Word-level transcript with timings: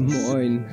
Moin. 0.00 0.64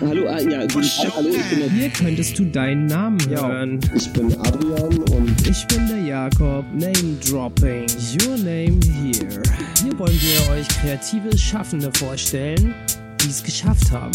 Hallo, 0.00 0.28
ah, 0.28 0.38
ja, 0.38 0.60
guten 0.66 0.82
Tag, 0.82 1.16
hallo, 1.16 1.28
ich 1.30 1.50
bin 1.50 1.58
der 1.58 1.70
Hier 1.70 1.90
könntest 1.90 2.38
du 2.38 2.44
deinen 2.44 2.86
Namen 2.86 3.18
hören. 3.28 3.80
Ich 3.96 4.12
bin 4.12 4.32
Adrian 4.40 4.96
und 4.98 5.48
Ich 5.48 5.66
bin 5.66 5.88
der 5.88 5.98
Jakob, 5.98 6.64
Name 6.72 7.16
Dropping, 7.28 7.86
Your 8.22 8.36
Name 8.36 8.78
Here. 8.84 9.42
Hier 9.82 9.98
wollen 9.98 10.20
wir 10.20 10.52
euch 10.52 10.68
kreative 10.68 11.36
Schaffende 11.36 11.90
vorstellen, 11.94 12.74
die 13.20 13.28
es 13.28 13.42
geschafft 13.42 13.90
haben. 13.90 14.12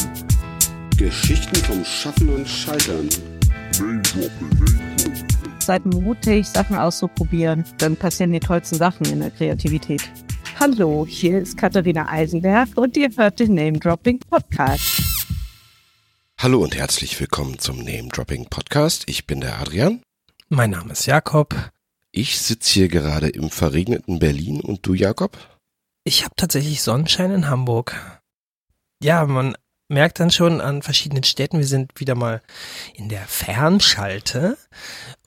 Geschichten 0.98 1.56
vom 1.58 1.84
Schaffen 1.84 2.30
und 2.30 2.48
Scheitern. 2.48 3.10
Seid 5.60 5.86
mutig, 5.86 6.48
Sachen 6.48 6.78
auszuprobieren. 6.78 7.66
Dann 7.78 7.98
passieren 7.98 8.32
die 8.32 8.40
tollsten 8.40 8.76
Sachen 8.76 9.06
in 9.08 9.20
der 9.20 9.32
Kreativität. 9.32 10.10
Hallo, 10.66 11.06
hier 11.06 11.42
ist 11.42 11.58
Katharina 11.58 12.08
Eisenberg 12.08 12.70
und 12.78 12.96
ihr 12.96 13.10
hört 13.18 13.38
den 13.38 13.54
Name 13.54 13.80
Dropping 13.80 14.20
Podcast. 14.20 15.04
Hallo 16.40 16.64
und 16.64 16.74
herzlich 16.74 17.20
willkommen 17.20 17.60
zum 17.60 17.80
Name 17.80 18.08
Dropping 18.08 18.46
Podcast. 18.46 19.04
Ich 19.08 19.28
bin 19.28 19.42
der 19.42 19.60
Adrian. 19.60 20.02
Mein 20.48 20.70
Name 20.70 20.94
ist 20.94 21.06
Jakob. 21.06 21.54
Ich 22.14 22.40
sitze 22.40 22.76
hier 22.76 22.88
gerade 22.88 23.28
im 23.28 23.50
verregneten 23.50 24.20
Berlin 24.20 24.62
und 24.62 24.88
du, 24.88 24.94
Jakob? 24.94 25.38
Ich 26.06 26.24
habe 26.24 26.34
tatsächlich 26.38 26.82
Sonnenschein 26.82 27.32
in 27.32 27.50
Hamburg. 27.50 28.22
Ja, 29.02 29.26
man 29.26 29.58
merkt 29.90 30.22
dann 30.22 30.32
schon 30.32 30.62
an 30.62 30.82
verschiedenen 30.82 31.26
Städten, 31.26 31.58
wir 31.58 31.68
sind 31.68 32.00
wieder 32.00 32.16
mal 32.16 32.42
in 32.94 33.10
der 33.10 33.28
Fernschalte 33.28 34.58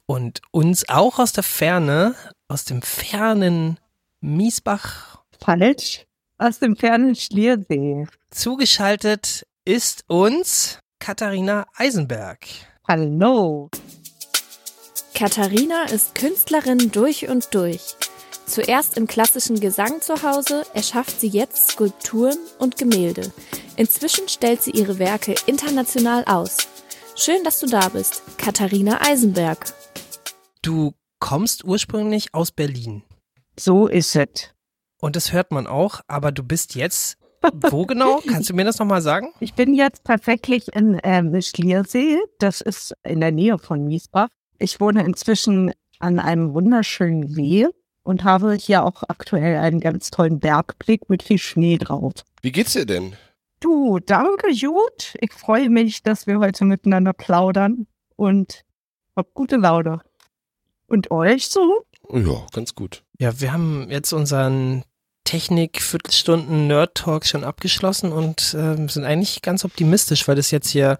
und 0.06 0.40
uns 0.50 0.88
auch 0.88 1.18
aus 1.18 1.32
der 1.32 1.44
Ferne, 1.44 2.14
aus 2.48 2.64
dem 2.64 2.80
fernen 2.80 3.78
Miesbach 4.22 5.15
Falsch. 5.40 6.06
Aus 6.38 6.58
dem 6.58 6.76
fernen 6.76 7.14
Schliersee. 7.14 8.06
zugeschaltet 8.30 9.46
ist 9.64 10.04
uns 10.06 10.80
Katharina 10.98 11.66
Eisenberg. 11.74 12.46
Hallo. 12.86 13.70
Katharina 15.14 15.84
ist 15.84 16.14
Künstlerin 16.14 16.90
durch 16.92 17.28
und 17.28 17.54
durch. 17.54 17.96
Zuerst 18.46 18.96
im 18.96 19.06
klassischen 19.06 19.58
Gesang 19.58 20.00
zu 20.02 20.22
Hause, 20.22 20.64
erschafft 20.74 21.20
sie 21.20 21.28
jetzt 21.28 21.72
Skulpturen 21.72 22.38
und 22.58 22.76
Gemälde. 22.76 23.32
Inzwischen 23.76 24.28
stellt 24.28 24.62
sie 24.62 24.70
ihre 24.70 24.98
Werke 24.98 25.34
international 25.46 26.24
aus. 26.26 26.58
Schön, 27.16 27.42
dass 27.44 27.60
du 27.60 27.66
da 27.66 27.88
bist, 27.88 28.22
Katharina 28.36 29.00
Eisenberg. 29.00 29.72
Du 30.62 30.92
kommst 31.18 31.64
ursprünglich 31.64 32.34
aus 32.34 32.52
Berlin. 32.52 33.02
So 33.58 33.86
ist 33.86 34.14
es. 34.14 34.55
Und 35.00 35.16
das 35.16 35.32
hört 35.32 35.52
man 35.52 35.66
auch, 35.66 36.00
aber 36.08 36.32
du 36.32 36.42
bist 36.42 36.74
jetzt 36.74 37.18
wo 37.54 37.86
genau? 37.86 38.20
Kannst 38.26 38.50
du 38.50 38.54
mir 38.54 38.64
das 38.64 38.78
nochmal 38.78 39.02
sagen? 39.02 39.28
Ich 39.40 39.54
bin 39.54 39.74
jetzt 39.74 40.04
tatsächlich 40.04 40.74
in 40.74 41.00
ähm, 41.02 41.40
Schliersee. 41.40 42.18
Das 42.38 42.60
ist 42.60 42.94
in 43.04 43.20
der 43.20 43.32
Nähe 43.32 43.58
von 43.58 43.84
Miesbach. 43.84 44.28
Ich 44.58 44.80
wohne 44.80 45.04
inzwischen 45.04 45.72
an 45.98 46.18
einem 46.18 46.54
wunderschönen 46.54 47.28
See 47.28 47.68
und 48.02 48.24
habe 48.24 48.54
hier 48.54 48.84
auch 48.84 49.02
aktuell 49.08 49.58
einen 49.58 49.80
ganz 49.80 50.10
tollen 50.10 50.38
Bergblick 50.40 51.08
mit 51.08 51.22
viel 51.22 51.38
Schnee 51.38 51.78
drauf. 51.78 52.12
Wie 52.42 52.52
geht's 52.52 52.72
dir 52.72 52.86
denn? 52.86 53.14
Du, 53.60 53.98
danke, 53.98 54.48
gut. 54.52 55.14
Ich 55.20 55.32
freue 55.32 55.70
mich, 55.70 56.02
dass 56.02 56.26
wir 56.26 56.38
heute 56.38 56.64
miteinander 56.64 57.12
plaudern 57.12 57.86
und 58.16 58.64
hab 59.16 59.32
gute 59.34 59.56
Laune. 59.56 60.00
Und 60.86 61.10
euch 61.10 61.48
so? 61.48 61.84
Ja, 62.12 62.46
ganz 62.52 62.74
gut. 62.74 63.02
Ja, 63.18 63.40
wir 63.40 63.52
haben 63.52 63.88
jetzt 63.90 64.12
unseren 64.12 64.84
Technik-Viertelstunden 65.24 66.68
Nerd-Talk 66.68 67.26
schon 67.26 67.44
abgeschlossen 67.44 68.12
und 68.12 68.56
ähm, 68.58 68.88
sind 68.88 69.04
eigentlich 69.04 69.42
ganz 69.42 69.64
optimistisch, 69.64 70.26
weil 70.28 70.36
das 70.36 70.52
jetzt 70.52 70.70
hier 70.70 70.98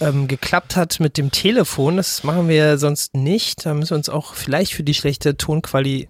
ähm, 0.00 0.28
geklappt 0.28 0.76
hat 0.76 1.00
mit 1.00 1.18
dem 1.18 1.32
Telefon. 1.32 1.96
Das 1.96 2.22
machen 2.22 2.48
wir 2.48 2.78
sonst 2.78 3.14
nicht. 3.14 3.66
Da 3.66 3.74
müssen 3.74 3.90
wir 3.90 3.96
uns 3.96 4.08
auch 4.08 4.34
vielleicht 4.34 4.72
für 4.72 4.84
die 4.84 4.94
schlechte 4.94 5.36
Tonqualität 5.36 6.08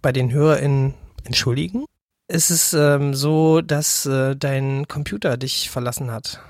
bei 0.00 0.12
den 0.12 0.32
HörerInnen 0.32 0.94
entschuldigen. 1.24 1.84
Es 2.26 2.50
ist 2.50 2.72
ähm, 2.72 3.14
so, 3.14 3.60
dass 3.60 4.06
äh, 4.06 4.34
dein 4.34 4.88
Computer 4.88 5.36
dich 5.36 5.70
verlassen 5.70 6.10
hat. 6.10 6.40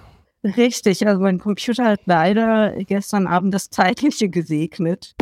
Richtig, 0.45 1.07
also 1.07 1.21
mein 1.21 1.39
Computer 1.39 1.84
hat 1.84 2.01
leider 2.05 2.75
gestern 2.84 3.27
Abend 3.27 3.55
das 3.55 3.71
Zeitliche 3.71 4.29
gesegnet. 4.29 5.15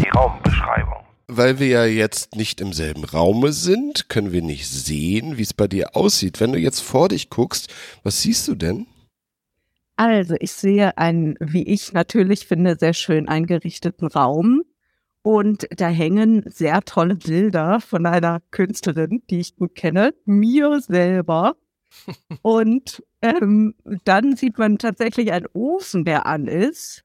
Die 0.00 0.08
Raumbeschreibung. 0.08 1.04
Weil 1.26 1.58
wir 1.58 1.68
ja 1.68 1.84
jetzt 1.84 2.36
nicht 2.36 2.60
im 2.60 2.72
selben 2.72 3.04
Raume 3.04 3.52
sind, 3.52 4.08
können 4.08 4.32
wir 4.32 4.42
nicht 4.42 4.68
sehen, 4.68 5.38
wie 5.38 5.42
es 5.42 5.54
bei 5.54 5.66
dir 5.66 5.96
aussieht. 5.96 6.40
Wenn 6.40 6.52
du 6.52 6.58
jetzt 6.58 6.80
vor 6.80 7.08
dich 7.08 7.30
guckst, 7.30 7.72
was 8.02 8.20
siehst 8.20 8.46
du 8.48 8.54
denn? 8.54 8.86
Also, 9.96 10.34
ich 10.40 10.52
sehe 10.52 10.98
einen, 10.98 11.36
wie 11.40 11.62
ich 11.62 11.92
natürlich 11.92 12.46
finde, 12.46 12.76
sehr 12.78 12.94
schön 12.94 13.28
eingerichteten 13.28 14.08
Raum. 14.08 14.62
Und 15.22 15.66
da 15.70 15.88
hängen 15.88 16.44
sehr 16.50 16.82
tolle 16.82 17.14
Bilder 17.14 17.80
von 17.80 18.04
einer 18.04 18.42
Künstlerin, 18.50 19.22
die 19.30 19.40
ich 19.40 19.56
gut 19.56 19.74
kenne, 19.74 20.12
mir 20.26 20.80
selber. 20.80 21.56
Und 22.42 23.02
ähm, 23.22 23.74
dann 24.04 24.36
sieht 24.36 24.58
man 24.58 24.76
tatsächlich 24.76 25.32
einen 25.32 25.46
Ofen, 25.54 26.04
der 26.04 26.26
an 26.26 26.46
ist, 26.46 27.03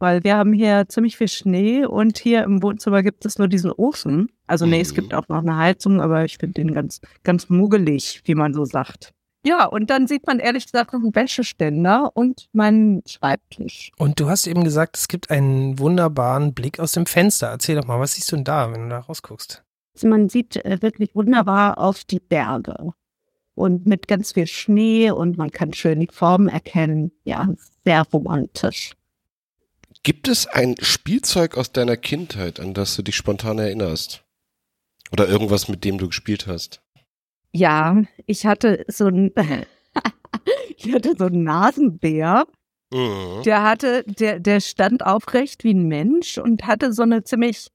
weil 0.00 0.24
wir 0.24 0.36
haben 0.36 0.52
hier 0.52 0.86
ziemlich 0.88 1.16
viel 1.16 1.28
Schnee 1.28 1.84
und 1.84 2.18
hier 2.18 2.42
im 2.42 2.62
Wohnzimmer 2.62 3.02
gibt 3.02 3.24
es 3.24 3.38
nur 3.38 3.46
diesen 3.48 3.70
Ofen. 3.70 4.30
Also 4.46 4.66
nee, 4.66 4.80
es 4.80 4.90
Mhm. 4.92 4.96
gibt 4.96 5.14
auch 5.14 5.28
noch 5.28 5.38
eine 5.42 5.56
Heizung, 5.56 6.00
aber 6.00 6.24
ich 6.24 6.38
finde 6.38 6.54
den 6.54 6.74
ganz, 6.74 7.00
ganz 7.22 7.48
muggelig, 7.48 8.22
wie 8.24 8.34
man 8.34 8.52
so 8.54 8.64
sagt. 8.64 9.12
Ja, 9.46 9.64
und 9.64 9.88
dann 9.88 10.06
sieht 10.06 10.26
man 10.26 10.38
ehrlich 10.38 10.66
gesagt 10.66 10.92
noch 10.92 11.00
einen 11.00 11.14
Wäscheständer 11.14 12.10
und 12.14 12.48
meinen 12.52 13.02
Schreibtisch. 13.06 13.90
Und 13.96 14.20
du 14.20 14.28
hast 14.28 14.46
eben 14.46 14.64
gesagt, 14.64 14.98
es 14.98 15.08
gibt 15.08 15.30
einen 15.30 15.78
wunderbaren 15.78 16.52
Blick 16.52 16.78
aus 16.78 16.92
dem 16.92 17.06
Fenster. 17.06 17.46
Erzähl 17.48 17.76
doch 17.76 17.86
mal, 17.86 17.98
was 18.00 18.14
siehst 18.14 18.30
du 18.32 18.36
denn 18.36 18.44
da, 18.44 18.70
wenn 18.72 18.82
du 18.82 18.88
da 18.90 18.98
rausguckst? 18.98 19.62
Also 19.94 20.08
man 20.08 20.28
sieht 20.28 20.56
äh, 20.64 20.82
wirklich 20.82 21.14
wunderbar 21.14 21.78
auf 21.78 22.04
die 22.04 22.20
Berge 22.20 22.92
und 23.54 23.86
mit 23.86 24.08
ganz 24.08 24.32
viel 24.32 24.46
Schnee 24.46 25.10
und 25.10 25.38
man 25.38 25.50
kann 25.50 25.72
schön 25.72 26.00
die 26.00 26.08
Formen 26.12 26.48
erkennen. 26.48 27.10
Ja, 27.24 27.48
sehr 27.84 28.02
romantisch. 28.12 28.92
Gibt 30.02 30.28
es 30.28 30.46
ein 30.46 30.76
Spielzeug 30.80 31.58
aus 31.58 31.72
deiner 31.72 31.96
Kindheit, 31.96 32.58
an 32.58 32.72
das 32.72 32.96
du 32.96 33.02
dich 33.02 33.16
spontan 33.16 33.58
erinnerst? 33.58 34.24
Oder 35.12 35.28
irgendwas, 35.28 35.68
mit 35.68 35.84
dem 35.84 35.98
du 35.98 36.06
gespielt 36.06 36.46
hast? 36.46 36.80
Ja, 37.52 38.02
ich 38.26 38.46
hatte 38.46 38.84
so 38.88 39.08
ein, 39.08 39.32
ich 40.76 40.92
hatte 40.94 41.14
so 41.18 41.26
einen 41.26 41.42
Nasenbär. 41.42 42.46
Mhm. 42.92 43.42
Der 43.44 43.62
hatte, 43.62 44.04
der, 44.04 44.40
der 44.40 44.60
stand 44.60 45.04
aufrecht 45.04 45.64
wie 45.64 45.74
ein 45.74 45.86
Mensch 45.86 46.38
und 46.38 46.66
hatte 46.66 46.92
so 46.92 47.02
eine 47.02 47.22
ziemlich 47.24 47.68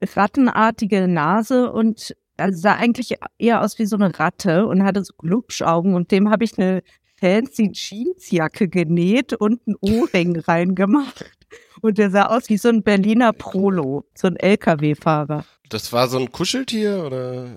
rattenartige 0.00 1.08
Nase 1.08 1.72
und 1.72 2.14
also 2.36 2.60
sah 2.60 2.76
eigentlich 2.76 3.16
eher 3.38 3.62
aus 3.62 3.80
wie 3.80 3.86
so 3.86 3.96
eine 3.96 4.16
Ratte 4.16 4.66
und 4.66 4.84
hatte 4.84 5.02
so 5.02 5.12
Glubschaugen 5.18 5.94
und 5.94 6.12
dem 6.12 6.30
habe 6.30 6.44
ich 6.44 6.56
eine 6.56 6.82
fancy 7.18 7.72
Jeansjacke 7.72 8.68
genäht 8.68 9.32
und 9.32 9.60
einen 9.66 9.76
Ohrring 9.80 10.38
reingemacht. 10.38 11.37
Und 11.80 11.98
der 11.98 12.10
sah 12.10 12.26
aus 12.26 12.48
wie 12.48 12.58
so 12.58 12.68
ein 12.68 12.82
Berliner 12.82 13.32
Prolo, 13.32 14.04
so 14.14 14.26
ein 14.26 14.36
LKW-Fahrer. 14.36 15.44
Das 15.68 15.92
war 15.92 16.08
so 16.08 16.18
ein 16.18 16.32
Kuscheltier 16.32 17.04
oder? 17.04 17.48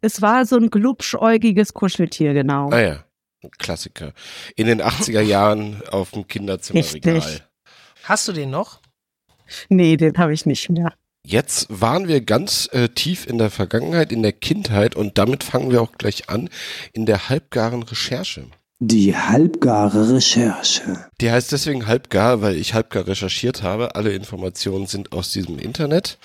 Es 0.00 0.20
war 0.20 0.44
so 0.46 0.56
ein 0.56 0.70
glubschäugiges 0.70 1.74
Kuscheltier, 1.74 2.34
genau. 2.34 2.70
Ah 2.70 2.80
ja, 2.80 3.04
ein 3.42 3.50
Klassiker. 3.58 4.12
In 4.56 4.66
den 4.66 4.82
80er 4.82 5.20
Jahren 5.20 5.80
auf 5.90 6.10
dem 6.10 6.26
Kinderzimmerregal. 6.26 7.14
Richtig. 7.14 7.42
Hast 8.04 8.26
du 8.28 8.32
den 8.32 8.50
noch? 8.50 8.80
Nee, 9.68 9.96
den 9.96 10.18
habe 10.18 10.32
ich 10.34 10.44
nicht 10.46 10.70
mehr. 10.70 10.92
Jetzt 11.24 11.66
waren 11.68 12.08
wir 12.08 12.20
ganz 12.20 12.68
äh, 12.72 12.88
tief 12.88 13.26
in 13.26 13.38
der 13.38 13.50
Vergangenheit, 13.50 14.10
in 14.10 14.22
der 14.22 14.32
Kindheit 14.32 14.96
und 14.96 15.18
damit 15.18 15.44
fangen 15.44 15.70
wir 15.70 15.80
auch 15.80 15.92
gleich 15.92 16.28
an 16.28 16.50
in 16.92 17.06
der 17.06 17.28
halbgaren 17.28 17.84
Recherche. 17.84 18.46
Die 18.84 19.16
halbgare 19.16 20.12
Recherche. 20.12 21.06
Die 21.20 21.30
heißt 21.30 21.52
deswegen 21.52 21.86
halbgar, 21.86 22.42
weil 22.42 22.56
ich 22.56 22.74
halbgar 22.74 23.06
recherchiert 23.06 23.62
habe. 23.62 23.94
Alle 23.94 24.12
Informationen 24.12 24.88
sind 24.88 25.12
aus 25.12 25.30
diesem 25.30 25.60
Internet. 25.60 26.18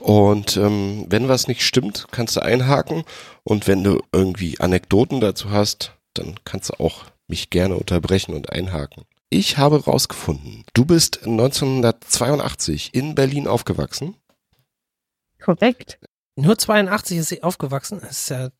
Und 0.00 0.58
ähm, 0.58 1.06
wenn 1.08 1.28
was 1.28 1.48
nicht 1.48 1.62
stimmt, 1.62 2.08
kannst 2.10 2.36
du 2.36 2.40
einhaken. 2.40 3.04
Und 3.42 3.66
wenn 3.66 3.82
du 3.82 4.02
irgendwie 4.12 4.60
Anekdoten 4.60 5.22
dazu 5.22 5.50
hast, 5.50 5.92
dann 6.12 6.34
kannst 6.44 6.68
du 6.68 6.74
auch 6.74 7.06
mich 7.26 7.48
gerne 7.48 7.76
unterbrechen 7.76 8.34
und 8.34 8.52
einhaken. 8.52 9.04
Ich 9.30 9.56
habe 9.56 9.82
rausgefunden, 9.82 10.64
du 10.74 10.84
bist 10.84 11.24
1982 11.24 12.94
in 12.94 13.14
Berlin 13.14 13.48
aufgewachsen. 13.48 14.14
Korrekt. 15.40 15.98
Nur 16.36 16.58
82 16.58 17.16
ist 17.16 17.28
sie 17.30 17.42
aufgewachsen. 17.42 18.00
Das 18.02 18.10
ist 18.10 18.28
ja 18.28 18.50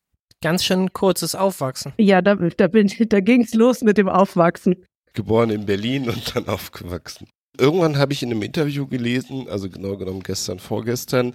ganz 0.41 0.63
schön 0.63 0.93
kurzes 0.93 1.35
Aufwachsen. 1.35 1.93
Ja, 1.97 2.21
da, 2.21 2.35
da, 2.35 2.67
bin, 2.67 2.91
da 3.09 3.19
ging's 3.19 3.53
los 3.53 3.81
mit 3.81 3.97
dem 3.97 4.09
Aufwachsen. 4.09 4.75
Geboren 5.13 5.49
in 5.49 5.65
Berlin 5.65 6.09
und 6.09 6.35
dann 6.35 6.47
aufgewachsen. 6.47 7.27
Irgendwann 7.57 7.97
habe 7.97 8.13
ich 8.13 8.21
in 8.21 8.31
einem 8.31 8.41
Interview 8.41 8.85
gelesen, 8.85 9.47
also 9.49 9.69
genau 9.69 9.95
genommen 9.95 10.23
gestern, 10.23 10.59
vorgestern, 10.59 11.33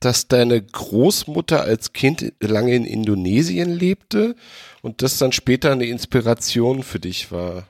dass 0.00 0.28
deine 0.28 0.60
Großmutter 0.60 1.62
als 1.62 1.94
Kind 1.94 2.34
lange 2.40 2.74
in 2.74 2.84
Indonesien 2.84 3.70
lebte 3.70 4.36
und 4.82 5.00
das 5.00 5.16
dann 5.16 5.32
später 5.32 5.72
eine 5.72 5.86
Inspiration 5.86 6.82
für 6.82 7.00
dich 7.00 7.32
war? 7.32 7.68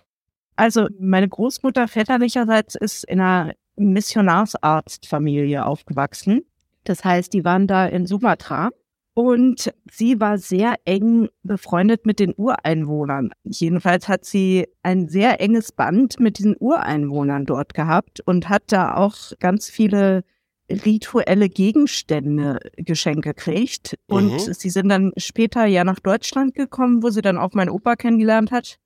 Also 0.56 0.88
meine 0.98 1.28
Großmutter 1.28 1.86
väterlicherseits 1.86 2.74
ist 2.74 3.04
in 3.04 3.20
einer 3.20 3.54
Missionarsarztfamilie 3.76 5.64
aufgewachsen. 5.64 6.42
Das 6.84 7.04
heißt, 7.04 7.32
die 7.32 7.44
waren 7.44 7.66
da 7.66 7.86
in 7.86 8.06
Sumatra 8.06 8.70
und 9.16 9.72
sie 9.90 10.20
war 10.20 10.36
sehr 10.36 10.74
eng 10.84 11.30
befreundet 11.42 12.04
mit 12.04 12.20
den 12.20 12.34
Ureinwohnern. 12.36 13.30
Jedenfalls 13.44 14.08
hat 14.08 14.26
sie 14.26 14.68
ein 14.82 15.08
sehr 15.08 15.40
enges 15.40 15.72
Band 15.72 16.20
mit 16.20 16.36
diesen 16.36 16.54
Ureinwohnern 16.58 17.46
dort 17.46 17.72
gehabt 17.72 18.20
und 18.26 18.50
hat 18.50 18.64
da 18.66 18.94
auch 18.94 19.16
ganz 19.40 19.70
viele 19.70 20.22
rituelle 20.68 21.48
Gegenstände 21.48 22.58
Geschenke 22.76 23.32
gekriegt. 23.32 23.96
Und 24.06 24.32
Mhm. 24.32 24.52
sie 24.52 24.68
sind 24.68 24.90
dann 24.90 25.12
später 25.16 25.64
ja 25.64 25.82
nach 25.82 26.00
Deutschland 26.00 26.54
gekommen, 26.54 27.02
wo 27.02 27.08
sie 27.08 27.22
dann 27.22 27.38
auch 27.38 27.54
meinen 27.54 27.70
Opa 27.70 27.96
kennengelernt 27.96 28.50
hat. 28.52 28.76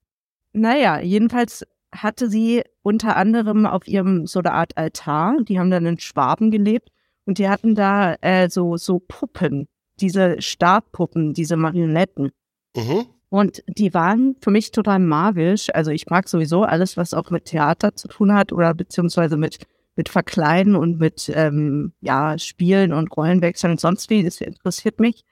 Naja, 0.53 1.01
jedenfalls 1.01 1.67
hatte 1.93 2.31
sie 2.31 2.63
unter 2.83 3.17
anderem 3.17 3.67
auf 3.67 3.89
ihrem 3.89 4.29
so 4.29 4.39
eine 4.39 4.53
Art 4.53 4.77
Altar, 4.77 5.39
die 5.43 5.59
haben 5.59 5.73
dann 5.73 5.87
in 5.87 5.99
Schwaben 5.99 6.53
gelebt 6.53 6.91
und 7.25 7.39
die 7.39 7.49
hatten 7.49 7.75
da 7.75 8.15
äh, 8.21 8.49
so, 8.49 8.77
so 8.77 9.01
Puppen, 9.01 9.67
diese 10.01 10.41
Stabpuppen, 10.41 11.35
diese 11.35 11.57
Marionetten. 11.57 12.33
Mhm. 12.77 13.07
Und 13.29 13.63
die 13.69 13.95
waren 13.95 14.37
für 14.41 14.51
mich 14.51 14.73
total 14.73 14.99
magisch. 14.99 15.69
Also 15.73 15.93
ich 15.93 16.07
mag 16.07 16.29
sowieso 16.29 16.65
alles, 16.65 16.97
was 16.97 17.15
auch 17.15 17.31
mit 17.31 17.45
Theater 17.45 17.95
zu 17.95 18.09
tun 18.09 18.35
hat 18.35 18.53
oder 18.53 18.75
beziehungsweise 18.75 19.37
mit, 19.37 19.59
mit 19.95 20.09
Verkleiden 20.09 20.75
und 20.75 20.99
mit 20.99 21.31
ähm, 21.35 21.93
ja, 22.01 22.37
Spielen 22.39 22.93
und 22.93 23.17
Rollenwechseln 23.17 23.73
und 23.73 23.81
sonst 23.81 24.11
wie. 24.11 24.25
Das 24.25 24.41
interessiert 24.41 24.99
mich. 24.99 25.25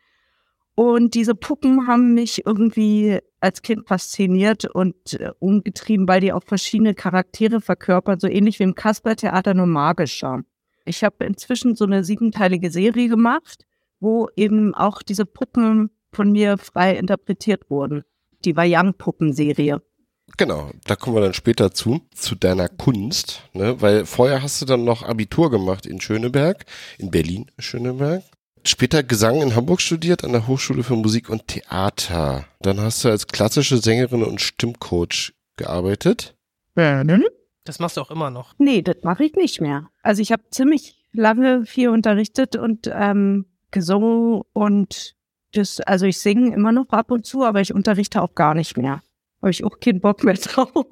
Und 0.76 1.14
diese 1.14 1.34
Puppen 1.34 1.88
haben 1.88 2.14
mich 2.14 2.46
irgendwie 2.46 3.18
als 3.40 3.62
Kind 3.62 3.88
fasziniert 3.88 4.64
und 4.64 5.14
äh, 5.14 5.32
umgetrieben, 5.40 6.06
weil 6.06 6.20
die 6.20 6.32
auch 6.32 6.44
verschiedene 6.44 6.94
Charaktere 6.94 7.60
verkörpern, 7.60 8.20
so 8.20 8.28
ähnlich 8.28 8.60
wie 8.60 8.62
im 8.62 8.76
Kaspertheater, 8.76 9.54
nur 9.54 9.66
magischer. 9.66 10.42
Ich 10.84 11.02
habe 11.02 11.24
inzwischen 11.24 11.74
so 11.74 11.84
eine 11.84 12.04
siebenteilige 12.04 12.70
Serie 12.70 13.08
gemacht, 13.08 13.66
wo 14.00 14.28
eben 14.36 14.74
auch 14.74 15.02
diese 15.02 15.26
Puppen 15.26 15.90
von 16.12 16.32
mir 16.32 16.58
frei 16.58 16.96
interpretiert 16.96 17.70
wurden. 17.70 18.02
Die 18.44 18.56
Wayang-Puppenserie. 18.56 19.82
Genau, 20.36 20.70
da 20.84 20.94
kommen 20.94 21.16
wir 21.16 21.22
dann 21.22 21.34
später 21.34 21.72
zu, 21.72 22.02
zu 22.14 22.34
deiner 22.34 22.68
Kunst, 22.68 23.42
ne? 23.54 23.80
weil 23.80 24.04
vorher 24.04 24.42
hast 24.42 24.60
du 24.60 24.66
dann 24.66 24.84
noch 24.84 25.02
Abitur 25.02 25.50
gemacht 25.50 25.86
in 25.86 26.00
Schöneberg, 26.00 26.64
in 26.98 27.10
Berlin, 27.10 27.50
Schöneberg. 27.58 28.22
Später 28.64 29.02
Gesang 29.02 29.40
in 29.40 29.54
Hamburg 29.54 29.80
studiert 29.80 30.24
an 30.24 30.32
der 30.32 30.46
Hochschule 30.46 30.82
für 30.82 30.96
Musik 30.96 31.30
und 31.30 31.48
Theater. 31.48 32.44
Dann 32.60 32.80
hast 32.80 33.04
du 33.04 33.08
als 33.08 33.26
klassische 33.26 33.78
Sängerin 33.78 34.22
und 34.22 34.40
Stimmcoach 34.40 35.32
gearbeitet. 35.56 36.34
Das 37.64 37.78
machst 37.78 37.96
du 37.96 38.00
auch 38.00 38.10
immer 38.10 38.30
noch. 38.30 38.54
Nee, 38.58 38.82
das 38.82 38.96
mache 39.02 39.24
ich 39.24 39.34
nicht 39.34 39.60
mehr. 39.60 39.88
Also 40.02 40.22
ich 40.22 40.32
habe 40.32 40.42
ziemlich 40.50 41.04
lange 41.12 41.64
viel 41.66 41.88
unterrichtet 41.88 42.56
und 42.56 42.90
ähm, 42.92 43.46
gesungen 43.70 44.42
und 44.52 45.16
das, 45.52 45.80
also 45.80 46.06
ich 46.06 46.18
singe 46.18 46.54
immer 46.54 46.72
noch 46.72 46.90
ab 46.90 47.10
und 47.10 47.24
zu, 47.26 47.44
aber 47.44 47.60
ich 47.60 47.72
unterrichte 47.72 48.22
auch 48.22 48.34
gar 48.34 48.54
nicht 48.54 48.76
mehr. 48.76 49.02
Habe 49.40 49.50
ich 49.50 49.64
auch 49.64 49.80
keinen 49.80 50.00
Bock 50.00 50.24
mehr 50.24 50.34
drauf. 50.42 50.86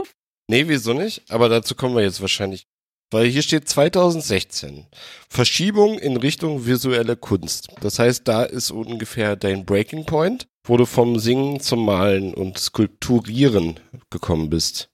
Nee, 0.49 0.69
wieso 0.69 0.95
nicht? 0.95 1.31
Aber 1.31 1.49
dazu 1.49 1.75
kommen 1.75 1.97
wir 1.97 2.03
jetzt 2.03 2.21
wahrscheinlich. 2.21 2.67
Weil 3.13 3.27
hier 3.27 3.43
steht 3.43 3.69
2016. 3.69 4.87
Verschiebung 5.29 5.99
in 5.99 6.17
Richtung 6.17 6.67
visuelle 6.67 7.17
Kunst. 7.17 7.69
Das 7.81 7.99
heißt, 7.99 8.27
da 8.27 8.43
ist 8.43 8.73
ungefähr 8.73 9.37
dein 9.37 9.65
Breaking 9.65 10.07
Point, 10.07 10.49
wo 10.67 10.77
du 10.77 10.87
vom 10.87 11.19
Singen 11.19 11.61
zum 11.61 11.85
Malen 11.85 12.35
und 12.35 12.59
Skulpturieren 12.59 13.79
gekommen 14.11 14.51
bist. 14.51 14.91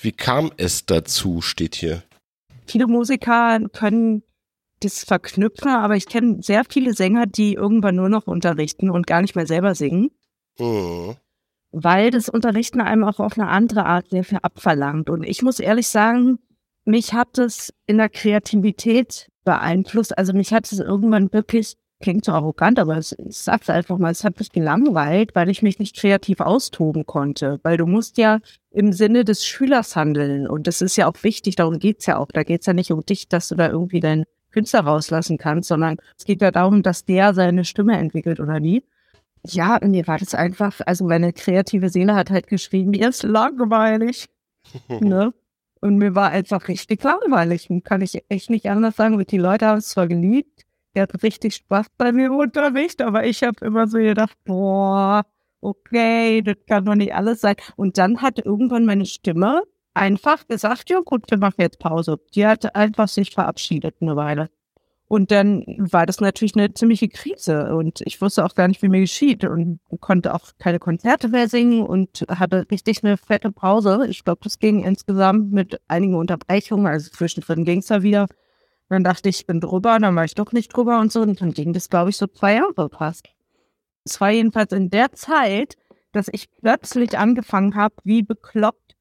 Wie 0.00 0.12
kam 0.12 0.50
es 0.56 0.86
dazu, 0.86 1.42
steht 1.42 1.74
hier. 1.74 2.02
Viele 2.66 2.86
Musiker 2.86 3.60
können 3.72 4.22
das 4.80 5.04
verknüpfen, 5.04 5.70
aber 5.70 5.96
ich 5.96 6.06
kenne 6.06 6.42
sehr 6.42 6.64
viele 6.68 6.92
Sänger, 6.92 7.26
die 7.26 7.54
irgendwann 7.54 7.96
nur 7.96 8.08
noch 8.08 8.26
unterrichten 8.26 8.90
und 8.90 9.06
gar 9.06 9.22
nicht 9.22 9.36
mehr 9.36 9.46
selber 9.46 9.74
singen. 9.74 10.10
Hm. 10.58 11.16
weil 11.72 12.10
das 12.10 12.30
Unterrichten 12.30 12.80
einem 12.80 13.04
auch 13.04 13.20
auf 13.20 13.38
eine 13.38 13.48
andere 13.48 13.84
Art 13.84 14.08
sehr 14.08 14.24
viel 14.24 14.38
abverlangt. 14.40 15.10
Und 15.10 15.22
ich 15.22 15.42
muss 15.42 15.60
ehrlich 15.60 15.88
sagen, 15.88 16.38
mich 16.86 17.12
hat 17.12 17.36
es 17.36 17.74
in 17.86 17.98
der 17.98 18.08
Kreativität 18.08 19.28
beeinflusst. 19.44 20.16
Also 20.16 20.32
mich 20.32 20.54
hat 20.54 20.72
es 20.72 20.78
irgendwann 20.78 21.30
wirklich, 21.32 21.76
klingt 22.00 22.24
so 22.24 22.32
arrogant, 22.32 22.78
aber 22.78 22.96
es, 22.96 23.12
ich 23.18 23.36
sag's 23.36 23.68
einfach 23.68 23.98
mal, 23.98 24.12
es 24.12 24.24
hat 24.24 24.38
mich 24.38 24.52
gelangweilt, 24.52 25.34
weil 25.34 25.50
ich 25.50 25.60
mich 25.60 25.78
nicht 25.78 25.96
kreativ 25.96 26.40
austoben 26.40 27.04
konnte. 27.04 27.60
Weil 27.62 27.76
du 27.76 27.86
musst 27.86 28.16
ja 28.16 28.38
im 28.70 28.92
Sinne 28.94 29.24
des 29.24 29.44
Schülers 29.44 29.96
handeln. 29.96 30.46
Und 30.48 30.66
das 30.66 30.80
ist 30.80 30.96
ja 30.96 31.06
auch 31.08 31.22
wichtig, 31.22 31.56
darum 31.56 31.78
geht's 31.78 32.06
ja 32.06 32.16
auch. 32.16 32.28
Da 32.32 32.42
geht's 32.42 32.64
ja 32.66 32.72
nicht 32.72 32.92
um 32.92 33.04
dich, 33.04 33.28
dass 33.28 33.48
du 33.48 33.54
da 33.54 33.68
irgendwie 33.68 34.00
deinen 34.00 34.24
Künstler 34.56 34.80
rauslassen 34.80 35.36
kannst, 35.36 35.68
sondern 35.68 35.98
es 36.16 36.24
geht 36.24 36.40
ja 36.40 36.50
darum, 36.50 36.82
dass 36.82 37.04
der 37.04 37.34
seine 37.34 37.66
Stimme 37.66 37.98
entwickelt 37.98 38.40
oder 38.40 38.58
nie. 38.58 38.82
Ja, 39.44 39.78
mir 39.82 40.06
war 40.06 40.16
das 40.16 40.34
einfach, 40.34 40.80
also 40.86 41.04
meine 41.04 41.34
kreative 41.34 41.90
Seele 41.90 42.14
hat 42.14 42.30
halt 42.30 42.46
geschrieben, 42.46 42.90
mir 42.90 43.10
ist 43.10 43.22
langweilig. 43.22 44.26
ne? 44.88 45.34
Und 45.80 45.98
mir 45.98 46.14
war 46.14 46.30
einfach 46.30 46.68
richtig 46.68 47.02
langweilig. 47.04 47.68
Und 47.68 47.84
kann 47.84 48.00
ich 48.00 48.24
echt 48.30 48.48
nicht 48.48 48.66
anders 48.70 48.96
sagen. 48.96 49.16
Und 49.16 49.30
die 49.30 49.36
Leute 49.36 49.66
haben 49.66 49.78
es 49.78 49.90
zwar 49.90 50.08
geliebt, 50.08 50.64
der 50.94 51.02
hat 51.02 51.22
richtig 51.22 51.54
Spaß 51.56 51.88
bei 51.98 52.10
mir 52.10 52.26
im 52.28 52.36
Unterricht, 52.36 53.02
aber 53.02 53.26
ich 53.26 53.42
habe 53.42 53.62
immer 53.62 53.86
so 53.86 53.98
gedacht, 53.98 54.38
boah, 54.46 55.26
okay, 55.60 56.40
das 56.40 56.56
kann 56.66 56.86
doch 56.86 56.94
nicht 56.94 57.14
alles 57.14 57.42
sein. 57.42 57.56
Und 57.76 57.98
dann 57.98 58.22
hat 58.22 58.38
irgendwann 58.38 58.86
meine 58.86 59.04
Stimme 59.04 59.62
einfach 59.96 60.46
gesagt, 60.46 60.90
ja 60.90 61.00
gut, 61.00 61.24
wir 61.28 61.38
machen 61.38 61.60
jetzt 61.60 61.78
Pause. 61.78 62.18
Die 62.34 62.46
hat 62.46 62.74
einfach 62.76 63.08
sich 63.08 63.30
verabschiedet 63.30 63.96
eine 64.00 64.16
Weile. 64.16 64.50
Und 65.08 65.30
dann 65.30 65.64
war 65.78 66.04
das 66.04 66.20
natürlich 66.20 66.56
eine 66.56 66.74
ziemliche 66.74 67.08
Krise 67.08 67.76
und 67.76 68.00
ich 68.04 68.20
wusste 68.20 68.44
auch 68.44 68.56
gar 68.56 68.66
nicht, 68.66 68.82
wie 68.82 68.88
mir 68.88 69.00
geschieht 69.00 69.44
und 69.44 69.78
konnte 70.00 70.34
auch 70.34 70.50
keine 70.58 70.80
Konzerte 70.80 71.28
mehr 71.28 71.48
singen 71.48 71.86
und 71.86 72.26
hatte 72.28 72.66
richtig 72.72 73.04
eine 73.04 73.16
fette 73.16 73.52
Pause. 73.52 74.06
Ich 74.08 74.24
glaube, 74.24 74.40
das 74.42 74.58
ging 74.58 74.82
insgesamt 74.82 75.52
mit 75.52 75.80
einigen 75.86 76.16
Unterbrechungen, 76.16 76.88
also 76.88 77.08
zwischendrin 77.10 77.64
ging 77.64 77.78
es 77.78 77.86
da 77.86 78.02
wieder. 78.02 78.26
Dann 78.88 79.04
dachte 79.04 79.28
ich, 79.28 79.40
ich 79.40 79.46
bin 79.46 79.60
drüber, 79.60 79.96
dann 80.00 80.16
war 80.16 80.24
ich 80.24 80.34
doch 80.34 80.50
nicht 80.50 80.76
drüber 80.76 80.98
und 80.98 81.12
so 81.12 81.22
und 81.22 81.40
dann 81.40 81.52
ging 81.52 81.72
das, 81.72 81.88
glaube 81.88 82.10
ich, 82.10 82.16
so 82.16 82.26
zwei 82.26 82.54
Jahre 82.54 82.90
fast. 82.90 83.28
Es 84.04 84.20
war 84.20 84.30
jedenfalls 84.30 84.72
in 84.72 84.90
der 84.90 85.12
Zeit, 85.12 85.76
dass 86.10 86.26
ich 86.32 86.50
plötzlich 86.60 87.16
angefangen 87.16 87.76
habe, 87.76 87.94
wie 88.02 88.22
bekloppt 88.22 88.95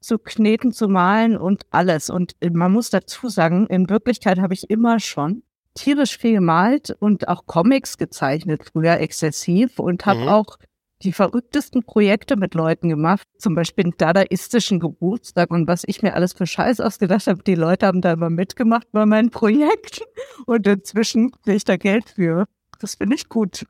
zu 0.00 0.18
kneten, 0.18 0.72
zu 0.72 0.88
malen 0.88 1.36
und 1.36 1.62
alles. 1.70 2.10
Und 2.10 2.34
man 2.52 2.72
muss 2.72 2.90
dazu 2.90 3.28
sagen, 3.28 3.66
in 3.66 3.88
Wirklichkeit 3.88 4.38
habe 4.38 4.54
ich 4.54 4.70
immer 4.70 5.00
schon 5.00 5.42
tierisch 5.74 6.18
viel 6.18 6.34
gemalt 6.34 6.96
und 6.98 7.28
auch 7.28 7.46
Comics 7.46 7.98
gezeichnet, 7.98 8.64
früher 8.72 8.98
exzessiv 9.00 9.78
und 9.78 10.06
habe 10.06 10.22
Mhm. 10.22 10.28
auch 10.28 10.58
die 11.02 11.12
verrücktesten 11.12 11.84
Projekte 11.84 12.36
mit 12.36 12.54
Leuten 12.54 12.88
gemacht, 12.88 13.26
zum 13.38 13.54
Beispiel 13.54 13.84
einen 13.84 13.94
dadaistischen 13.96 14.80
Geburtstag 14.80 15.50
und 15.50 15.68
was 15.68 15.84
ich 15.86 16.02
mir 16.02 16.14
alles 16.14 16.32
für 16.32 16.46
Scheiß 16.46 16.80
ausgedacht 16.80 17.28
habe. 17.28 17.42
Die 17.44 17.54
Leute 17.54 17.86
haben 17.86 18.00
da 18.00 18.12
immer 18.12 18.30
mitgemacht 18.30 18.88
bei 18.90 19.06
meinen 19.06 19.30
Projekten 19.30 20.02
und 20.46 20.66
inzwischen 20.66 21.30
kriege 21.30 21.56
ich 21.56 21.64
da 21.64 21.76
Geld 21.76 22.08
für. 22.10 22.46
Das 22.80 22.96
finde 22.96 23.14
ich 23.14 23.28
gut. 23.28 23.64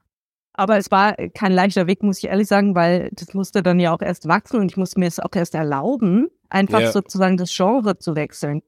Aber 0.58 0.76
es 0.76 0.90
war 0.90 1.14
kein 1.34 1.52
leichter 1.52 1.86
Weg, 1.86 2.02
muss 2.02 2.18
ich 2.18 2.24
ehrlich 2.24 2.48
sagen, 2.48 2.74
weil 2.74 3.10
das 3.12 3.32
musste 3.32 3.62
dann 3.62 3.78
ja 3.78 3.94
auch 3.94 4.02
erst 4.02 4.26
wachsen 4.26 4.58
und 4.58 4.72
ich 4.72 4.76
musste 4.76 4.98
mir 4.98 5.06
es 5.06 5.20
auch 5.20 5.32
erst 5.32 5.54
erlauben, 5.54 6.30
einfach 6.50 6.80
Ja. 6.80 6.90
sozusagen 6.90 7.36
das 7.36 7.54
Genre 7.56 7.96
zu 7.98 8.16
wechseln. 8.16 8.62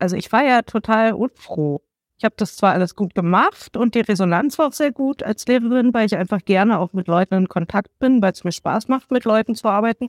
Also 0.00 0.16
ich 0.16 0.32
war 0.32 0.44
ja 0.44 0.62
total 0.62 1.12
unfroh. 1.12 1.82
Ich 2.18 2.24
habe 2.24 2.34
das 2.36 2.56
zwar 2.56 2.72
alles 2.72 2.96
gut 2.96 3.14
gemacht 3.14 3.76
und 3.76 3.94
die 3.94 4.00
Resonanz 4.00 4.58
war 4.58 4.66
auch 4.66 4.72
sehr 4.72 4.90
gut 4.90 5.22
als 5.22 5.46
Lehrerin, 5.46 5.94
weil 5.94 6.06
ich 6.06 6.16
einfach 6.16 6.44
gerne 6.44 6.80
auch 6.80 6.92
mit 6.92 7.06
Leuten 7.06 7.34
in 7.34 7.48
Kontakt 7.48 7.96
bin, 8.00 8.20
weil 8.22 8.32
es 8.32 8.42
mir 8.42 8.50
Spaß 8.50 8.88
macht, 8.88 9.12
mit 9.12 9.24
Leuten 9.24 9.54
zu 9.54 9.68
arbeiten. 9.68 10.08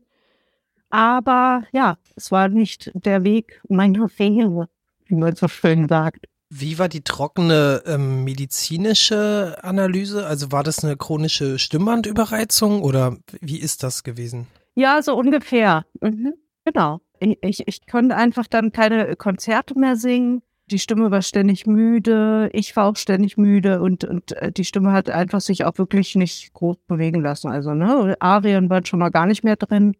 Aber 0.89 1.65
ja, 1.71 1.97
es 2.15 2.31
war 2.31 2.47
nicht 2.49 2.91
der 2.95 3.23
Weg 3.23 3.61
meiner 3.69 4.09
Fehler, 4.09 4.69
wie 5.05 5.15
man 5.15 5.35
so 5.35 5.47
schön 5.47 5.87
sagt. 5.87 6.25
Wie 6.49 6.79
war 6.79 6.87
die 6.87 7.01
trockene 7.01 7.83
ähm, 7.85 8.23
medizinische 8.23 9.57
Analyse? 9.63 10.25
Also 10.25 10.51
war 10.51 10.63
das 10.63 10.83
eine 10.83 10.95
chronische 10.95 11.59
Stimmbandüberreizung 11.59 12.81
oder 12.81 13.17
wie 13.41 13.59
ist 13.59 13.83
das 13.83 14.03
gewesen? 14.03 14.47
Ja, 14.75 15.01
so 15.01 15.15
ungefähr. 15.15 15.85
Mhm. 16.01 16.35
Genau. 16.63 17.01
Ich, 17.19 17.67
ich, 17.67 17.87
konnte 17.87 18.15
einfach 18.15 18.47
dann 18.47 18.71
keine 18.71 19.15
Konzerte 19.15 19.77
mehr 19.77 19.95
singen. 19.95 20.41
Die 20.69 20.79
Stimme 20.79 21.11
war 21.11 21.21
ständig 21.21 21.65
müde. 21.65 22.49
Ich 22.53 22.75
war 22.75 22.85
auch 22.85 22.95
ständig 22.95 23.37
müde 23.37 23.81
und, 23.81 24.03
und 24.03 24.33
äh, 24.33 24.51
die 24.51 24.65
Stimme 24.65 24.91
hat 24.91 25.09
einfach 25.09 25.41
sich 25.41 25.65
auch 25.65 25.77
wirklich 25.77 26.15
nicht 26.15 26.53
groß 26.53 26.77
bewegen 26.87 27.21
lassen. 27.21 27.49
Also, 27.49 27.73
ne, 27.73 28.15
Arien 28.19 28.69
waren 28.69 28.85
schon 28.85 28.99
mal 28.99 29.09
gar 29.09 29.25
nicht 29.25 29.43
mehr 29.43 29.55
drin. 29.55 29.95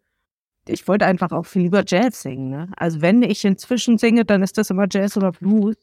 Ich 0.66 0.86
wollte 0.86 1.06
einfach 1.06 1.32
auch 1.32 1.46
viel 1.46 1.62
lieber 1.62 1.82
Jazz 1.86 2.22
singen, 2.22 2.50
ne? 2.50 2.68
Also, 2.76 3.00
wenn 3.00 3.22
ich 3.22 3.44
inzwischen 3.44 3.98
singe, 3.98 4.24
dann 4.24 4.42
ist 4.42 4.58
das 4.58 4.70
immer 4.70 4.86
Jazz 4.90 5.16
oder 5.16 5.32
Blues. 5.32 5.76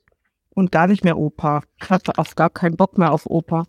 Und 0.56 0.72
gar 0.72 0.88
nicht 0.88 1.04
mehr 1.04 1.18
Oper. 1.18 1.62
Ich 1.80 1.90
hatte 1.92 2.18
auf 2.18 2.36
gar 2.36 2.50
keinen 2.50 2.76
Bock 2.76 2.98
mehr 2.98 3.12
auf 3.12 3.28
Oper. 3.28 3.66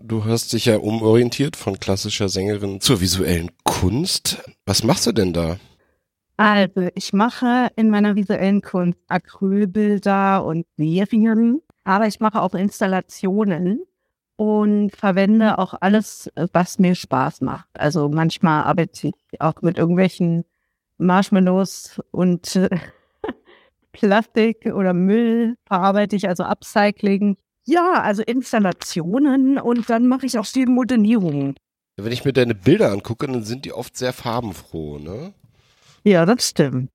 Du 0.00 0.24
hast 0.24 0.52
dich 0.52 0.66
ja 0.66 0.76
umorientiert 0.76 1.56
von 1.56 1.80
klassischer 1.80 2.28
Sängerin 2.28 2.80
zur 2.80 3.00
visuellen 3.00 3.50
Kunst. 3.64 4.44
Was 4.64 4.84
machst 4.84 5.08
du 5.08 5.12
denn 5.12 5.32
da? 5.32 5.56
Also, 6.36 6.88
ich 6.94 7.12
mache 7.12 7.68
in 7.74 7.90
meiner 7.90 8.14
visuellen 8.14 8.62
Kunst 8.62 9.00
Acrylbilder 9.08 10.44
und 10.44 10.66
Serien, 10.76 11.62
aber 11.82 12.06
ich 12.06 12.20
mache 12.20 12.40
auch 12.40 12.54
Installationen 12.54 13.80
und 14.38 14.94
verwende 14.94 15.58
auch 15.58 15.74
alles, 15.80 16.30
was 16.52 16.78
mir 16.78 16.94
Spaß 16.94 17.40
macht. 17.40 17.68
Also 17.74 18.08
manchmal 18.08 18.62
arbeite 18.62 19.08
ich 19.08 19.40
auch 19.40 19.60
mit 19.62 19.78
irgendwelchen 19.78 20.44
Marshmallows 20.98 22.00
und 22.12 22.54
Plastik 23.92 24.66
oder 24.66 24.92
Müll 24.92 25.56
verarbeite 25.66 26.16
ich, 26.16 26.28
also 26.28 26.44
Upcycling. 26.44 27.36
Ja, 27.66 28.00
also 28.02 28.22
Installationen 28.22 29.58
und 29.58 29.90
dann 29.90 30.06
mache 30.06 30.26
ich 30.26 30.38
auch 30.38 30.46
viel 30.46 30.66
Modellierung. 30.66 31.54
Wenn 31.96 32.12
ich 32.12 32.24
mir 32.24 32.32
deine 32.32 32.54
Bilder 32.54 32.92
angucke, 32.92 33.26
dann 33.26 33.42
sind 33.42 33.64
die 33.64 33.72
oft 33.72 33.96
sehr 33.96 34.12
farbenfroh, 34.12 34.98
ne? 34.98 35.34
Ja, 36.04 36.24
das 36.24 36.48
stimmt. 36.48 36.90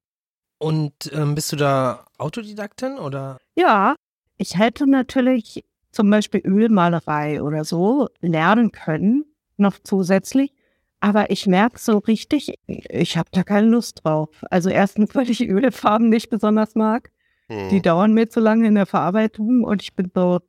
Und 0.60 1.12
ähm, 1.12 1.36
bist 1.36 1.52
du 1.52 1.58
da 1.58 2.06
Autodidaktin 2.18 2.98
oder? 2.98 3.38
Ja, 3.56 3.96
ich 4.38 4.58
hätte 4.58 4.90
natürlich 4.90 5.64
zum 5.92 6.10
Beispiel 6.10 6.42
Ölmalerei 6.46 7.44
oder 7.44 7.66
so 7.66 8.08
lernen 8.22 8.72
können, 8.72 9.26
noch 9.58 9.78
zusätzlich. 9.84 10.54
Aber 11.04 11.30
ich 11.32 11.48
merke 11.48 11.80
so 11.80 11.98
richtig, 11.98 12.54
ich 12.66 13.18
habe 13.18 13.28
da 13.34 13.44
keine 13.44 13.68
Lust 13.68 14.06
drauf. 14.06 14.30
Also 14.50 14.70
erstens, 14.70 15.14
weil 15.16 15.30
ich 15.30 15.42
Ölfarben 15.50 16.08
nicht 16.08 16.30
besonders 16.30 16.76
mag. 16.76 17.12
Hm. 17.50 17.68
Die 17.68 17.82
dauern 17.82 18.14
mir 18.14 18.30
zu 18.30 18.40
lange 18.40 18.66
in 18.68 18.76
der 18.76 18.86
Verarbeitung 18.86 19.66
und 19.66 19.82
ich 19.82 19.94
bin 19.96 20.10
so 20.16 20.40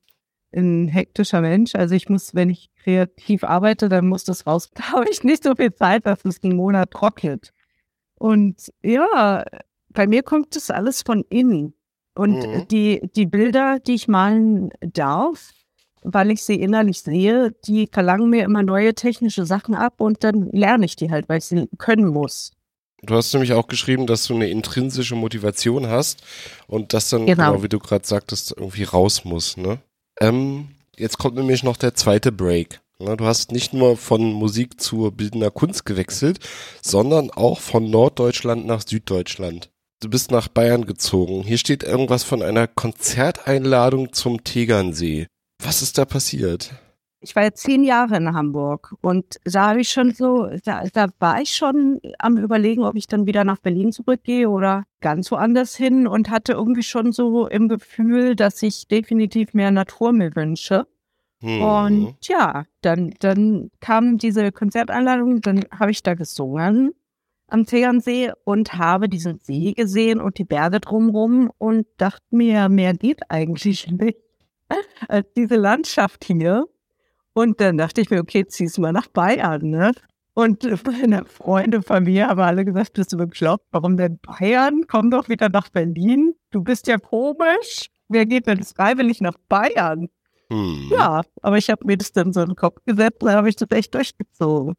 ein 0.55 0.87
hektischer 0.87 1.41
Mensch. 1.41 1.75
Also 1.75 1.97
ich 1.97 2.09
muss, 2.09 2.37
wenn 2.37 2.51
ich 2.51 2.71
kreativ 2.85 3.43
arbeite, 3.43 3.89
dann 3.89 4.07
muss 4.07 4.23
das 4.23 4.47
raus. 4.47 4.71
Da 4.75 4.93
habe 4.93 5.11
ich 5.11 5.25
nicht 5.25 5.43
so 5.43 5.57
viel 5.57 5.75
Zeit, 5.75 6.07
dass 6.07 6.25
es 6.25 6.41
einen 6.45 6.55
Monat 6.55 6.93
trocknet. 6.93 7.53
Und 8.15 8.71
ja, 8.81 9.43
bei 9.89 10.07
mir 10.07 10.23
kommt 10.23 10.55
das 10.55 10.71
alles 10.71 11.03
von 11.03 11.25
innen. 11.31 11.75
Und 12.15 12.47
Mhm. 12.47 12.69
die, 12.69 13.01
die 13.17 13.27
Bilder, 13.27 13.81
die 13.81 13.95
ich 13.95 14.07
malen 14.07 14.71
darf, 14.81 15.51
weil 16.05 16.31
ich 16.31 16.43
sie 16.43 16.55
innerlich 16.61 17.03
sehe, 17.03 17.55
die 17.67 17.89
verlangen 17.91 18.31
mir 18.31 18.45
immer 18.45 18.63
neue 18.63 18.95
technische 18.95 19.47
Sachen 19.47 19.75
ab 19.75 19.95
und 20.01 20.23
dann 20.23 20.51
lerne 20.53 20.85
ich 20.85 20.97
die 20.97 21.11
halt, 21.11 21.29
weil 21.29 21.39
ich 21.39 21.47
sie 21.47 21.69
können 21.79 22.07
muss. 22.07 22.53
Du 23.03 23.15
hast 23.15 23.33
nämlich 23.35 23.53
auch 23.53 23.67
geschrieben, 23.67 24.07
dass 24.07 24.27
du 24.27 24.35
eine 24.35 24.49
intrinsische 24.49 25.15
Motivation 25.15 25.89
hast 25.89 26.23
und 26.67 26.95
das 26.95 27.11
dann, 27.11 27.27
Genau. 27.27 27.51
genau, 27.53 27.63
wie 27.63 27.69
du 27.69 27.79
gerade 27.79 28.07
sagtest, 28.07 28.55
irgendwie 28.57 28.85
raus 28.85 29.25
muss, 29.25 29.57
ne? 29.57 29.79
Ähm, 30.21 30.69
jetzt 30.97 31.19
kommt 31.19 31.37
nämlich 31.37 31.63
noch 31.65 31.77
der 31.77 31.95
zweite 31.95 32.33
Break. 32.33 32.81
Ne? 32.99 33.17
Du 33.17 33.25
hast 33.25 33.53
nicht 33.53 33.75
nur 33.75 33.97
von 33.97 34.33
Musik 34.33 34.81
zur 34.81 35.13
bildender 35.13 35.51
Kunst 35.51 35.85
gewechselt, 35.85 36.39
sondern 36.81 37.31
auch 37.31 37.61
von 37.61 37.91
Norddeutschland 37.91 38.65
nach 38.67 38.83
Süddeutschland. 38.87 39.71
Du 40.01 40.09
bist 40.09 40.31
nach 40.31 40.49
Bayern 40.49 40.87
gezogen. 40.87 41.43
Hier 41.43 41.59
steht 41.59 41.83
irgendwas 41.83 42.25
von 42.25 42.43
einer 42.43 42.67
Konzerteinladung 42.67 44.13
zum 44.13 44.45
Tegernsee. 44.45 45.27
Was 45.59 45.83
ist 45.83 45.99
da 45.99 46.05
passiert? 46.05 46.73
Ich 47.21 47.35
war 47.35 47.43
jetzt 47.45 47.63
zehn 47.63 47.85
Jahre 47.85 48.19
in 48.19 48.35
Hamburg 48.35 48.95
und 49.01 49.39
da 49.45 49.69
habe 49.69 49.81
ich 49.81 49.89
schon 49.89 50.13
so, 50.13 50.51
da, 50.63 50.85
da 50.93 51.09
war 51.21 51.41
ich 51.41 51.57
schon 51.57 52.01
am 52.19 52.37
überlegen, 52.37 52.85
ob 52.85 52.97
ich 52.97 53.07
dann 53.07 53.27
wieder 53.27 53.45
nach 53.45 53.61
Berlin 53.61 53.93
zurückgehe 53.93 54.51
oder 54.51 54.85
ganz 55.01 55.31
woanders 55.31 55.75
hin 55.75 56.07
und 56.07 56.29
hatte 56.29 56.53
irgendwie 56.53 56.83
schon 56.83 57.13
so 57.13 57.47
im 57.47 57.69
Gefühl, 57.69 58.37
dass 58.37 58.63
ich 58.63 58.89
definitiv 58.89 59.55
mehr 59.55 59.71
Natur 59.71 60.13
mir 60.13 60.37
wünsche. 60.37 60.87
Hm. 61.41 61.63
Und 61.63 62.17
ja, 62.29 62.67
dann, 62.83 63.15
dann 63.21 63.71
kam 63.81 64.19
diese 64.19 64.53
Konzerteinladung, 64.53 65.41
dann 65.41 65.65
habe 65.71 65.93
ich 65.93 66.03
da 66.03 66.13
gesungen 66.13 66.93
am 67.49 67.67
Tegernsee 67.67 68.33
und 68.45 68.75
habe 68.75 69.09
diesen 69.09 69.39
See 69.39 69.73
gesehen 69.73 70.21
und 70.21 70.39
die 70.39 70.45
Berge 70.45 70.81
drumherum 70.81 71.51
und 71.59 71.87
dachte 71.97 72.25
mir, 72.31 72.69
mehr 72.69 72.95
geht 72.95 73.31
eigentlich 73.31 73.91
nicht 73.91 74.19
als 75.09 75.27
diese 75.37 75.57
Landschaft 75.57 76.25
hier. 76.25 76.67
Und 77.33 77.61
dann 77.61 77.79
dachte 77.79 78.01
ich 78.01 78.11
mir, 78.11 78.21
okay, 78.21 78.47
zieh's 78.47 78.79
mal 78.79 78.93
nach 78.93 79.09
Bayern, 79.09 79.71
ne? 79.71 79.93
Und 80.35 80.65
meine 80.85 81.25
Freunde 81.25 81.83
von 81.83 82.05
mir 82.05 82.29
haben 82.29 82.41
alle 82.41 82.65
gesagt, 82.65 82.95
bist 82.95 83.13
du 83.13 83.17
bekloppt? 83.17 83.67
Warum 83.71 83.97
denn 83.97 84.19
Bayern? 84.19 84.83
Komm 84.89 85.11
doch 85.11 85.29
wieder 85.29 85.49
nach 85.49 85.69
Berlin. 85.69 86.35
Du 86.51 86.63
bist 86.63 86.89
ja 86.89 86.99
komisch. 86.99 87.89
Wer 88.09 88.27
geht 88.27 88.47
denn 88.47 88.63
freiwillig 88.63 89.21
nach 89.21 89.37
Bayern? 89.49 90.09
Hm. 90.51 90.91
Ja, 90.91 91.23
aber 91.41 91.57
ich 91.57 91.71
habe 91.71 91.87
mir 91.87 91.97
das 91.97 92.13
dann 92.13 92.33
so 92.33 92.41
in 92.41 92.49
den 92.49 92.57
Kopf 92.57 92.79
gesetzt 92.85 93.23
und 93.23 93.29
dann 93.29 93.37
habe 93.37 93.49
ich 93.49 93.57
das 93.57 93.71
echt 93.71 93.95
durchgezogen. 93.95 94.75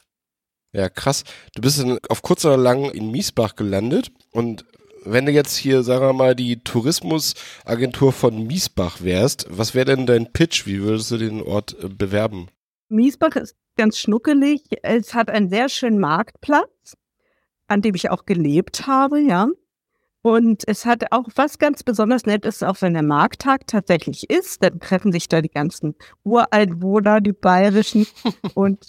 Ja, 0.73 0.89
krass. 0.89 1.23
Du 1.55 1.61
bist 1.61 1.79
in, 1.79 1.97
auf 2.09 2.21
kurz 2.21 2.43
oder 2.43 2.57
lang 2.57 2.91
in 2.91 3.11
Miesbach 3.11 3.55
gelandet 3.55 4.11
und 4.31 4.65
wenn 5.05 5.25
du 5.25 5.31
jetzt 5.31 5.55
hier, 5.55 5.83
sagen 5.83 6.05
wir 6.05 6.13
mal, 6.13 6.35
die 6.35 6.63
Tourismusagentur 6.63 8.11
von 8.11 8.45
Miesbach 8.47 9.01
wärst, 9.01 9.47
was 9.49 9.73
wäre 9.75 9.95
denn 9.95 10.05
dein 10.05 10.31
Pitch? 10.33 10.65
Wie 10.65 10.81
würdest 10.81 11.11
du 11.11 11.17
den 11.17 11.41
Ort 11.41 11.75
äh, 11.81 11.87
bewerben? 11.87 12.49
Miesbach 12.89 13.35
ist 13.35 13.55
ganz 13.77 13.97
schnuckelig. 13.97 14.63
Es 14.83 15.13
hat 15.13 15.29
einen 15.29 15.49
sehr 15.49 15.69
schönen 15.69 15.99
Marktplatz, 15.99 16.97
an 17.67 17.81
dem 17.81 17.95
ich 17.95 18.09
auch 18.09 18.25
gelebt 18.25 18.87
habe, 18.87 19.19
ja. 19.19 19.47
Und 20.21 20.63
es 20.67 20.85
hat 20.85 21.11
auch 21.11 21.27
was 21.35 21.59
ganz 21.59 21.83
besonders 21.83 22.25
Nettes, 22.25 22.63
auch 22.63 22.81
wenn 22.81 22.93
der 22.93 23.03
Markttag 23.03 23.67
tatsächlich 23.67 24.27
ist, 24.27 24.63
dann 24.63 24.79
treffen 24.79 25.11
sich 25.11 25.27
da 25.27 25.39
die 25.39 25.51
ganzen 25.51 25.93
Ureinwohner, 26.23 27.21
die 27.21 27.33
bayerischen 27.33 28.07
und, 28.55 28.87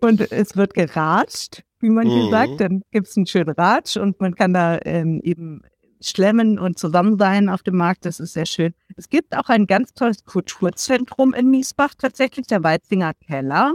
und 0.00 0.20
es 0.32 0.56
wird 0.56 0.74
geratscht, 0.74 1.62
wie 1.80 1.90
man 1.90 2.08
hier 2.08 2.24
Mhm. 2.24 2.30
sagt. 2.30 2.60
Dann 2.60 2.82
gibt's 2.90 3.16
einen 3.16 3.26
schönen 3.26 3.50
Ratsch 3.54 3.96
und 3.96 4.20
man 4.20 4.34
kann 4.34 4.54
da 4.54 4.78
ähm, 4.84 5.20
eben 5.22 5.62
schlemmen 6.00 6.58
und 6.58 6.78
zusammen 6.78 7.18
sein 7.18 7.48
auf 7.48 7.62
dem 7.62 7.76
Markt. 7.76 8.04
Das 8.04 8.20
ist 8.20 8.34
sehr 8.34 8.46
schön. 8.46 8.74
Es 8.96 9.08
gibt 9.08 9.36
auch 9.36 9.48
ein 9.48 9.66
ganz 9.66 9.94
tolles 9.94 10.24
Kulturzentrum 10.24 11.32
in 11.34 11.50
Miesbach, 11.50 11.94
tatsächlich 11.96 12.46
der 12.46 12.62
Weizinger 12.62 13.12
Keller. 13.14 13.74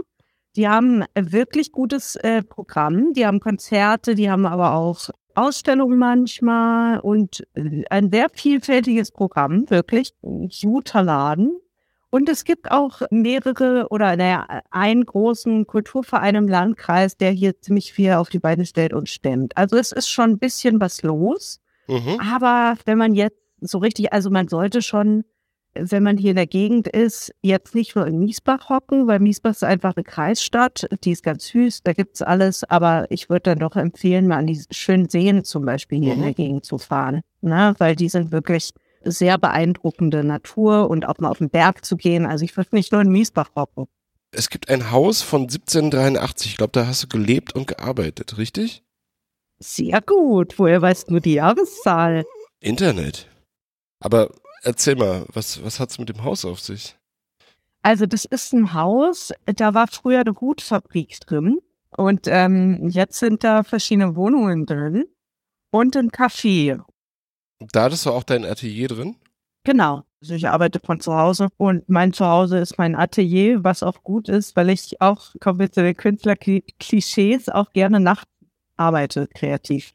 Die 0.56 0.68
haben 0.68 1.04
ein 1.14 1.32
wirklich 1.32 1.72
gutes 1.72 2.16
äh, 2.16 2.42
Programm. 2.42 3.12
Die 3.12 3.26
haben 3.26 3.40
Konzerte, 3.40 4.14
die 4.14 4.30
haben 4.30 4.46
aber 4.46 4.74
auch 4.74 5.10
Ausstellungen 5.34 5.98
manchmal 5.98 6.98
und 7.00 7.44
äh, 7.54 7.84
ein 7.90 8.10
sehr 8.10 8.28
vielfältiges 8.32 9.12
Programm, 9.12 9.68
wirklich. 9.70 10.12
Ein 10.22 10.50
guter 10.62 11.02
Laden. 11.02 11.52
Und 12.10 12.28
es 12.28 12.44
gibt 12.44 12.70
auch 12.70 13.02
mehrere 13.10 13.86
oder 13.90 14.16
naja, 14.16 14.46
einen 14.70 15.06
großen 15.06 15.66
Kulturverein 15.66 16.34
im 16.34 16.48
Landkreis, 16.48 17.16
der 17.16 17.30
hier 17.30 17.60
ziemlich 17.60 17.92
viel 17.92 18.12
auf 18.14 18.28
die 18.30 18.40
Beine 18.40 18.66
stellt 18.66 18.92
und 18.92 19.08
stemmt. 19.08 19.56
Also 19.56 19.76
es 19.76 19.92
ist 19.92 20.08
schon 20.08 20.30
ein 20.30 20.38
bisschen 20.38 20.80
was 20.80 21.02
los. 21.02 21.60
Mhm. 21.86 22.18
Aber 22.32 22.76
wenn 22.84 22.98
man 22.98 23.14
jetzt 23.14 23.38
so 23.60 23.78
richtig, 23.78 24.12
also 24.12 24.28
man 24.30 24.48
sollte 24.48 24.82
schon, 24.82 25.24
wenn 25.74 26.02
man 26.02 26.16
hier 26.16 26.30
in 26.30 26.36
der 26.36 26.48
Gegend 26.48 26.88
ist, 26.88 27.32
jetzt 27.42 27.76
nicht 27.76 27.94
nur 27.94 28.06
in 28.08 28.18
Miesbach 28.18 28.68
hocken, 28.68 29.06
weil 29.06 29.20
Miesbach 29.20 29.52
ist 29.52 29.62
einfach 29.62 29.94
eine 29.94 30.02
Kreisstadt, 30.02 30.88
die 31.04 31.12
ist 31.12 31.22
ganz 31.22 31.46
süß, 31.46 31.82
da 31.84 31.92
gibt's 31.92 32.22
alles, 32.22 32.64
aber 32.64 33.06
ich 33.10 33.28
würde 33.30 33.42
dann 33.50 33.60
doch 33.60 33.76
empfehlen, 33.76 34.26
mal 34.26 34.38
an 34.38 34.48
die 34.48 34.60
schönen 34.72 35.08
Seen 35.08 35.44
zum 35.44 35.64
Beispiel 35.64 36.02
hier 36.02 36.14
in 36.14 36.20
Mhm. 36.20 36.24
der 36.24 36.34
Gegend 36.34 36.64
zu 36.64 36.78
fahren, 36.78 37.20
ne? 37.40 37.74
weil 37.78 37.94
die 37.94 38.08
sind 38.08 38.32
wirklich 38.32 38.70
sehr 39.02 39.38
beeindruckende 39.38 40.24
Natur 40.24 40.90
und 40.90 41.06
auch 41.06 41.18
mal 41.18 41.30
auf 41.30 41.38
den 41.38 41.50
Berg 41.50 41.84
zu 41.84 41.96
gehen. 41.96 42.26
Also 42.26 42.44
ich 42.44 42.56
würde 42.56 42.70
nicht 42.72 42.92
nur 42.92 43.00
in 43.00 43.10
Miesbach 43.10 43.50
hocken. 43.56 43.86
Es 44.32 44.48
gibt 44.48 44.68
ein 44.68 44.90
Haus 44.90 45.22
von 45.22 45.42
1783. 45.42 46.52
Ich 46.52 46.56
glaube, 46.56 46.72
da 46.72 46.86
hast 46.86 47.02
du 47.02 47.08
gelebt 47.08 47.54
und 47.54 47.66
gearbeitet, 47.66 48.38
richtig? 48.38 48.84
Sehr 49.58 50.00
gut. 50.00 50.58
Woher 50.58 50.80
weißt 50.80 51.10
du 51.10 51.20
die 51.20 51.34
Jahreszahl? 51.34 52.24
Internet. 52.60 53.28
Aber 54.00 54.30
erzähl 54.62 54.96
mal, 54.96 55.26
was, 55.32 55.62
was 55.64 55.80
hat's 55.80 55.98
mit 55.98 56.08
dem 56.08 56.22
Haus 56.22 56.44
auf 56.44 56.60
sich? 56.60 56.96
Also 57.82 58.06
das 58.06 58.24
ist 58.24 58.52
ein 58.52 58.74
Haus, 58.74 59.32
da 59.46 59.72
war 59.72 59.86
früher 59.88 60.20
eine 60.20 60.38
Hutfabrik 60.38 61.18
drin 61.20 61.58
und 61.96 62.26
ähm, 62.26 62.88
jetzt 62.90 63.18
sind 63.18 63.42
da 63.42 63.62
verschiedene 63.62 64.16
Wohnungen 64.16 64.66
drin 64.66 65.06
und 65.70 65.96
ein 65.96 66.10
Café. 66.10 66.82
Da 67.72 67.84
hattest 67.84 68.06
du 68.06 68.10
auch 68.10 68.22
dein 68.22 68.44
Atelier 68.44 68.88
drin? 68.88 69.16
Genau. 69.64 70.02
Also 70.22 70.34
ich 70.34 70.48
arbeite 70.48 70.80
von 70.80 71.00
zu 71.00 71.14
Hause 71.14 71.48
und 71.56 71.88
mein 71.88 72.12
Zuhause 72.12 72.58
ist 72.58 72.76
mein 72.76 72.94
Atelier, 72.94 73.64
was 73.64 73.82
auch 73.82 74.02
gut 74.02 74.28
ist, 74.28 74.54
weil 74.54 74.68
ich 74.68 75.00
auch, 75.00 75.34
kommen 75.40 75.58
wir 75.58 75.72
zu 75.72 75.82
den 75.82 75.96
Künstler-Klischees, 75.96 77.48
auch 77.48 77.72
gerne 77.72 78.00
nachts 78.00 78.30
arbeite, 78.76 79.28
kreativ. 79.34 79.94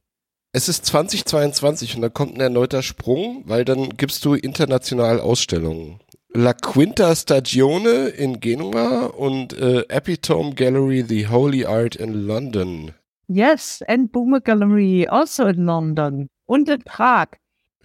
Es 0.51 0.69
ist 0.69 0.85
2022 0.85 1.95
und 1.95 2.01
da 2.01 2.09
kommt 2.09 2.35
ein 2.35 2.41
erneuter 2.41 2.81
Sprung, 2.81 3.43
weil 3.45 3.65
dann 3.65 3.89
gibst 3.89 4.23
du 4.25 4.35
international 4.35 5.19
Ausstellungen. 5.19 5.99
La 6.33 6.53
Quinta 6.53 7.15
Stagione 7.15 8.07
in 8.07 8.39
Genua 8.39 9.07
und 9.07 9.53
äh, 9.53 9.81
Epitome 9.89 10.53
Gallery 10.53 11.03
The 11.07 11.27
Holy 11.27 11.65
Art 11.65 11.95
in 11.95 12.13
London. 12.13 12.93
Yes, 13.27 13.83
and 13.87 14.11
Boomer 14.11 14.39
Gallery, 14.39 15.07
also 15.07 15.45
in 15.45 15.65
London 15.65 16.29
und 16.45 16.69
in 16.69 16.81
Prag. 16.83 17.27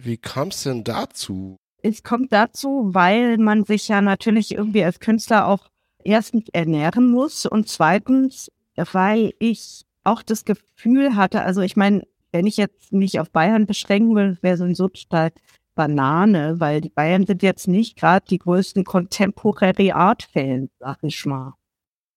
Wie 0.03 0.17
kam 0.17 0.49
es 0.49 0.63
denn 0.63 0.83
dazu? 0.83 1.57
Es 1.83 2.03
kommt 2.03 2.31
dazu, 2.31 2.89
weil 2.93 3.37
man 3.37 3.65
sich 3.65 3.87
ja 3.87 4.01
natürlich 4.01 4.53
irgendwie 4.53 4.83
als 4.83 4.99
Künstler 4.99 5.47
auch 5.47 5.69
erstens 6.03 6.45
ernähren 6.53 7.09
muss 7.09 7.45
und 7.45 7.67
zweitens, 7.67 8.51
weil 8.75 9.33
ich 9.39 9.83
auch 10.03 10.23
das 10.23 10.45
Gefühl 10.45 11.15
hatte, 11.15 11.41
also 11.41 11.61
ich 11.61 11.75
meine, 11.75 12.03
wenn 12.31 12.47
ich 12.47 12.57
jetzt 12.57 12.91
mich 12.91 13.19
auf 13.19 13.29
Bayern 13.29 13.65
beschränken 13.65 14.15
will, 14.15 14.37
wäre 14.41 14.73
so 14.73 14.87
total 14.87 15.31
Banane, 15.75 16.59
weil 16.59 16.81
die 16.81 16.89
Bayern 16.89 17.25
sind 17.25 17.43
jetzt 17.43 17.67
nicht 17.67 17.97
gerade 17.97 18.25
die 18.27 18.39
größten 18.39 18.83
Contemporary 18.83 19.91
Art 19.91 20.23
Fans, 20.23 20.69
sag 20.79 20.99
ich 21.03 21.25
mal. 21.25 21.53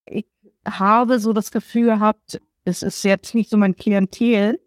Ich 0.07 0.27
habe 0.67 1.19
so 1.19 1.33
das 1.33 1.51
Gefühl 1.51 1.87
gehabt, 1.87 2.41
es 2.65 2.83
ist 2.83 3.05
jetzt 3.05 3.35
nicht 3.35 3.51
so 3.51 3.57
mein 3.57 3.77
Klientel. 3.77 4.61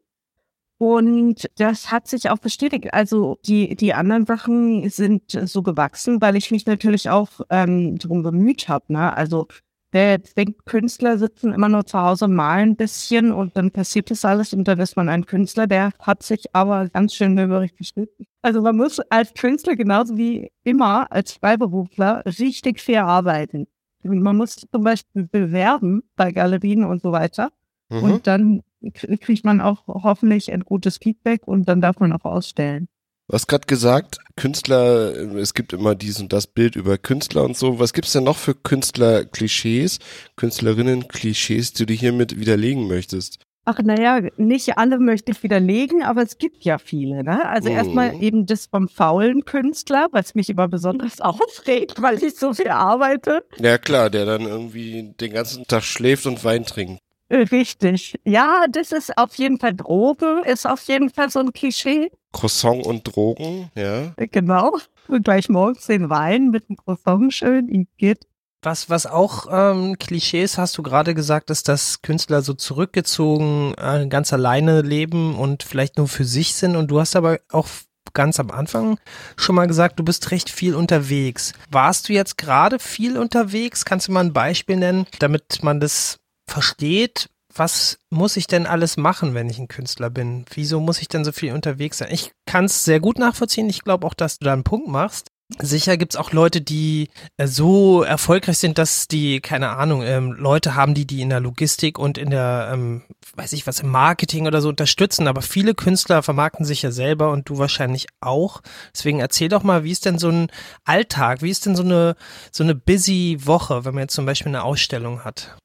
Und 0.79 1.49
das 1.57 1.91
hat 1.91 2.07
sich 2.07 2.29
auch 2.29 2.37
bestätigt. 2.37 2.93
Also 2.93 3.39
die, 3.45 3.75
die 3.75 3.93
anderen 3.93 4.25
Sachen 4.25 4.87
sind 4.89 5.23
so 5.31 5.63
gewachsen, 5.63 6.21
weil 6.21 6.35
ich 6.35 6.51
mich 6.51 6.65
natürlich 6.67 7.09
auch 7.09 7.29
ähm, 7.49 7.97
darum 7.97 8.21
bemüht 8.21 8.69
habe. 8.69 8.93
Ne? 8.93 9.15
Also 9.15 9.47
der 9.93 10.19
denkt, 10.19 10.65
Künstler 10.65 11.17
sitzen 11.17 11.53
immer 11.53 11.69
nur 11.69 11.85
zu 11.85 11.99
Hause, 11.99 12.27
malen 12.27 12.71
ein 12.71 12.75
bisschen 12.75 13.31
und 13.31 13.55
dann 13.55 13.71
passiert 13.71 14.11
das 14.11 14.25
alles 14.25 14.53
und 14.53 14.67
dann 14.67 14.79
ist 14.79 14.97
man 14.97 15.09
ein 15.09 15.25
Künstler, 15.25 15.65
der 15.65 15.93
hat 15.99 16.23
sich 16.23 16.43
aber 16.53 16.89
ganz 16.89 17.15
schön 17.15 17.33
möbelig 17.33 17.75
geschnitten. 17.75 18.25
Also 18.41 18.61
man 18.61 18.75
muss 18.75 18.99
als 19.09 19.33
Künstler 19.33 19.75
genauso 19.75 20.17
wie 20.17 20.51
immer 20.63 21.11
als 21.11 21.33
Freiberufler 21.33 22.23
richtig 22.25 22.81
fair 22.81 23.05
arbeiten. 23.05 23.67
Man 24.03 24.37
muss 24.37 24.67
zum 24.71 24.83
Beispiel 24.83 25.27
bewerben 25.27 26.03
bei 26.15 26.31
Galerien 26.31 26.83
und 26.83 27.01
so 27.01 27.11
weiter. 27.11 27.49
Mhm. 27.89 28.03
Und 28.03 28.27
dann 28.27 28.61
kriegt 28.93 29.45
man 29.45 29.61
auch 29.61 29.87
hoffentlich 29.87 30.51
ein 30.51 30.61
gutes 30.61 30.97
Feedback 30.97 31.47
und 31.47 31.67
dann 31.67 31.81
darf 31.81 31.99
man 31.99 32.13
auch 32.13 32.25
ausstellen. 32.25 32.87
Du 33.29 33.33
hast 33.33 33.47
gerade 33.47 33.65
gesagt, 33.67 34.19
Künstler, 34.37 35.13
es 35.35 35.53
gibt 35.53 35.73
immer 35.73 35.95
dies 35.95 36.21
und 36.21 36.31
das 36.31 36.47
Bild 36.47 36.77
über 36.77 36.97
Künstler 36.97 37.43
und 37.43 37.57
so. 37.57 37.77
Was 37.77 37.91
gibt's 37.91 38.13
denn 38.13 38.23
noch 38.23 38.37
für 38.37 38.55
Künstler-Klischees, 38.55 39.99
Künstlerinnen-Klischees, 40.37 41.73
die 41.73 41.85
du 41.85 41.93
hiermit 41.93 42.39
widerlegen 42.39 42.87
möchtest? 42.87 43.39
Ach 43.65 43.79
naja, 43.83 44.21
nicht 44.37 44.77
alle 44.77 44.97
möchte 44.97 45.33
ich 45.33 45.43
widerlegen, 45.43 46.01
aber 46.01 46.21
es 46.23 46.37
gibt 46.37 46.63
ja 46.63 46.77
viele. 46.77 47.21
Ne? 47.21 47.45
Also 47.45 47.69
Mhm. 47.69 47.75
erstmal 47.75 48.23
eben 48.23 48.45
das 48.45 48.67
vom 48.67 48.87
faulen 48.87 49.43
Künstler, 49.43 50.07
was 50.13 50.35
mich 50.35 50.49
immer 50.49 50.69
besonders 50.69 51.19
aufregt, 51.21 52.01
weil 52.01 52.23
ich 52.23 52.35
so 52.35 52.53
viel 52.53 52.69
arbeite. 52.69 53.43
Ja 53.59 53.77
klar, 53.77 54.09
der 54.09 54.25
dann 54.25 54.43
irgendwie 54.43 55.13
den 55.19 55.33
ganzen 55.33 55.67
Tag 55.67 55.83
schläft 55.83 56.25
und 56.27 56.45
Wein 56.45 56.63
trinkt. 56.63 57.01
Äh, 57.29 57.37
Richtig. 57.37 58.19
Ja, 58.23 58.65
das 58.69 58.91
ist 58.91 59.17
auf 59.17 59.35
jeden 59.35 59.59
Fall 59.59 59.73
Droge, 59.75 60.41
ist 60.45 60.65
auf 60.65 60.81
jeden 60.87 61.09
Fall 61.09 61.29
so 61.29 61.39
ein 61.39 61.53
Klischee. 61.53 62.11
Croissant 62.31 62.85
und 62.85 63.03
Drogen, 63.03 63.69
ja. 63.75 64.13
Äh, 64.15 64.27
Genau. 64.27 64.77
Und 65.07 65.23
gleich 65.23 65.49
morgens 65.49 65.85
den 65.87 66.09
Wein 66.09 66.49
mit 66.49 66.67
dem 66.69 66.77
Croissant 66.77 67.33
schön, 67.33 67.69
ihm 67.69 67.87
geht. 67.97 68.25
Was, 68.63 68.89
was 68.89 69.05
auch 69.05 69.47
ähm, 69.49 69.97
Klischees 69.99 70.57
hast 70.57 70.77
du 70.77 70.83
gerade 70.83 71.13
gesagt, 71.13 71.49
ist, 71.51 71.67
dass 71.67 72.01
Künstler 72.01 72.41
so 72.41 72.53
zurückgezogen 72.53 73.73
äh, 73.77 74.07
ganz 74.07 74.33
alleine 74.33 74.81
leben 74.81 75.35
und 75.35 75.63
vielleicht 75.63 75.97
nur 75.97 76.07
für 76.07 76.25
sich 76.25 76.55
sind. 76.55 76.75
Und 76.75 76.89
du 76.89 76.99
hast 76.99 77.15
aber 77.15 77.39
auch 77.51 77.67
ganz 78.13 78.39
am 78.39 78.49
Anfang 78.51 78.99
schon 79.35 79.55
mal 79.55 79.67
gesagt, 79.67 79.99
du 79.99 80.03
bist 80.03 80.31
recht 80.31 80.49
viel 80.49 80.75
unterwegs. 80.75 81.53
Warst 81.69 82.09
du 82.09 82.13
jetzt 82.13 82.37
gerade 82.37 82.79
viel 82.79 83.17
unterwegs? 83.17 83.85
Kannst 83.85 84.07
du 84.07 84.11
mal 84.11 84.25
ein 84.25 84.33
Beispiel 84.33 84.77
nennen, 84.77 85.05
damit 85.19 85.61
man 85.61 85.79
das 85.79 86.19
versteht? 86.47 87.29
Was 87.53 87.97
muss 88.09 88.37
ich 88.37 88.47
denn 88.47 88.67
alles 88.67 88.97
machen, 88.97 89.33
wenn 89.33 89.49
ich 89.49 89.57
ein 89.57 89.67
Künstler 89.67 90.09
bin? 90.09 90.45
Wieso 90.53 90.79
muss 90.79 91.01
ich 91.01 91.07
denn 91.07 91.25
so 91.25 91.31
viel 91.31 91.53
unterwegs 91.53 91.97
sein? 91.97 92.09
Ich 92.11 92.31
kann 92.45 92.65
es 92.65 92.83
sehr 92.83 92.99
gut 92.99 93.17
nachvollziehen. 93.17 93.69
Ich 93.69 93.83
glaube 93.83 94.05
auch, 94.05 94.13
dass 94.13 94.37
du 94.37 94.45
da 94.45 94.53
einen 94.53 94.63
Punkt 94.63 94.87
machst. 94.87 95.29
Sicher 95.59 95.95
gibt's 95.95 96.17
auch 96.17 96.33
Leute, 96.33 96.59
die 96.59 97.07
äh, 97.37 97.47
so 97.47 98.03
erfolgreich 98.03 98.57
sind, 98.57 98.77
dass 98.77 99.07
die, 99.07 99.39
keine 99.39 99.69
Ahnung, 99.69 100.01
ähm, 100.03 100.33
Leute 100.33 100.75
haben, 100.75 100.93
die 100.93 101.07
die 101.07 101.21
in 101.21 101.29
der 101.29 101.39
Logistik 101.39 101.97
und 101.97 102.17
in 102.17 102.31
der, 102.31 102.69
ähm, 102.73 103.03
weiß 103.33 103.53
ich 103.53 103.65
was, 103.65 103.79
im 103.79 103.89
Marketing 103.89 104.45
oder 104.45 104.61
so 104.61 104.67
unterstützen. 104.67 105.25
Aber 105.25 105.41
viele 105.41 105.73
Künstler 105.73 106.21
vermarkten 106.21 106.65
sich 106.65 106.81
ja 106.81 106.91
selber 106.91 107.31
und 107.31 107.47
du 107.47 107.57
wahrscheinlich 107.57 108.07
auch. 108.19 108.61
Deswegen 108.93 109.21
erzähl 109.21 109.47
doch 109.47 109.63
mal, 109.63 109.85
wie 109.85 109.91
ist 109.91 110.05
denn 110.05 110.19
so 110.19 110.29
ein 110.29 110.51
Alltag? 110.83 111.41
Wie 111.41 111.49
ist 111.49 111.65
denn 111.65 111.77
so 111.77 111.83
eine, 111.83 112.17
so 112.51 112.65
eine 112.65 112.75
busy 112.75 113.37
Woche, 113.39 113.85
wenn 113.85 113.95
man 113.95 114.03
jetzt 114.03 114.15
zum 114.15 114.25
Beispiel 114.25 114.49
eine 114.49 114.63
Ausstellung 114.63 115.23
hat? 115.23 115.57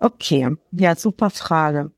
Okay, 0.00 0.56
ja, 0.72 0.94
super 0.94 1.30
Frage. 1.30 1.90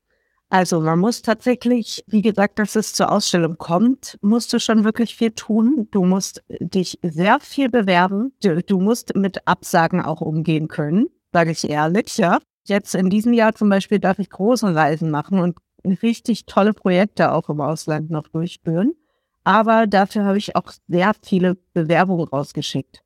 Also 0.49 0.81
man 0.81 0.99
muss 0.99 1.21
tatsächlich, 1.21 2.03
wie 2.07 2.21
gesagt, 2.21 2.59
dass 2.59 2.75
es 2.75 2.93
zur 2.93 3.11
Ausstellung 3.11 3.57
kommt, 3.57 4.17
musst 4.21 4.51
du 4.51 4.59
schon 4.59 4.83
wirklich 4.83 5.15
viel 5.15 5.31
tun. 5.31 5.87
Du 5.91 6.03
musst 6.03 6.43
dich 6.49 6.99
sehr 7.03 7.39
viel 7.39 7.69
bewerben. 7.69 8.33
Du, 8.43 8.61
du 8.61 8.81
musst 8.81 9.15
mit 9.15 9.47
Absagen 9.47 10.01
auch 10.01 10.19
umgehen 10.19 10.67
können, 10.67 11.07
sage 11.31 11.51
ich 11.51 11.69
ehrlich, 11.69 12.17
ja. 12.17 12.39
Jetzt 12.65 12.95
in 12.95 13.09
diesem 13.09 13.33
Jahr 13.33 13.55
zum 13.55 13.69
Beispiel 13.69 13.99
darf 13.99 14.19
ich 14.19 14.29
große 14.29 14.75
Reisen 14.75 15.09
machen 15.09 15.39
und 15.39 15.57
richtig 16.03 16.45
tolle 16.47 16.73
Projekte 16.73 17.31
auch 17.31 17.49
im 17.49 17.61
Ausland 17.61 18.11
noch 18.11 18.27
durchführen. 18.27 18.93
Aber 19.43 19.87
dafür 19.87 20.25
habe 20.25 20.37
ich 20.37 20.55
auch 20.55 20.71
sehr 20.87 21.13
viele 21.23 21.55
Bewerbungen 21.73 22.27
rausgeschickt. 22.27 23.03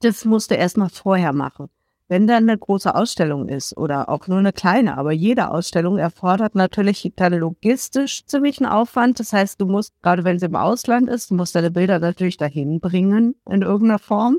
Das 0.00 0.24
musst 0.24 0.50
du 0.50 0.54
erstmal 0.54 0.88
vorher 0.88 1.32
machen. 1.32 1.68
Wenn 2.10 2.26
dann 2.26 2.48
eine 2.48 2.56
große 2.56 2.94
Ausstellung 2.94 3.48
ist 3.48 3.76
oder 3.76 4.08
auch 4.08 4.26
nur 4.28 4.38
eine 4.38 4.54
kleine, 4.54 4.96
aber 4.96 5.12
jede 5.12 5.50
Ausstellung 5.50 5.98
erfordert 5.98 6.54
natürlich 6.54 7.12
dann 7.16 7.34
logistisch 7.34 8.24
ziemlichen 8.24 8.64
Aufwand. 8.64 9.20
Das 9.20 9.34
heißt, 9.34 9.60
du 9.60 9.66
musst, 9.66 9.92
gerade 10.02 10.24
wenn 10.24 10.38
sie 10.38 10.46
im 10.46 10.56
Ausland 10.56 11.10
ist, 11.10 11.30
du 11.30 11.34
musst 11.34 11.54
deine 11.54 11.70
Bilder 11.70 11.98
natürlich 11.98 12.38
dahin 12.38 12.80
bringen 12.80 13.34
in 13.48 13.60
irgendeiner 13.60 13.98
Form. 13.98 14.38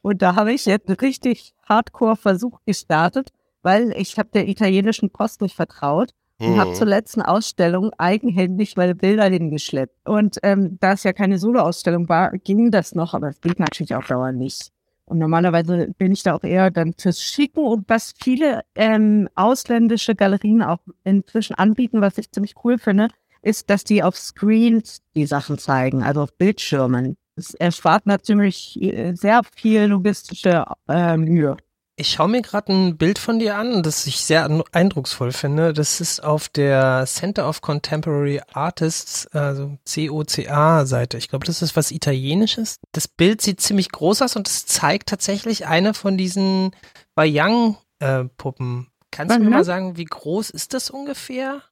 Und 0.00 0.22
da 0.22 0.34
habe 0.34 0.52
ich 0.52 0.64
jetzt 0.64 0.88
einen 0.88 0.96
richtig 0.98 1.54
hardcore 1.68 2.16
Versuch 2.16 2.60
gestartet, 2.64 3.30
weil 3.62 3.92
ich 3.96 4.18
habe 4.18 4.30
der 4.32 4.48
italienischen 4.48 5.10
Post 5.10 5.42
nicht 5.42 5.56
vertraut 5.56 6.10
und 6.40 6.58
habe 6.58 6.72
zur 6.72 6.86
letzten 6.86 7.22
Ausstellung 7.22 7.90
eigenhändig 7.96 8.76
meine 8.76 8.94
Bilder 8.94 9.24
hingeschleppt. 9.24 9.96
Und 10.06 10.38
ähm, 10.42 10.78
da 10.80 10.92
es 10.92 11.04
ja 11.04 11.12
keine 11.12 11.38
Solo-Ausstellung 11.38 12.08
war, 12.08 12.32
ging 12.32 12.70
das 12.70 12.94
noch, 12.94 13.14
aber 13.14 13.28
es 13.28 13.40
geht 13.40 13.58
natürlich 13.58 13.94
auf 13.94 14.06
Dauer 14.06 14.32
nicht. 14.32 14.73
Und 15.06 15.18
normalerweise 15.18 15.92
bin 15.98 16.12
ich 16.12 16.22
da 16.22 16.34
auch 16.34 16.44
eher 16.44 16.70
dann 16.70 16.94
fürs 16.98 17.22
Schicken 17.22 17.64
und 17.64 17.88
was 17.88 18.14
viele 18.16 18.62
ähm, 18.74 19.28
ausländische 19.34 20.14
Galerien 20.14 20.62
auch 20.62 20.80
inzwischen 21.04 21.54
anbieten, 21.54 22.00
was 22.00 22.16
ich 22.16 22.30
ziemlich 22.30 22.54
cool 22.64 22.78
finde, 22.78 23.08
ist, 23.42 23.68
dass 23.68 23.84
die 23.84 24.02
auf 24.02 24.16
Screens 24.16 25.02
die 25.14 25.26
Sachen 25.26 25.58
zeigen, 25.58 26.02
also 26.02 26.22
auf 26.22 26.36
Bildschirmen. 26.36 27.16
Das 27.36 27.52
erspart 27.54 28.06
natürlich 28.06 28.80
äh, 28.80 29.14
sehr 29.14 29.42
viel 29.54 29.84
logistische 29.84 30.64
äh, 30.88 31.16
Mühe. 31.16 31.56
Ich 31.96 32.08
schaue 32.10 32.28
mir 32.28 32.42
gerade 32.42 32.72
ein 32.72 32.96
Bild 32.96 33.20
von 33.20 33.38
dir 33.38 33.56
an, 33.56 33.84
das 33.84 34.04
ich 34.08 34.16
sehr 34.20 34.48
eindrucksvoll 34.72 35.30
finde. 35.30 35.72
Das 35.72 36.00
ist 36.00 36.24
auf 36.24 36.48
der 36.48 37.04
Center 37.06 37.48
of 37.48 37.60
Contemporary 37.60 38.40
Artists, 38.52 39.28
also 39.28 39.78
COCA-Seite. 39.86 41.16
Ich 41.18 41.28
glaube, 41.28 41.46
das 41.46 41.62
ist 41.62 41.76
was 41.76 41.92
Italienisches. 41.92 42.80
Das 42.90 43.06
Bild 43.06 43.42
sieht 43.42 43.60
ziemlich 43.60 43.92
groß 43.92 44.22
aus 44.22 44.34
und 44.34 44.48
es 44.48 44.66
zeigt 44.66 45.08
tatsächlich 45.08 45.66
eine 45.68 45.94
von 45.94 46.16
diesen 46.18 46.72
Bayang-Puppen. 47.14 48.88
Kannst 49.12 49.36
du 49.36 49.38
mir 49.38 49.46
Mhm. 49.46 49.52
mal 49.52 49.64
sagen, 49.64 49.96
wie 49.96 50.04
groß 50.04 50.50
ist 50.50 50.74
das 50.74 50.90
ungefähr? 50.90 51.62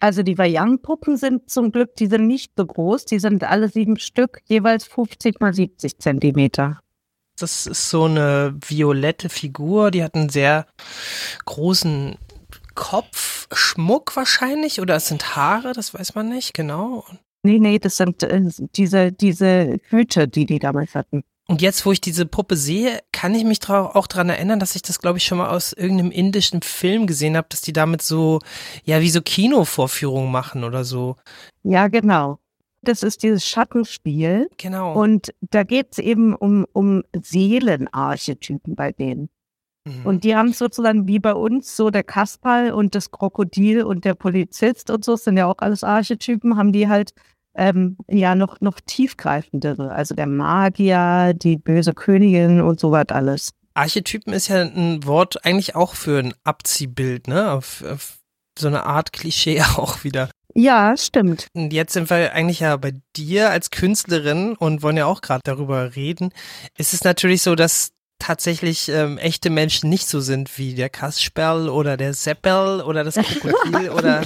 Also 0.00 0.24
die 0.24 0.36
Wayang-Puppen 0.36 1.16
sind 1.16 1.48
zum 1.48 1.70
Glück, 1.70 1.94
die 1.94 2.08
sind 2.08 2.26
nicht 2.26 2.52
so 2.56 2.66
groß, 2.66 3.04
die 3.04 3.20
sind 3.20 3.44
alle 3.44 3.68
sieben 3.68 3.96
Stück, 3.98 4.40
jeweils 4.44 4.84
50 4.84 5.40
mal 5.40 5.54
70 5.54 6.00
Zentimeter. 6.00 6.80
Das 7.38 7.66
ist 7.66 7.90
so 7.90 8.04
eine 8.04 8.56
violette 8.66 9.28
Figur, 9.28 9.90
die 9.90 10.02
hat 10.02 10.14
einen 10.14 10.30
sehr 10.30 10.66
großen 11.44 12.16
Kopfschmuck 12.74 14.16
wahrscheinlich 14.16 14.80
oder 14.80 14.96
es 14.96 15.08
sind 15.08 15.36
Haare, 15.36 15.72
das 15.72 15.92
weiß 15.94 16.14
man 16.14 16.28
nicht, 16.28 16.54
genau. 16.54 17.04
Nee, 17.42 17.58
nee, 17.58 17.78
das 17.78 17.96
sind 17.96 18.22
äh, 18.22 18.42
diese, 18.74 19.12
diese 19.12 19.78
Hüte, 19.88 20.28
die 20.28 20.46
die 20.46 20.58
damals 20.58 20.94
hatten. 20.94 21.22
Und 21.48 21.62
jetzt, 21.62 21.86
wo 21.86 21.92
ich 21.92 22.00
diese 22.00 22.26
Puppe 22.26 22.56
sehe, 22.56 23.00
kann 23.12 23.34
ich 23.34 23.44
mich 23.44 23.60
auch 23.68 24.08
dran 24.08 24.28
erinnern, 24.28 24.58
dass 24.58 24.74
ich 24.74 24.82
das, 24.82 24.98
glaube 24.98 25.18
ich, 25.18 25.24
schon 25.24 25.38
mal 25.38 25.48
aus 25.48 25.72
irgendeinem 25.72 26.10
indischen 26.10 26.60
Film 26.62 27.06
gesehen 27.06 27.36
habe, 27.36 27.46
dass 27.48 27.60
die 27.60 27.72
damit 27.72 28.02
so, 28.02 28.40
ja, 28.84 29.00
wie 29.00 29.10
so 29.10 29.22
Kinovorführungen 29.22 30.30
machen 30.30 30.64
oder 30.64 30.84
so. 30.84 31.16
Ja, 31.62 31.86
genau. 31.86 32.40
Das 32.86 33.02
ist 33.02 33.22
dieses 33.22 33.46
Schattenspiel. 33.46 34.48
Genau. 34.58 34.94
Und 34.94 35.34
da 35.40 35.64
geht's 35.64 35.98
eben 35.98 36.34
um, 36.34 36.66
um 36.72 37.02
Seelenarchetypen 37.14 38.76
bei 38.76 38.92
denen. 38.92 39.28
Mhm. 39.86 40.04
Und 40.06 40.24
die 40.24 40.36
haben 40.36 40.52
sozusagen 40.52 41.06
wie 41.06 41.18
bei 41.18 41.34
uns 41.34 41.76
so 41.76 41.90
der 41.90 42.04
Kasperl 42.04 42.72
und 42.72 42.94
das 42.94 43.10
Krokodil 43.10 43.82
und 43.82 44.04
der 44.04 44.14
Polizist 44.14 44.90
und 44.90 45.04
so, 45.04 45.12
das 45.12 45.24
sind 45.24 45.36
ja 45.36 45.46
auch 45.46 45.58
alles 45.58 45.84
Archetypen, 45.84 46.56
haben 46.56 46.72
die 46.72 46.88
halt 46.88 47.12
ähm, 47.56 47.96
ja 48.08 48.34
noch, 48.34 48.60
noch 48.60 48.80
tiefgreifendere. 48.80 49.90
Also 49.90 50.14
der 50.14 50.26
Magier, 50.26 51.32
die 51.34 51.56
böse 51.56 51.94
Königin 51.94 52.60
und 52.60 52.78
so 52.78 52.90
was 52.90 53.08
alles. 53.08 53.50
Archetypen 53.74 54.32
ist 54.32 54.48
ja 54.48 54.62
ein 54.62 55.04
Wort 55.04 55.44
eigentlich 55.44 55.74
auch 55.74 55.94
für 55.94 56.18
ein 56.18 56.34
Abziehbild, 56.44 57.28
ne? 57.28 57.50
Auf, 57.50 57.84
auf 57.84 58.18
so 58.58 58.68
eine 58.68 58.84
Art 58.84 59.12
Klischee 59.12 59.60
auch 59.76 60.04
wieder. 60.04 60.30
Ja, 60.58 60.96
stimmt. 60.96 61.48
Und 61.52 61.74
jetzt 61.74 61.92
sind 61.92 62.08
wir 62.08 62.32
eigentlich 62.32 62.60
ja 62.60 62.78
bei 62.78 62.94
dir 63.14 63.50
als 63.50 63.70
Künstlerin 63.70 64.56
und 64.56 64.82
wollen 64.82 64.96
ja 64.96 65.04
auch 65.04 65.20
gerade 65.20 65.42
darüber 65.44 65.94
reden. 65.96 66.30
Ist 66.78 66.94
es 66.94 67.04
natürlich 67.04 67.42
so, 67.42 67.54
dass 67.54 67.90
tatsächlich 68.18 68.88
ähm, 68.88 69.18
echte 69.18 69.50
Menschen 69.50 69.90
nicht 69.90 70.08
so 70.08 70.20
sind 70.20 70.58
wie 70.58 70.74
der 70.74 70.88
Kasperl 70.88 71.68
oder 71.68 71.96
der 71.96 72.14
Seppel 72.14 72.80
oder 72.80 73.04
das 73.04 73.16
Krokodil 73.16 73.90
oder, 73.94 74.22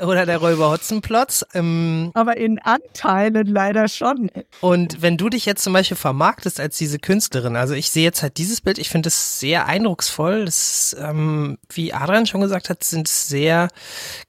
oder 0.00 0.26
der 0.26 0.38
Räuber 0.38 0.70
Hotzenplotz. 0.70 1.44
Ähm, 1.54 2.10
aber 2.14 2.36
in 2.36 2.58
Anteilen 2.58 3.46
leider 3.46 3.88
schon. 3.88 4.30
und 4.60 5.02
wenn 5.02 5.16
du 5.16 5.28
dich 5.28 5.46
jetzt 5.46 5.62
zum 5.62 5.72
Beispiel 5.72 5.96
vermarktest 5.96 6.60
als 6.60 6.78
diese 6.78 6.98
Künstlerin, 6.98 7.56
also 7.56 7.74
ich 7.74 7.90
sehe 7.90 8.04
jetzt 8.04 8.22
halt 8.22 8.38
dieses 8.38 8.60
Bild, 8.60 8.78
ich 8.78 8.88
finde 8.88 9.08
es 9.08 9.38
sehr 9.38 9.66
eindrucksvoll. 9.66 10.44
Das, 10.44 10.96
ähm, 10.98 11.58
wie 11.72 11.92
Adrian 11.92 12.26
schon 12.26 12.40
gesagt 12.40 12.70
hat, 12.70 12.84
sind 12.84 13.08
sehr 13.08 13.68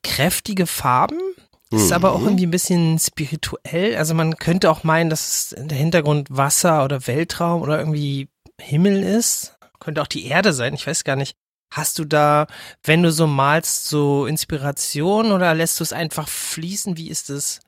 kräftige 0.04 0.68
Farben. 0.68 1.20
Ist 1.72 1.92
aber 1.92 2.14
auch 2.14 2.22
irgendwie 2.22 2.48
ein 2.48 2.52
bisschen 2.52 2.98
spirituell. 2.98 3.96
Also 3.96 4.16
man 4.16 4.38
könnte 4.38 4.72
auch 4.72 4.84
meinen, 4.84 5.12
dass 5.12 5.56
der 5.56 5.78
Hintergrund 5.78 6.28
Wasser 6.32 6.84
oder 6.84 7.06
Weltraum 7.06 7.62
oder 7.62 7.78
irgendwie 7.78 8.28
Himmel 8.60 9.04
ist. 9.04 9.58
Könnte 9.80 10.02
auch 10.02 10.08
die 10.08 10.26
Erde 10.26 10.54
sein, 10.54 10.74
ich 10.74 10.86
weiß 10.86 11.04
gar 11.04 11.16
nicht. 11.16 11.36
Hast 11.72 12.00
du 12.00 12.06
da, 12.06 12.48
wenn 12.84 13.04
du 13.04 13.12
so 13.12 13.28
malst, 13.28 13.88
so 13.88 14.26
Inspiration 14.26 15.32
oder 15.32 15.54
lässt 15.54 15.80
du 15.80 15.84
es 15.84 15.94
einfach 15.94 16.28
fließen? 16.28 16.98
Wie 16.98 17.10
ist 17.10 17.30
es? 17.30 17.60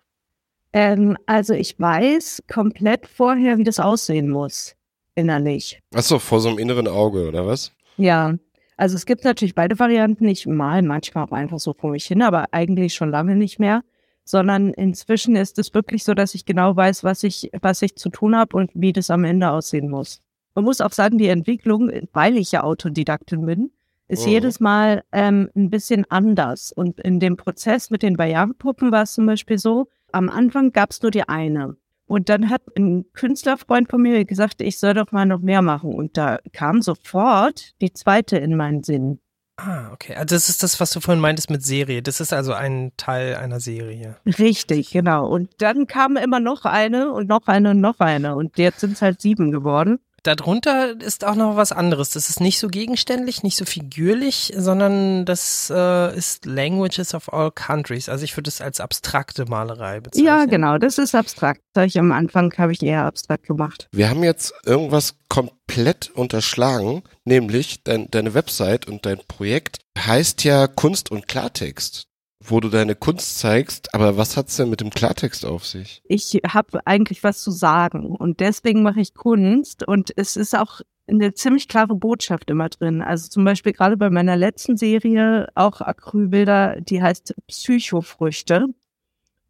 Ähm, 0.73 1.17
also 1.25 1.53
ich 1.53 1.79
weiß 1.79 2.43
komplett 2.51 3.07
vorher, 3.07 3.57
wie 3.57 3.63
das 3.63 3.79
aussehen 3.79 4.29
muss, 4.29 4.75
innerlich. 5.15 5.79
Achso, 5.93 6.17
vor 6.17 6.39
so 6.39 6.49
einem 6.49 6.57
inneren 6.57 6.87
Auge, 6.87 7.27
oder 7.27 7.45
was? 7.45 7.71
Ja, 7.97 8.35
also 8.77 8.95
es 8.95 9.05
gibt 9.05 9.23
natürlich 9.25 9.53
beide 9.53 9.77
Varianten. 9.77 10.27
Ich 10.27 10.47
mal 10.47 10.81
manchmal 10.81 11.25
auch 11.25 11.31
einfach 11.31 11.59
so 11.59 11.73
vor 11.73 11.91
mich 11.91 12.05
hin, 12.05 12.21
aber 12.21 12.45
eigentlich 12.51 12.95
schon 12.95 13.11
lange 13.11 13.35
nicht 13.35 13.59
mehr. 13.59 13.83
Sondern 14.23 14.73
inzwischen 14.73 15.35
ist 15.35 15.59
es 15.59 15.73
wirklich 15.73 16.03
so, 16.03 16.13
dass 16.13 16.35
ich 16.35 16.45
genau 16.45 16.75
weiß, 16.75 17.03
was 17.03 17.23
ich, 17.23 17.51
was 17.61 17.81
ich 17.81 17.95
zu 17.95 18.09
tun 18.09 18.35
habe 18.35 18.55
und 18.55 18.71
wie 18.73 18.93
das 18.93 19.09
am 19.09 19.23
Ende 19.23 19.51
aussehen 19.51 19.89
muss. 19.89 20.21
Man 20.55 20.65
muss 20.65 20.81
auch 20.81 20.91
sagen, 20.91 21.17
die 21.17 21.27
Entwicklung, 21.27 21.91
weil 22.13 22.37
ich 22.37 22.51
ja 22.51 22.63
Autodidaktin 22.63 23.45
bin, 23.45 23.71
ist 24.07 24.25
Mhm. 24.25 24.31
jedes 24.31 24.59
Mal 24.59 25.03
ähm, 25.11 25.49
ein 25.55 25.69
bisschen 25.69 26.05
anders. 26.09 26.71
Und 26.73 26.99
in 26.99 27.19
dem 27.19 27.37
Prozess 27.37 27.89
mit 27.89 28.03
den 28.03 28.17
Bayern-Puppen 28.17 28.91
war 28.91 29.03
es 29.03 29.13
zum 29.13 29.25
Beispiel 29.25 29.57
so, 29.57 29.87
am 30.11 30.29
Anfang 30.29 30.71
gab 30.73 30.91
es 30.91 31.01
nur 31.01 31.11
die 31.11 31.27
eine. 31.29 31.77
Und 32.07 32.27
dann 32.27 32.49
hat 32.49 32.63
ein 32.77 33.05
Künstlerfreund 33.13 33.89
von 33.89 34.01
mir 34.01 34.25
gesagt, 34.25 34.59
ich 34.61 34.77
soll 34.79 34.95
doch 34.95 35.13
mal 35.13 35.25
noch 35.25 35.39
mehr 35.39 35.61
machen. 35.61 35.93
Und 35.95 36.17
da 36.17 36.39
kam 36.51 36.81
sofort 36.81 37.71
die 37.81 37.93
zweite 37.93 38.37
in 38.37 38.57
meinen 38.57 38.83
Sinn. 38.83 39.19
Ah, 39.55 39.91
okay. 39.93 40.15
Also 40.15 40.35
das 40.35 40.49
ist 40.49 40.63
das, 40.63 40.79
was 40.81 40.91
du 40.91 40.99
vorhin 40.99 41.21
meintest 41.21 41.49
mit 41.49 41.63
Serie. 41.63 42.01
Das 42.01 42.19
ist 42.19 42.33
also 42.33 42.51
ein 42.51 42.91
Teil 42.97 43.35
einer 43.35 43.59
Serie. 43.61 44.17
Richtig, 44.25 44.89
genau. 44.91 45.27
Und 45.29 45.51
dann 45.59 45.87
kam 45.87 46.17
immer 46.17 46.39
noch 46.41 46.65
eine 46.65 47.13
und 47.13 47.29
noch 47.29 47.47
eine 47.47 47.69
und 47.71 47.79
noch 47.79 47.99
eine. 47.99 48.35
Und 48.35 48.57
jetzt 48.57 48.81
sind 48.81 48.93
es 48.93 49.01
halt 49.01 49.21
sieben 49.21 49.51
geworden. 49.51 49.99
Darunter 50.23 51.01
ist 51.01 51.25
auch 51.25 51.35
noch 51.35 51.55
was 51.55 51.71
anderes. 51.71 52.11
Das 52.11 52.29
ist 52.29 52.41
nicht 52.41 52.59
so 52.59 52.67
gegenständlich, 52.67 53.41
nicht 53.41 53.57
so 53.57 53.65
figürlich, 53.65 54.53
sondern 54.55 55.25
das 55.25 55.71
äh, 55.75 56.15
ist 56.15 56.45
Languages 56.45 57.15
of 57.15 57.33
All 57.33 57.51
Countries. 57.51 58.07
Also 58.07 58.23
ich 58.23 58.37
würde 58.37 58.49
es 58.49 58.61
als 58.61 58.79
abstrakte 58.79 59.45
Malerei 59.45 59.99
bezeichnen. 59.99 60.27
Ja, 60.27 60.45
genau, 60.45 60.77
das 60.77 60.99
ist 60.99 61.15
abstrakt. 61.15 61.61
Ich 61.77 61.97
am 61.97 62.11
Anfang 62.11 62.53
habe 62.57 62.71
ich 62.71 62.83
eher 62.83 63.05
abstrakt 63.05 63.47
gemacht. 63.47 63.87
Wir 63.91 64.09
haben 64.09 64.23
jetzt 64.23 64.53
irgendwas 64.65 65.15
komplett 65.27 66.11
unterschlagen, 66.11 67.03
nämlich 67.25 67.83
dein, 67.83 68.11
deine 68.11 68.33
Website 68.33 68.87
und 68.87 69.05
dein 69.05 69.19
Projekt 69.27 69.79
heißt 69.97 70.43
ja 70.43 70.67
Kunst 70.67 71.09
und 71.09 71.27
Klartext, 71.27 72.07
wo 72.43 72.59
du 72.59 72.69
deine 72.69 72.95
Kunst 72.95 73.39
zeigst. 73.39 73.93
Aber 73.93 74.17
was 74.17 74.37
hat's 74.37 74.57
denn 74.57 74.69
mit 74.69 74.81
dem 74.81 74.89
Klartext 74.89 75.45
auf 75.45 75.65
sich? 75.65 76.01
Ich 76.05 76.41
habe 76.47 76.85
eigentlich 76.85 77.23
was 77.23 77.41
zu 77.41 77.51
sagen 77.51 78.15
und 78.15 78.39
deswegen 78.39 78.83
mache 78.83 79.01
ich 79.01 79.13
Kunst 79.13 79.87
und 79.87 80.11
es 80.15 80.35
ist 80.35 80.57
auch 80.57 80.81
eine 81.07 81.33
ziemlich 81.33 81.67
klare 81.67 81.95
Botschaft 81.95 82.49
immer 82.49 82.69
drin. 82.69 83.01
Also 83.01 83.29
zum 83.29 83.43
Beispiel 83.43 83.73
gerade 83.73 83.97
bei 83.97 84.09
meiner 84.09 84.37
letzten 84.37 84.77
Serie 84.77 85.49
auch 85.55 85.81
Acrylbilder, 85.81 86.81
die 86.81 87.01
heißt 87.01 87.35
Psychofrüchte 87.47 88.67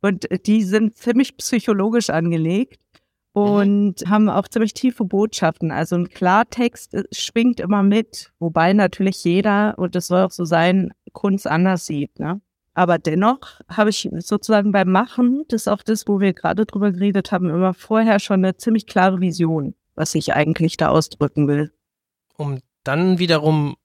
und 0.01 0.27
die 0.45 0.63
sind 0.63 0.97
ziemlich 0.97 1.38
psychologisch 1.38 2.10
angelegt 2.10 2.80
und 3.34 4.04
haben 4.08 4.30
auch 4.30 4.47
ziemlich 4.47 4.73
tiefe 4.73 5.06
Botschaften. 5.06 5.71
Also 5.71 5.95
ein 5.95 6.10
Klartext 6.10 6.93
äh, 6.93 7.04
schwingt 7.12 7.60
immer 7.60 7.84
mit, 7.84 8.32
wobei 8.39 8.73
natürlich 8.73 9.23
jeder, 9.23 9.77
und 9.77 9.95
das 9.95 10.08
soll 10.08 10.21
auch 10.21 10.32
so 10.32 10.43
sein, 10.43 10.91
Kunst 11.13 11.47
anders 11.47 11.86
sieht. 11.86 12.19
Ne? 12.19 12.41
Aber 12.74 12.98
dennoch 12.98 13.60
habe 13.68 13.90
ich 13.90 14.10
sozusagen 14.20 14.72
beim 14.72 14.92
Machen, 14.92 15.44
das 15.50 15.64
ist 15.64 15.68
auch 15.68 15.84
das, 15.84 16.08
wo 16.08 16.20
wir 16.20 16.34
gerade 16.34 16.66
drüber 16.66 16.92
geredet 16.92 17.32
haben, 17.32 17.50
immer 17.50 17.74
vorher 17.74 18.20
schon 18.20 18.46
eine 18.46 18.56
ziemlich 18.56 18.88
klare 18.88 19.20
Vision, 19.20 19.76
was 19.96 20.16
ich 20.16 20.34
eigentlich 20.34 20.78
da 20.78 20.90
ausdrücken 20.90 21.48
will. 21.48 21.72
Um 22.38 22.60
dann 22.84 23.20
wiederum 23.20 23.76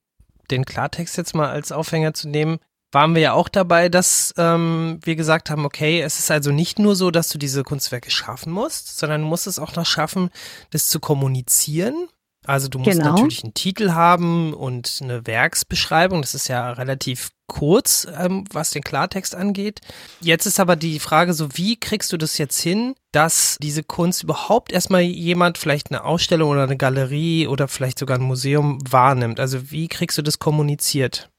den 0.49 0.63
Klartext 0.65 1.17
jetzt 1.17 1.35
mal 1.35 1.49
als 1.49 1.71
Aufhänger 1.71 2.13
zu 2.13 2.29
nehmen, 2.29 2.59
waren 2.93 3.13
wir 3.15 3.21
ja 3.21 3.33
auch 3.33 3.49
dabei, 3.49 3.89
dass 3.89 4.33
ähm, 4.37 4.99
wir 5.03 5.17
gesagt 5.17 5.49
haben, 5.49 5.65
okay, 5.65 6.01
es 6.01 6.19
ist 6.19 6.31
also 6.31 6.51
nicht 6.51 6.79
nur 6.79 6.95
so, 6.95 7.11
dass 7.11 7.27
du 7.29 7.37
diese 7.37 7.63
Kunstwerke 7.63 8.09
schaffen 8.09 8.53
musst, 8.53 8.97
sondern 8.97 9.21
du 9.21 9.27
musst 9.27 9.45
es 9.45 9.59
auch 9.59 9.75
noch 9.75 9.85
schaffen, 9.85 10.29
das 10.69 10.87
zu 10.87 11.01
kommunizieren. 11.01 12.07
Also 12.45 12.69
du 12.69 12.79
musst 12.79 12.91
Genau. 12.91 13.11
natürlich 13.11 13.43
einen 13.43 13.53
Titel 13.53 13.91
haben 13.91 14.53
und 14.53 14.99
eine 15.01 15.27
Werksbeschreibung. 15.27 16.21
Das 16.21 16.33
ist 16.33 16.47
ja 16.47 16.71
relativ 16.71 17.31
kurz, 17.47 18.07
ähm, 18.17 18.43
was 18.51 18.71
den 18.71 18.83
Klartext 18.83 19.33
angeht. 19.33 19.81
Jetzt 20.21 20.45
ist 20.45 20.59
aber 20.59 20.75
die 20.75 20.99
Frage 20.99 21.33
so, 21.33 21.49
wie 21.53 21.79
kriegst 21.79 22.11
du 22.13 22.17
das 22.17 22.37
jetzt 22.37 22.59
hin, 22.61 22.93
dass 23.11 23.57
diese 23.61 23.83
Kunst 23.83 24.23
überhaupt 24.23 24.71
erstmal 24.71 25.01
jemand, 25.01 25.57
vielleicht 25.57 25.91
eine 25.91 26.03
Ausstellung 26.03 26.51
oder 26.51 26.63
eine 26.63 26.77
Galerie 26.77 27.47
oder 27.47 27.67
vielleicht 27.67 27.99
sogar 27.99 28.17
ein 28.17 28.23
Museum 28.23 28.79
wahrnimmt? 28.89 29.39
Also 29.39 29.71
wie 29.71 29.87
kriegst 29.87 30.17
du 30.17 30.21
das 30.21 30.39
kommuniziert? 30.39 31.29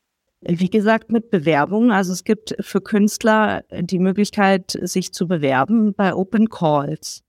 Wie 0.41 0.71
gesagt, 0.71 1.11
mit 1.11 1.31
Bewerbung. 1.31 1.93
Also 1.93 2.13
es 2.13 2.25
gibt 2.25 2.57
für 2.61 2.81
Künstler 2.81 3.65
die 3.73 3.99
Möglichkeit, 3.99 4.79
sich 4.83 5.13
zu 5.13 5.27
bewerben 5.27 5.95
bei 5.95 6.15
Open 6.15 6.49
Calls. 6.49 7.23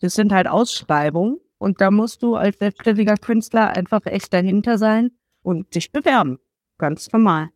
Das 0.00 0.14
sind 0.14 0.32
halt 0.32 0.46
Ausschreibungen 0.46 1.38
und 1.58 1.80
da 1.80 1.90
musst 1.90 2.22
du 2.22 2.34
als 2.34 2.58
selbstständiger 2.58 3.16
Künstler 3.16 3.76
einfach 3.76 4.04
echt 4.06 4.32
dahinter 4.32 4.78
sein 4.78 5.10
und 5.42 5.74
dich 5.74 5.92
bewerben. 5.92 6.38
Ganz 6.78 7.12
normal. 7.12 7.48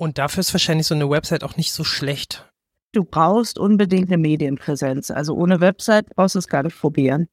Und 0.00 0.16
dafür 0.16 0.40
ist 0.40 0.54
wahrscheinlich 0.54 0.86
so 0.86 0.94
eine 0.94 1.10
Website 1.10 1.44
auch 1.44 1.58
nicht 1.58 1.74
so 1.74 1.84
schlecht. 1.84 2.50
Du 2.92 3.04
brauchst 3.04 3.58
unbedingt 3.58 4.08
eine 4.08 4.16
Medienpräsenz. 4.16 5.10
Also 5.10 5.34
ohne 5.34 5.60
Website 5.60 6.06
brauchst 6.16 6.36
du 6.36 6.38
es 6.38 6.48
gar 6.48 6.62
nicht 6.62 6.80
probieren. 6.80 7.28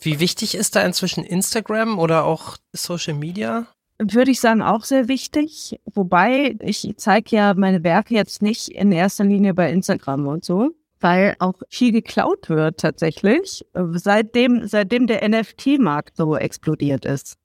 Wie 0.00 0.18
wichtig 0.18 0.54
ist 0.54 0.76
da 0.76 0.82
inzwischen 0.82 1.24
Instagram 1.24 1.98
oder 1.98 2.24
auch 2.24 2.56
Social 2.72 3.12
Media? 3.12 3.66
Würde 3.98 4.30
ich 4.30 4.40
sagen, 4.40 4.62
auch 4.62 4.84
sehr 4.84 5.08
wichtig. 5.08 5.78
Wobei 5.92 6.56
ich 6.60 6.90
zeige 6.96 7.36
ja 7.36 7.52
meine 7.52 7.84
Werke 7.84 8.14
jetzt 8.14 8.40
nicht 8.40 8.68
in 8.68 8.92
erster 8.92 9.24
Linie 9.24 9.52
bei 9.52 9.70
Instagram 9.70 10.26
und 10.26 10.42
so, 10.42 10.70
weil 11.00 11.36
auch 11.38 11.60
viel 11.68 11.92
geklaut 11.92 12.48
wird 12.48 12.80
tatsächlich, 12.80 13.66
seitdem, 13.92 14.66
seitdem 14.66 15.06
der 15.06 15.28
NFT-Markt 15.28 16.16
so 16.16 16.34
explodiert 16.34 17.04
ist. 17.04 17.36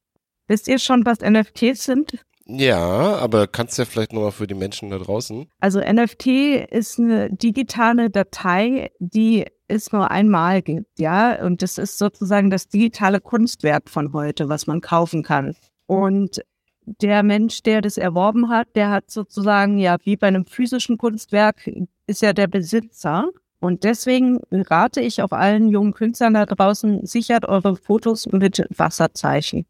Wisst 0.48 0.70
ihr 0.70 0.80
schon, 0.80 1.06
was 1.06 1.20
NFTs 1.20 1.84
sind? 1.84 2.24
Ja, 2.54 3.16
aber 3.16 3.48
kannst 3.48 3.78
ja 3.78 3.86
vielleicht 3.86 4.12
nochmal 4.12 4.32
für 4.32 4.48
die 4.48 4.56
Menschen 4.56 4.90
da 4.90 4.98
draußen. 4.98 5.48
Also 5.60 5.80
NFT 5.80 6.28
ist 6.70 7.00
eine 7.00 7.32
digitale 7.32 8.10
Datei, 8.10 8.92
die 9.00 9.46
es 9.68 9.92
nur 9.94 10.12
einmal 10.12 10.62
gibt, 10.62 11.00
ja. 11.00 11.44
Und 11.44 11.62
das 11.62 11.78
ist 11.78 11.98
sozusagen 11.98 12.50
das 12.50 12.68
digitale 12.68 13.22
Kunstwerk 13.22 13.90
von 13.90 14.12
heute, 14.12 14.50
was 14.50 14.68
man 14.68 14.82
kaufen 14.82 15.24
kann. 15.24 15.56
Und 15.86 16.42
der 16.86 17.24
Mensch, 17.24 17.64
der 17.64 17.82
das 17.82 17.98
erworben 17.98 18.50
hat, 18.50 18.68
der 18.76 18.90
hat 18.90 19.10
sozusagen, 19.10 19.78
ja, 19.78 19.98
wie 20.04 20.18
bei 20.18 20.28
einem 20.28 20.46
physischen 20.46 20.98
Kunstwerk, 20.98 21.70
ist 22.08 22.22
ja 22.22 22.34
der 22.34 22.48
Besitzer. 22.48 23.30
Und 23.60 23.84
deswegen 23.84 24.40
rate 24.52 25.00
ich 25.00 25.22
auch 25.22 25.32
allen 25.32 25.70
jungen 25.70 25.94
Künstlern 25.94 26.34
da 26.34 26.46
draußen, 26.46 27.06
sichert 27.06 27.46
eure 27.46 27.76
Fotos 27.78 28.26
mit 28.26 28.66
Wasserzeichen. 28.76 29.66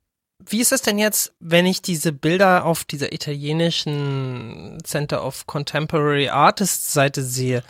Wie 0.52 0.60
ist 0.60 0.72
es 0.72 0.82
denn 0.82 1.00
jetzt, 1.00 1.34
wenn 1.40 1.66
ich 1.66 1.82
diese 1.82 2.12
Bilder 2.12 2.66
auf 2.66 2.84
dieser 2.84 3.14
italienischen 3.14 4.78
Center 4.84 5.26
of 5.26 5.48
Contemporary 5.48 6.30
Artists 6.30 6.94
Seite 6.94 7.24
sehe? 7.24 7.64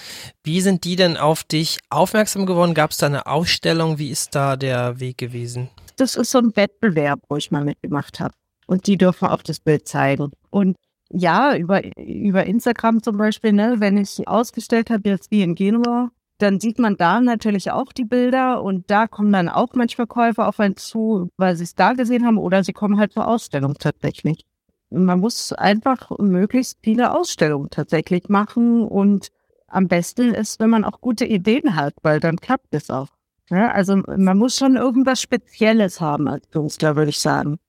Wie 0.44 0.62
sind 0.62 0.84
die 0.84 0.96
denn 0.96 1.16
auf 1.16 1.44
dich 1.44 1.80
aufmerksam 1.90 2.46
geworden? 2.46 2.74
Gab 2.74 2.92
es 2.92 2.98
da 2.98 3.06
eine 3.06 3.28
Ausstellung? 3.28 4.00
Wie 4.00 4.10
ist 4.10 4.36
da 4.36 4.56
der 4.56 5.00
Weg 5.00 5.18
gewesen? 5.18 5.70
das 6.02 6.16
ist 6.16 6.32
so 6.32 6.40
ein 6.40 6.56
Wettbewerb, 6.56 7.22
wo 7.30 7.38
ich 7.38 7.52
mal 7.52 7.64
mitgemacht 7.64 8.20
habe. 8.20 8.34
Und 8.68 8.88
die 8.88 8.98
dürfen 8.98 9.28
auch 9.28 9.44
das 9.44 9.60
Bild 9.60 9.88
zeigen. 9.88 10.32
Und 10.50 10.76
ja, 11.10 11.56
über, 11.56 11.82
über 11.98 12.46
Instagram 12.46 13.04
zum 13.04 13.18
Beispiel, 13.18 13.54
ne, 13.54 13.76
wenn 13.80 13.98
ich 13.98 14.28
ausgestellt 14.28 14.90
habe, 14.90 15.10
jetzt 15.10 15.30
wie 15.30 15.44
in 15.44 15.56
Genua, 15.56 16.10
dann 16.42 16.60
sieht 16.60 16.80
man 16.80 16.98
da 16.98 17.22
natürlich 17.22 17.72
auch 17.72 17.94
die 17.94 18.06
Bilder 18.06 18.64
und 18.64 18.90
da 18.90 19.08
kommen 19.08 19.32
dann 19.32 19.50
auch 19.50 19.70
manchmal 19.74 20.08
Käufer 20.08 20.48
auf 20.48 20.60
einen 20.60 20.78
zu, 20.78 21.30
weil 21.38 21.56
sie 21.56 21.64
es 21.64 21.76
da 21.76 21.94
gesehen 21.94 22.26
haben 22.26 22.38
oder 22.38 22.64
sie 22.64 22.74
kommen 22.74 23.00
halt 23.00 23.14
zur 23.14 23.28
Ausstellung 23.28 23.76
tatsächlich. 23.80 24.46
Man 24.90 25.20
muss 25.20 25.54
einfach 25.54 26.12
möglichst 26.20 26.80
viele 26.84 27.16
Ausstellungen 27.16 27.70
tatsächlich 27.70 28.28
machen 28.28 28.84
und 28.84 29.30
am 29.68 29.88
besten 29.88 30.34
ist, 30.34 30.60
wenn 30.60 30.70
man 30.70 30.84
auch 30.84 31.00
gute 31.00 31.26
Ideen 31.26 31.76
hat, 31.76 31.94
weil 32.02 32.20
dann 32.20 32.38
klappt 32.38 32.74
es 32.74 32.90
auch. 32.90 33.08
Ja, 33.50 33.72
also 33.72 33.98
man 33.98 34.38
muss 34.38 34.58
schon 34.58 34.76
irgendwas 34.76 35.22
Spezielles 35.22 36.02
haben 36.02 36.28
als 36.28 36.50
Künstler, 36.52 36.96
würde 36.96 37.10
ich 37.10 37.20
sagen. 37.20 37.60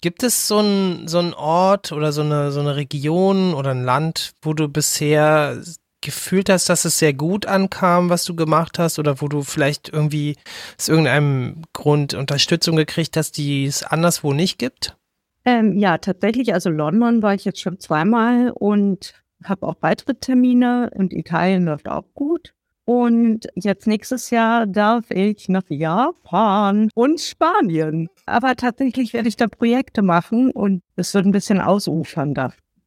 Gibt 0.00 0.22
es 0.22 0.48
so 0.48 0.58
einen 0.58 1.08
so 1.08 1.20
Ort 1.36 1.92
oder 1.92 2.12
so 2.12 2.22
eine, 2.22 2.52
so 2.52 2.60
eine 2.60 2.76
Region 2.76 3.54
oder 3.54 3.70
ein 3.70 3.84
Land, 3.84 4.32
wo 4.42 4.52
du 4.52 4.68
bisher 4.68 5.62
gefühlt 6.00 6.48
hast, 6.48 6.68
dass 6.68 6.84
es 6.84 6.98
sehr 6.98 7.12
gut 7.12 7.46
ankam, 7.46 8.10
was 8.10 8.24
du 8.24 8.36
gemacht 8.36 8.78
hast, 8.78 8.98
oder 8.98 9.20
wo 9.20 9.28
du 9.28 9.42
vielleicht 9.42 9.88
irgendwie 9.88 10.36
aus 10.78 10.88
irgendeinem 10.88 11.62
Grund 11.72 12.14
Unterstützung 12.14 12.76
gekriegt 12.76 13.16
hast, 13.16 13.36
die 13.36 13.66
es 13.66 13.82
anderswo 13.82 14.32
nicht 14.32 14.58
gibt? 14.58 14.96
Ähm, 15.44 15.78
ja, 15.78 15.98
tatsächlich. 15.98 16.52
Also 16.54 16.70
London 16.70 17.22
war 17.22 17.34
ich 17.34 17.44
jetzt 17.44 17.60
schon 17.60 17.78
zweimal 17.78 18.50
und 18.50 19.14
habe 19.44 19.66
auch 19.66 19.76
weitere 19.80 20.14
Termine 20.14 20.90
und 20.94 21.12
Italien 21.12 21.66
läuft 21.66 21.88
auch 21.88 22.04
gut. 22.14 22.52
Und 22.84 23.48
jetzt 23.56 23.88
nächstes 23.88 24.30
Jahr 24.30 24.66
darf 24.66 25.10
ich 25.10 25.48
nach 25.48 25.64
Japan 25.68 26.88
und 26.94 27.20
Spanien. 27.20 28.08
Aber 28.26 28.54
tatsächlich 28.54 29.12
werde 29.12 29.28
ich 29.28 29.36
da 29.36 29.48
Projekte 29.48 30.02
machen 30.02 30.52
und 30.52 30.82
es 30.94 31.12
wird 31.12 31.26
ein 31.26 31.32
bisschen 31.32 31.60
ausufern 31.60 32.32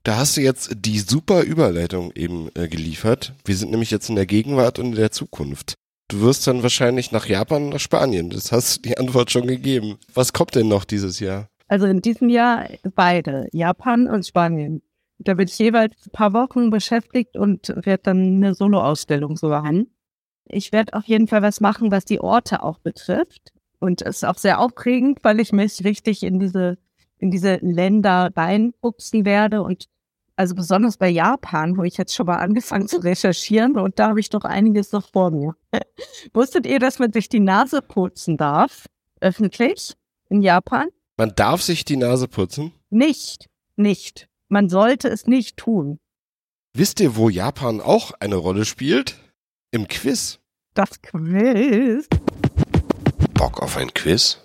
da. 0.09 0.17
Hast 0.17 0.37
du 0.37 0.41
jetzt 0.41 0.71
die 0.75 0.99
super 0.99 1.43
Überleitung 1.43 2.11
eben 2.15 2.49
äh, 2.55 2.67
geliefert. 2.67 3.33
Wir 3.45 3.55
sind 3.55 3.71
nämlich 3.71 3.91
jetzt 3.91 4.09
in 4.09 4.15
der 4.15 4.25
Gegenwart 4.25 4.79
und 4.79 4.87
in 4.87 4.95
der 4.95 5.11
Zukunft. 5.11 5.75
Du 6.07 6.21
wirst 6.21 6.47
dann 6.47 6.63
wahrscheinlich 6.63 7.11
nach 7.11 7.27
Japan 7.27 7.69
nach 7.69 7.79
Spanien. 7.79 8.31
Das 8.31 8.51
hast 8.51 8.77
du 8.77 8.89
die 8.89 8.97
Antwort 8.97 9.29
schon 9.29 9.45
gegeben. 9.45 9.97
Was 10.15 10.33
kommt 10.33 10.55
denn 10.55 10.67
noch 10.67 10.83
dieses 10.83 11.19
Jahr? 11.19 11.47
Also 11.67 11.85
in 11.85 12.01
diesem 12.01 12.29
Jahr 12.29 12.67
beide, 12.95 13.47
Japan 13.51 14.07
und 14.07 14.25
Spanien. 14.25 14.81
Da 15.19 15.35
bin 15.35 15.47
ich 15.47 15.59
jeweils 15.59 15.93
ein 16.07 16.11
paar 16.11 16.33
Wochen 16.33 16.71
beschäftigt 16.71 17.37
und 17.37 17.69
werde 17.69 18.03
dann 18.03 18.37
eine 18.37 18.55
Soloausstellung 18.55 19.37
so 19.37 19.53
haben. 19.53 19.93
Ich 20.45 20.71
werde 20.71 20.93
auf 20.93 21.05
jeden 21.05 21.27
Fall 21.27 21.43
was 21.43 21.61
machen, 21.61 21.91
was 21.91 22.05
die 22.05 22.19
Orte 22.19 22.63
auch 22.63 22.79
betrifft. 22.79 23.53
Und 23.79 24.01
es 24.01 24.17
ist 24.17 24.25
auch 24.25 24.37
sehr 24.37 24.59
aufregend, 24.59 25.19
weil 25.21 25.39
ich 25.39 25.51
mich 25.51 25.83
richtig 25.83 26.23
in 26.23 26.39
diese, 26.39 26.79
in 27.19 27.29
diese 27.29 27.57
Länder 27.57 28.31
reinfuchsen 28.35 29.25
werde. 29.25 29.61
Und 29.61 29.85
also 30.39 30.55
besonders 30.55 30.95
bei 30.95 31.09
Japan, 31.09 31.75
wo 31.75 31.83
ich 31.83 31.97
jetzt 31.97 32.15
schon 32.15 32.25
mal 32.25 32.37
angefangen 32.37 32.87
zu 32.87 33.03
recherchieren 33.03 33.77
und 33.77 33.99
da 33.99 34.07
habe 34.07 34.21
ich 34.21 34.29
doch 34.29 34.45
einiges 34.45 34.93
noch 34.93 35.09
vor 35.11 35.31
mir. 35.31 35.53
Wusstet 36.33 36.65
ihr, 36.65 36.79
dass 36.79 36.97
man 36.97 37.11
sich 37.11 37.27
die 37.27 37.41
Nase 37.41 37.81
putzen 37.81 38.37
darf? 38.37 38.85
Öffentlich? 39.19 39.95
In 40.29 40.41
Japan? 40.41 40.87
Man 41.17 41.33
darf 41.35 41.61
sich 41.61 41.83
die 41.83 41.97
Nase 41.97 42.29
putzen? 42.29 42.71
Nicht. 42.89 43.49
Nicht. 43.75 44.29
Man 44.47 44.69
sollte 44.69 45.09
es 45.09 45.27
nicht 45.27 45.57
tun. 45.57 45.99
Wisst 46.73 47.01
ihr, 47.01 47.17
wo 47.17 47.27
Japan 47.27 47.81
auch 47.81 48.11
eine 48.21 48.37
Rolle 48.37 48.63
spielt? 48.63 49.17
Im 49.71 49.89
Quiz. 49.89 50.39
Das 50.73 51.01
Quiz. 51.01 52.07
Bock 53.33 53.61
auf 53.61 53.75
ein 53.75 53.93
Quiz? 53.93 54.39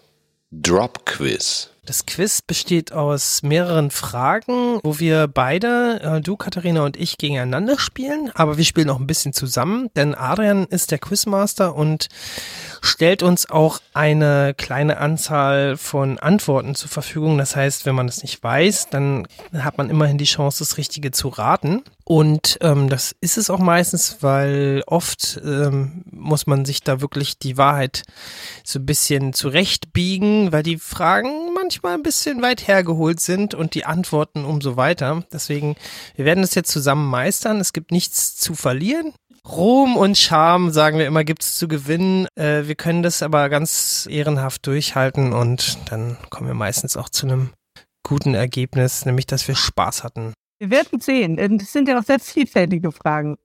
Drop 0.50 1.07
Quiz. 1.07 1.70
Das 1.87 2.07
Quiz 2.07 2.40
besteht 2.40 2.92
aus 2.92 3.42
mehreren 3.42 3.90
Fragen, 3.90 4.81
wo 4.83 4.99
wir 4.99 5.29
beide, 5.29 6.01
äh, 6.03 6.20
du 6.23 6.37
Katharina 6.37 6.83
und 6.83 6.97
ich, 6.97 7.18
gegeneinander 7.18 7.79
spielen, 7.79 8.31
aber 8.35 8.57
wir 8.57 8.64
spielen 8.64 8.88
auch 8.88 8.99
ein 8.99 9.07
bisschen 9.07 9.35
zusammen, 9.35 9.90
denn 9.94 10.14
Adrian 10.14 10.64
ist 10.64 10.92
der 10.92 10.99
Quizmaster 10.99 11.75
und 11.75 12.09
stellt 12.81 13.23
uns 13.23 13.51
auch 13.51 13.81
eine 13.92 14.55
kleine 14.57 14.97
Anzahl 14.97 15.77
von 15.77 16.18
Antworten 16.18 16.75
zur 16.75 16.88
Verfügung. 16.88 17.37
Das 17.37 17.55
heißt, 17.55 17.85
wenn 17.85 17.94
man 17.94 18.09
es 18.09 18.23
nicht 18.23 18.42
weiß, 18.42 18.88
dann 18.88 19.29
hat 19.53 19.77
man 19.77 19.90
immerhin 19.90 20.16
die 20.16 20.25
Chance, 20.25 20.61
das 20.61 20.79
Richtige 20.79 21.11
zu 21.11 21.29
raten. 21.29 21.83
Und 22.07 22.59
ähm, 22.61 22.90
das 22.90 23.14
ist 23.21 23.38
es 23.38 23.49
auch 23.49 23.59
meistens, 23.59 24.19
weil 24.21 24.83
oft 24.87 25.40
ähm, 25.43 26.05
muss 26.11 26.47
man 26.47 26.67
sich 26.67 26.83
da 26.83 27.01
wirklich 27.01 27.38
die 27.38 27.57
Wahrheit 27.57 28.03
so 28.62 28.79
ein 28.79 28.85
bisschen 28.85 29.33
zurechtbiegen, 29.33 30.53
weil 30.53 30.62
die 30.62 30.77
Fragen 30.77 31.55
manchmal 31.55 31.95
ein 31.95 32.03
bisschen 32.03 32.43
weit 32.43 32.69
hergeholt 32.69 33.21
sind 33.21 33.55
und 33.55 33.75
die 33.75 33.87
Antworten 33.87 34.45
umso 34.45 34.77
weiter. 34.77 35.25
Deswegen, 35.33 35.77
wir 36.14 36.27
werden 36.27 36.43
das 36.43 36.55
jetzt 36.55 36.71
zusammen 36.71 37.09
meistern. 37.09 37.59
Es 37.59 37.73
gibt 37.73 37.90
nichts 37.90 38.37
zu 38.37 38.55
verlieren. 38.55 39.14
Ruhm 39.47 39.97
und 39.97 40.19
Charme, 40.19 40.73
sagen 40.73 40.99
wir 40.99 41.07
immer, 41.07 41.25
gibt's 41.25 41.57
zu 41.57 41.69
gewinnen. 41.69 42.27
Äh, 42.35 42.67
wir 42.67 42.75
können 42.75 43.03
das 43.03 43.23
aber 43.23 43.49
ganz 43.49 44.07
ehrenhaft 44.11 44.67
durchhalten 44.67 45.33
und 45.33 45.79
dann 45.90 46.19
kommen 46.29 46.49
wir 46.49 46.55
meistens 46.55 46.99
auch 46.99 47.09
zu 47.09 47.27
einem 47.27 47.51
guten 48.03 48.35
Ergebnis, 48.35 49.07
nämlich 49.07 49.27
dass 49.27 49.49
wir 49.49 49.55
Spaß 49.55 50.05
hatten. 50.05 50.35
Wir 50.59 50.71
werden 50.71 51.01
sehen. 51.01 51.37
Das 51.59 51.73
sind 51.73 51.88
ja 51.88 51.99
auch 51.99 52.05
sehr 52.05 52.21
vielfältige 52.21 52.93
Fragen. 52.93 53.37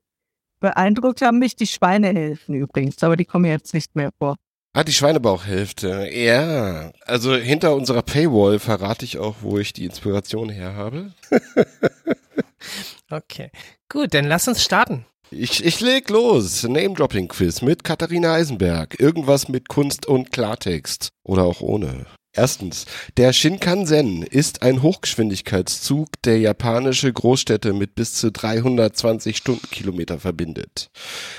Beeindruckt 0.59 1.21
haben 1.21 1.39
mich 1.39 1.55
die 1.55 1.67
Schweinehälften 1.67 2.55
übrigens, 2.55 3.01
aber 3.03 3.15
die 3.15 3.25
kommen 3.25 3.45
jetzt 3.45 3.73
nicht 3.73 3.95
mehr 3.95 4.11
vor. 4.17 4.35
Ah, 4.73 4.83
die 4.83 4.93
Schweinebauchhälfte. 4.93 6.09
Ja. 6.11 6.91
Also 7.05 7.35
hinter 7.35 7.75
unserer 7.75 8.03
Paywall 8.03 8.59
verrate 8.59 9.03
ich 9.03 9.17
auch, 9.17 9.37
wo 9.41 9.57
ich 9.57 9.73
die 9.73 9.85
Inspiration 9.85 10.49
her 10.49 10.75
habe. 10.75 11.13
okay. 13.09 13.49
Gut, 13.91 14.13
dann 14.13 14.25
lass 14.25 14.47
uns 14.47 14.63
starten. 14.63 15.05
Ich, 15.31 15.63
ich 15.63 15.79
leg 15.79 16.09
los. 16.09 16.63
Name-Dropping-Quiz 16.63 17.61
mit 17.61 17.83
Katharina 17.83 18.33
Eisenberg. 18.33 18.99
Irgendwas 18.99 19.47
mit 19.47 19.69
Kunst 19.69 20.05
und 20.05 20.31
Klartext. 20.31 21.09
Oder 21.23 21.43
auch 21.43 21.61
ohne. 21.61 22.05
Erstens, 22.39 22.85
der 23.17 23.33
Shinkansen 23.33 24.23
ist 24.23 24.61
ein 24.61 24.81
Hochgeschwindigkeitszug, 24.81 26.07
der 26.23 26.39
japanische 26.39 27.11
Großstädte 27.11 27.73
mit 27.73 27.95
bis 27.95 28.13
zu 28.13 28.31
320 28.31 29.35
Stundenkilometer 29.35 30.19
verbindet. 30.19 30.89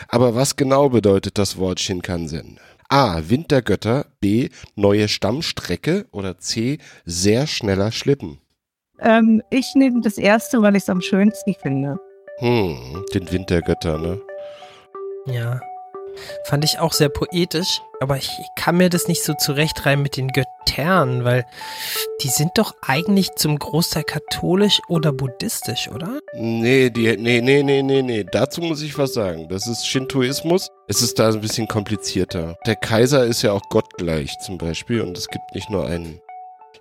Aber 0.08 0.34
was 0.34 0.56
genau 0.56 0.90
bedeutet 0.90 1.38
das 1.38 1.56
Wort 1.56 1.80
Shinkansen? 1.80 2.60
A. 2.90 3.22
Wind 3.30 3.50
der 3.50 3.62
Götter, 3.62 4.08
B. 4.20 4.50
Neue 4.74 5.08
Stammstrecke 5.08 6.04
oder 6.12 6.36
C. 6.36 6.76
Sehr 7.06 7.46
schneller 7.46 7.92
Schlitten. 7.92 8.38
Ähm, 8.98 9.42
ich 9.48 9.72
nehme 9.74 10.02
das 10.02 10.18
erste, 10.18 10.60
weil 10.60 10.76
ich 10.76 10.82
es 10.82 10.90
am 10.90 11.00
schönsten 11.00 11.54
finde. 11.54 11.98
Hm, 12.40 13.06
den 13.14 13.32
Wind 13.32 13.48
der 13.48 13.62
Götter, 13.62 13.96
ne? 13.96 14.20
Ja. 15.24 15.62
Fand 16.44 16.64
ich 16.64 16.78
auch 16.78 16.92
sehr 16.92 17.08
poetisch, 17.08 17.80
aber 18.00 18.16
ich 18.16 18.30
kann 18.56 18.76
mir 18.76 18.88
das 18.88 19.08
nicht 19.08 19.22
so 19.22 19.34
zurechtreiben 19.34 20.02
mit 20.02 20.16
den 20.16 20.28
Göttern, 20.28 21.24
weil 21.24 21.44
die 22.22 22.28
sind 22.28 22.52
doch 22.56 22.74
eigentlich 22.82 23.34
zum 23.36 23.58
Großteil 23.58 24.04
katholisch 24.04 24.80
oder 24.88 25.12
buddhistisch, 25.12 25.88
oder? 25.88 26.18
Nee, 26.34 26.90
die, 26.90 27.16
nee, 27.16 27.40
nee, 27.40 27.62
nee, 27.62 27.82
nee, 27.82 28.02
nee. 28.02 28.24
Dazu 28.24 28.60
muss 28.60 28.82
ich 28.82 28.96
was 28.98 29.12
sagen. 29.12 29.48
Das 29.48 29.66
ist 29.66 29.86
Shintoismus. 29.86 30.68
Es 30.88 31.02
ist 31.02 31.18
da 31.18 31.28
ein 31.28 31.40
bisschen 31.40 31.68
komplizierter. 31.68 32.56
Der 32.66 32.76
Kaiser 32.76 33.24
ist 33.24 33.42
ja 33.42 33.52
auch 33.52 33.68
gottgleich 33.68 34.38
zum 34.40 34.58
Beispiel 34.58 35.02
und 35.02 35.16
es 35.16 35.28
gibt 35.28 35.54
nicht 35.54 35.70
nur 35.70 35.86
einen. 35.86 36.20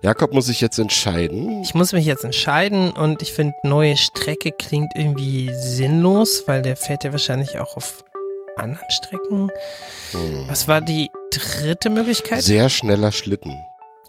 Jakob 0.02 0.32
muss 0.32 0.46
sich 0.46 0.62
jetzt 0.62 0.78
entscheiden. 0.78 1.60
Ich 1.62 1.74
muss 1.74 1.92
mich 1.92 2.06
jetzt 2.06 2.24
entscheiden 2.24 2.90
und 2.92 3.20
ich 3.20 3.34
finde, 3.34 3.54
neue 3.62 3.98
Strecke 3.98 4.50
klingt 4.50 4.92
irgendwie 4.94 5.50
sinnlos, 5.52 6.44
weil 6.46 6.62
der 6.62 6.76
fährt 6.76 7.04
ja 7.04 7.12
wahrscheinlich 7.12 7.58
auch 7.58 7.76
auf 7.76 8.02
anderen 8.60 8.90
Strecken. 8.90 9.50
Hm. 10.12 10.44
Was 10.48 10.68
war 10.68 10.80
die 10.80 11.10
dritte 11.30 11.90
Möglichkeit? 11.90 12.42
Sehr 12.42 12.68
schneller 12.68 13.12
Schlitten. 13.12 13.56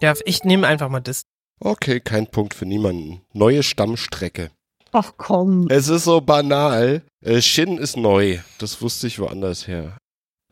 Ja, 0.00 0.14
ich 0.24 0.44
nehme 0.44 0.66
einfach 0.66 0.88
mal 0.88 1.00
das. 1.00 1.22
Okay, 1.60 2.00
kein 2.00 2.26
Punkt 2.26 2.54
für 2.54 2.66
niemanden. 2.66 3.22
Neue 3.32 3.62
Stammstrecke. 3.62 4.50
Ach 4.92 5.12
komm. 5.16 5.68
Es 5.70 5.88
ist 5.88 6.04
so 6.04 6.20
banal. 6.20 7.02
Äh, 7.24 7.40
Shin 7.40 7.78
ist 7.78 7.96
neu. 7.96 8.38
Das 8.58 8.82
wusste 8.82 9.06
ich 9.06 9.18
woanders 9.18 9.66
her. 9.66 9.96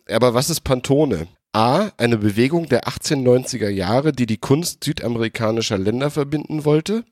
Aber 0.08 0.34
was 0.34 0.50
ist 0.50 0.62
Pantone? 0.62 1.26
A. 1.52 1.90
Eine 1.96 2.16
Bewegung 2.16 2.68
der 2.68 2.84
1890er 2.84 3.68
Jahre, 3.68 4.12
die 4.12 4.26
die 4.26 4.36
Kunst 4.36 4.84
südamerikanischer 4.84 5.78
Länder 5.78 6.10
verbinden 6.10 6.64
wollte. 6.64 7.04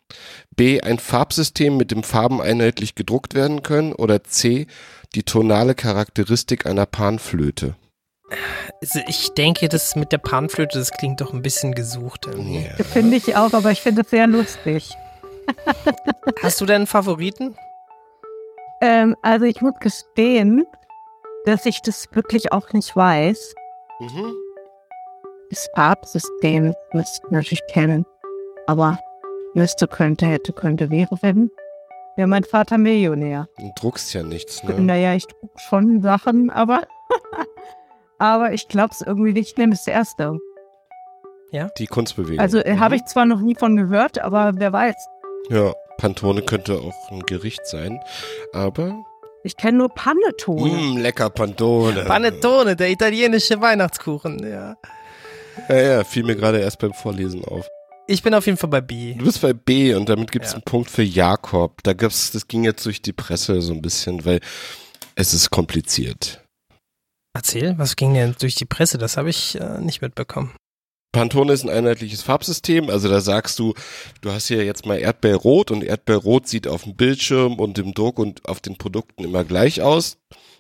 B. 0.55 0.81
Ein 0.81 1.01
Farbsystem, 1.01 1.77
mit 1.77 1.91
dem 1.91 2.05
Farben 2.05 2.41
einheitlich 2.41 2.95
gedruckt 2.95 3.35
werden 3.35 3.65
können. 3.65 3.93
Oder 3.93 4.23
C. 4.23 4.69
Die 5.15 5.23
tonale 5.23 5.75
Charakteristik 5.75 6.67
einer 6.67 6.87
Panflöte. 6.87 7.77
Also 8.83 9.01
ich 9.09 9.31
denke, 9.31 9.69
das 9.69 9.97
mit 9.97 10.13
der 10.13 10.19
Panflöte, 10.19 10.79
das 10.79 10.91
klingt 10.91 11.21
doch 11.21 11.33
ein 11.33 11.43
bisschen 11.43 11.75
gesucht. 11.75 12.27
irgendwie. 12.27 12.67
Ja. 12.67 12.85
Finde 12.85 13.17
ich 13.17 13.37
auch, 13.37 13.53
aber 13.55 13.71
ich 13.71 13.81
finde 13.81 14.03
es 14.03 14.11
sehr 14.11 14.27
lustig. 14.27 14.91
Hast 16.43 16.61
du 16.61 16.67
denn 16.67 16.77
einen 16.77 16.87
Favoriten? 16.87 17.57
Ähm, 18.83 19.17
also 19.23 19.47
ich 19.47 19.61
muss 19.63 19.75
gestehen, 19.81 20.67
dass 21.47 21.65
ich 21.65 21.81
das 21.83 22.07
wirklich 22.13 22.53
auch 22.53 22.73
nicht 22.73 22.95
weiß. 22.95 23.55
Mhm. 24.01 24.35
Das 25.51 25.69
Farbsystem 25.75 26.75
müsste 26.93 27.21
ich 27.25 27.31
natürlich 27.31 27.67
kennen. 27.71 28.05
Aber 28.67 28.99
müsste, 29.55 29.89
könnte, 29.89 30.27
hätte, 30.27 30.53
könnte, 30.53 30.91
wäre, 30.91 31.17
wenn. 31.23 31.51
Wäre 32.19 32.27
mein 32.27 32.43
Vater 32.43 32.79
Millionär. 32.79 33.49
Du 33.59 33.71
druckst 33.81 34.13
ja 34.13 34.25
nichts, 34.25 34.65
ne? 34.65 34.75
Naja, 34.81 35.15
ich 35.15 35.25
druck 35.27 35.53
schon 35.69 36.03
Sachen, 36.03 36.51
aber. 36.51 36.83
aber 38.19 38.53
ich 38.53 38.67
glaube 38.67 38.91
es 38.93 39.03
irgendwie 39.03 39.33
nicht. 39.33 39.53
Ich 39.53 39.57
nehme 39.57 39.71
das 39.71 39.87
erste. 39.87 40.37
Die 41.79 41.87
Kunstbewegung. 41.87 42.41
Also 42.41 42.59
äh, 42.59 42.75
Mhm. 42.75 42.81
habe 42.81 42.97
ich 42.97 43.05
zwar 43.05 43.25
noch 43.25 43.41
nie 43.41 43.55
von 43.55 43.77
gehört, 43.77 44.19
aber 44.19 44.51
wer 44.57 44.73
weiß. 44.73 44.97
Ja, 45.49 45.73
Pantone 45.97 46.43
könnte 46.43 46.75
auch 46.81 47.11
ein 47.13 47.21
Gericht 47.21 47.65
sein. 47.69 48.01
Aber 48.53 48.95
Ich 49.45 49.57
kenne 49.57 49.79
nur 49.79 49.89
Panettone. 49.89 50.73
Mm, 50.73 50.97
lecker 50.97 51.31
Pantone. 51.31 52.03
Panettone, 52.05 52.75
der 52.75 52.91
italienische 52.91 53.61
Weihnachtskuchen, 53.61 54.41
ja. 54.45 54.75
Ja, 55.69 55.77
ja, 55.77 56.05
fiel 56.05 56.25
mir 56.25 56.35
gerade 56.35 56.59
erst 56.59 56.81
beim 56.81 56.93
Vorlesen 56.93 57.45
auf. 57.45 57.69
Ich 58.11 58.23
bin 58.23 58.33
auf 58.33 58.47
jeden 58.47 58.57
Fall 58.57 58.71
bei 58.71 58.81
B. 58.81 59.13
Du 59.15 59.27
bist 59.27 59.43
bei 59.43 59.53
B 59.53 59.95
und 59.95 60.09
damit 60.09 60.33
gibt 60.33 60.47
es 60.47 60.53
Ja. 60.53 60.57
einen 60.57 60.65
Punkt 60.65 60.91
für 60.91 61.03
Jakob. 61.03 61.83
Da 61.83 61.93
gab's, 61.93 62.31
das 62.31 62.49
ging 62.49 62.65
jetzt 62.65 62.85
durch 62.87 63.03
die 63.03 63.13
Presse 63.13 63.61
so 63.61 63.75
ein 63.75 63.83
bisschen, 63.83 64.25
weil 64.25 64.41
es 65.15 65.35
ist 65.35 65.51
kompliziert. 65.51 66.43
Erzähl, 67.37 67.77
was 67.79 67.97
ging 67.97 68.15
denn 68.15 68.35
durch 68.41 68.55
die 68.55 68.65
Presse? 68.65 68.97
Das 68.97 69.19
habe 69.19 69.29
ich 69.29 69.61
äh, 69.61 69.79
nicht 69.81 70.01
mitbekommen. 70.01 70.55
Pantone 71.13 71.53
ist 71.53 71.65
ein 71.65 71.71
einheitliches 71.71 72.23
Farbsystem, 72.23 72.89
also 72.91 73.09
da 73.09 73.21
sagst 73.21 73.59
du, 73.59 73.75
du 74.21 74.31
hast 74.31 74.49
hier 74.49 74.65
jetzt 74.65 74.87
mal 74.87 74.99
Erdbeerrot 74.99 75.71
und 75.71 75.83
Erdbeerrot 75.83 76.47
sieht 76.49 76.67
auf 76.67 76.85
dem 76.85 76.97
Bildschirm 76.97 77.55
und 77.59 77.79
im 77.79 77.93
Druck 77.93 78.19
und 78.19 78.47
auf 78.49 78.61
den 78.61 78.77
Produkten 78.77 79.25
immer 79.25 79.45
gleich 79.45 79.83
aus. 79.83 80.17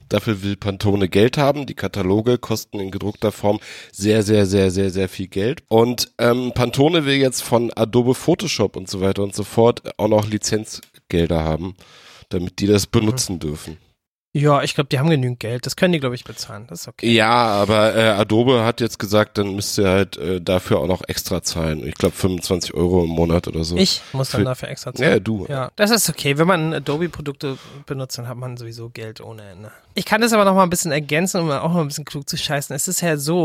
Dafür 0.08 0.42
will 0.42 0.56
Pantone 0.56 1.08
Geld 1.08 1.38
haben. 1.38 1.66
Die 1.66 1.74
Kataloge 1.74 2.38
kosten 2.38 2.80
in 2.80 2.90
gedruckter 2.90 3.32
Form 3.32 3.60
sehr, 3.92 4.22
sehr, 4.22 4.46
sehr, 4.46 4.70
sehr, 4.70 4.90
sehr 4.90 5.08
viel 5.08 5.28
Geld. 5.28 5.62
Und 5.68 6.12
ähm, 6.18 6.52
Pantone 6.54 7.04
will 7.04 7.16
jetzt 7.16 7.42
von 7.42 7.72
Adobe 7.74 8.14
Photoshop 8.14 8.76
und 8.76 8.88
so 8.88 9.00
weiter 9.00 9.22
und 9.22 9.34
so 9.34 9.44
fort 9.44 9.82
auch 9.98 10.08
noch 10.08 10.26
Lizenzgelder 10.28 11.44
haben, 11.44 11.74
damit 12.28 12.60
die 12.60 12.66
das 12.66 12.86
benutzen 12.86 13.38
dürfen. 13.38 13.78
Ja, 14.34 14.62
ich 14.62 14.74
glaube, 14.74 14.88
die 14.88 14.98
haben 14.98 15.08
genügend 15.08 15.40
Geld. 15.40 15.64
Das 15.64 15.74
können 15.74 15.92
die, 15.92 16.00
glaube 16.00 16.14
ich, 16.14 16.22
bezahlen. 16.24 16.66
Das 16.68 16.82
ist 16.82 16.88
okay. 16.88 17.10
Ja, 17.10 17.30
aber 17.30 17.96
äh, 17.96 18.08
Adobe 18.10 18.62
hat 18.64 18.80
jetzt 18.80 18.98
gesagt, 18.98 19.38
dann 19.38 19.54
müsst 19.54 19.78
ihr 19.78 19.88
halt 19.88 20.16
äh, 20.18 20.40
dafür 20.40 20.80
auch 20.80 20.86
noch 20.86 21.02
extra 21.08 21.42
zahlen. 21.42 21.84
Ich 21.86 21.94
glaube 21.94 22.14
25 22.14 22.74
Euro 22.74 23.04
im 23.04 23.10
Monat 23.10 23.48
oder 23.48 23.64
so. 23.64 23.76
Ich 23.76 24.02
muss 24.12 24.30
dann 24.30 24.42
Für- 24.42 24.44
dafür 24.44 24.68
extra 24.68 24.94
zahlen. 24.94 25.10
Ja, 25.12 25.18
du. 25.18 25.46
Ja, 25.48 25.70
das 25.76 25.90
ist 25.90 26.08
okay. 26.10 26.36
Wenn 26.36 26.46
man 26.46 26.74
Adobe-Produkte 26.74 27.56
benutzt, 27.86 28.18
dann 28.18 28.28
hat 28.28 28.36
man 28.36 28.56
sowieso 28.58 28.90
Geld 28.90 29.20
ohne 29.22 29.42
Ende. 29.48 29.72
Ich 29.94 30.04
kann 30.04 30.20
das 30.20 30.32
aber 30.34 30.44
noch 30.44 30.54
mal 30.54 30.62
ein 30.62 30.70
bisschen 30.70 30.92
ergänzen, 30.92 31.40
um 31.40 31.50
auch 31.50 31.72
mal 31.72 31.80
ein 31.80 31.88
bisschen 31.88 32.04
klug 32.04 32.28
zu 32.28 32.36
scheißen. 32.36 32.76
Es 32.76 32.86
ist 32.86 33.00
ja 33.00 33.16
so, 33.16 33.44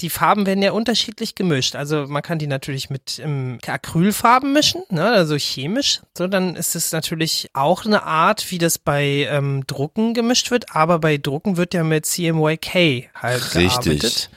die 0.00 0.10
Farben 0.10 0.46
werden 0.46 0.62
ja 0.62 0.72
unterschiedlich 0.72 1.34
gemischt. 1.34 1.74
Also 1.74 2.06
man 2.06 2.22
kann 2.22 2.38
die 2.38 2.46
natürlich 2.46 2.88
mit 2.88 3.18
ähm, 3.18 3.58
Acrylfarben 3.66 4.52
mischen, 4.52 4.82
ne, 4.90 5.04
also 5.04 5.36
chemisch. 5.36 6.00
So, 6.16 6.28
dann 6.28 6.54
ist 6.54 6.76
es 6.76 6.92
natürlich 6.92 7.50
auch 7.52 7.84
eine 7.84 8.04
Art, 8.04 8.50
wie 8.50 8.58
das 8.58 8.78
bei 8.78 9.26
ähm, 9.30 9.64
Drucken 9.66 10.14
gemischt 10.14 10.50
wird. 10.50 10.74
Aber 10.74 11.00
bei 11.00 11.18
Drucken 11.18 11.56
wird 11.56 11.74
ja 11.74 11.82
mit 11.82 12.06
CMYK 12.06 13.10
halt 13.14 13.54
Richtig. 13.54 13.68
gearbeitet. 13.68 14.30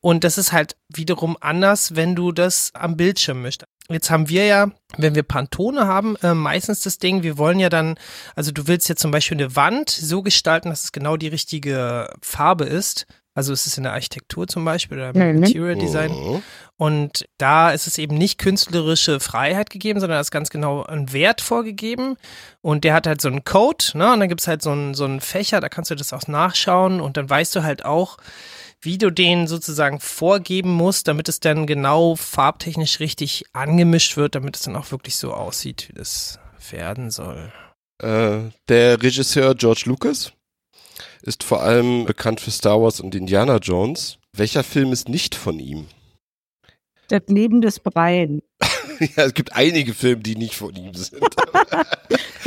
Und 0.00 0.22
das 0.22 0.36
ist 0.36 0.52
halt 0.52 0.76
wiederum 0.94 1.36
anders, 1.40 1.96
wenn 1.96 2.14
du 2.14 2.30
das 2.32 2.72
am 2.74 2.96
Bildschirm 2.96 3.40
mischt. 3.40 3.64
Jetzt 3.88 4.10
haben 4.10 4.28
wir 4.30 4.46
ja, 4.46 4.70
wenn 4.96 5.14
wir 5.14 5.22
Pantone 5.22 5.86
haben, 5.86 6.16
äh, 6.16 6.34
meistens 6.34 6.80
das 6.80 6.98
Ding, 6.98 7.22
wir 7.22 7.36
wollen 7.36 7.58
ja 7.58 7.68
dann, 7.68 7.96
also 8.34 8.50
du 8.50 8.66
willst 8.66 8.88
ja 8.88 8.96
zum 8.96 9.10
Beispiel 9.10 9.38
eine 9.38 9.56
Wand 9.56 9.90
so 9.90 10.22
gestalten, 10.22 10.70
dass 10.70 10.84
es 10.84 10.92
genau 10.92 11.16
die 11.18 11.28
richtige 11.28 12.10
Farbe 12.22 12.64
ist. 12.64 13.06
Also 13.34 13.52
es 13.52 13.66
ist 13.66 13.76
in 13.76 13.82
der 13.82 13.92
Architektur 13.92 14.46
zum 14.46 14.64
Beispiel 14.64 14.98
oder 14.98 15.14
im. 15.14 15.40
Material 15.40 15.74
Design. 15.74 16.12
Mhm. 16.12 16.42
Und 16.76 17.28
da 17.36 17.70
ist 17.70 17.86
es 17.86 17.98
eben 17.98 18.16
nicht 18.16 18.38
künstlerische 18.38 19.18
Freiheit 19.18 19.70
gegeben, 19.70 20.00
sondern 20.00 20.16
da 20.16 20.20
ist 20.20 20.30
ganz 20.30 20.50
genau 20.50 20.84
ein 20.84 21.12
Wert 21.12 21.40
vorgegeben. 21.40 22.16
Und 22.60 22.84
der 22.84 22.94
hat 22.94 23.06
halt 23.06 23.20
so 23.20 23.28
einen 23.28 23.44
Code, 23.44 23.84
ne? 23.94 24.12
Und 24.12 24.20
dann 24.20 24.28
gibt's 24.28 24.46
halt 24.46 24.62
so 24.62 24.70
einen, 24.70 24.94
so 24.94 25.04
einen 25.04 25.20
Fächer, 25.20 25.60
da 25.60 25.68
kannst 25.68 25.90
du 25.90 25.96
das 25.96 26.12
auch 26.12 26.26
nachschauen 26.28 27.00
und 27.00 27.16
dann 27.16 27.28
weißt 27.28 27.54
du 27.56 27.64
halt 27.64 27.84
auch, 27.84 28.18
wie 28.80 28.98
du 28.98 29.10
den 29.10 29.46
sozusagen 29.46 29.98
vorgeben 29.98 30.70
musst, 30.70 31.08
damit 31.08 31.28
es 31.28 31.40
dann 31.40 31.66
genau 31.66 32.16
farbtechnisch 32.16 33.00
richtig 33.00 33.44
angemischt 33.52 34.16
wird, 34.16 34.34
damit 34.34 34.56
es 34.56 34.62
dann 34.62 34.76
auch 34.76 34.90
wirklich 34.90 35.16
so 35.16 35.32
aussieht, 35.32 35.88
wie 35.88 35.94
das 35.94 36.38
werden 36.70 37.10
soll. 37.10 37.52
Äh, 38.02 38.50
der 38.68 39.02
Regisseur 39.02 39.54
George 39.54 39.84
Lucas 39.86 40.32
ist 41.22 41.42
vor 41.42 41.62
allem 41.62 42.04
bekannt 42.04 42.40
für 42.40 42.50
Star 42.50 42.80
Wars 42.80 43.00
und 43.00 43.14
Indiana 43.14 43.56
Jones. 43.56 44.18
Welcher 44.32 44.64
Film 44.64 44.92
ist 44.92 45.08
nicht 45.08 45.34
von 45.34 45.58
ihm? 45.58 45.86
Das 47.08 47.22
Leben 47.28 47.60
des 47.60 47.80
Brian. 47.80 48.42
ja, 49.16 49.24
es 49.24 49.34
gibt 49.34 49.54
einige 49.54 49.94
Filme, 49.94 50.22
die 50.22 50.36
nicht 50.36 50.54
von 50.54 50.74
ihm 50.74 50.94
sind. 50.94 51.22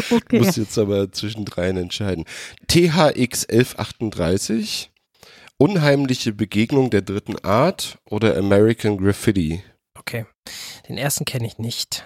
Okay. 0.10 0.40
Muss 0.40 0.56
jetzt 0.56 0.78
aber 0.78 1.12
zwischen 1.12 1.44
dreien 1.44 1.76
entscheiden. 1.76 2.24
THX 2.68 3.44
1138, 3.50 4.90
Unheimliche 5.58 6.34
Begegnung 6.34 6.92
der 6.92 7.02
dritten 7.02 7.38
Art 7.40 7.98
oder 8.06 8.38
American 8.38 8.98
Graffiti? 8.98 9.64
Okay. 9.98 10.26
Den 10.88 10.98
ersten 10.98 11.26
kenne 11.26 11.48
ich 11.48 11.58
nicht. 11.58 12.06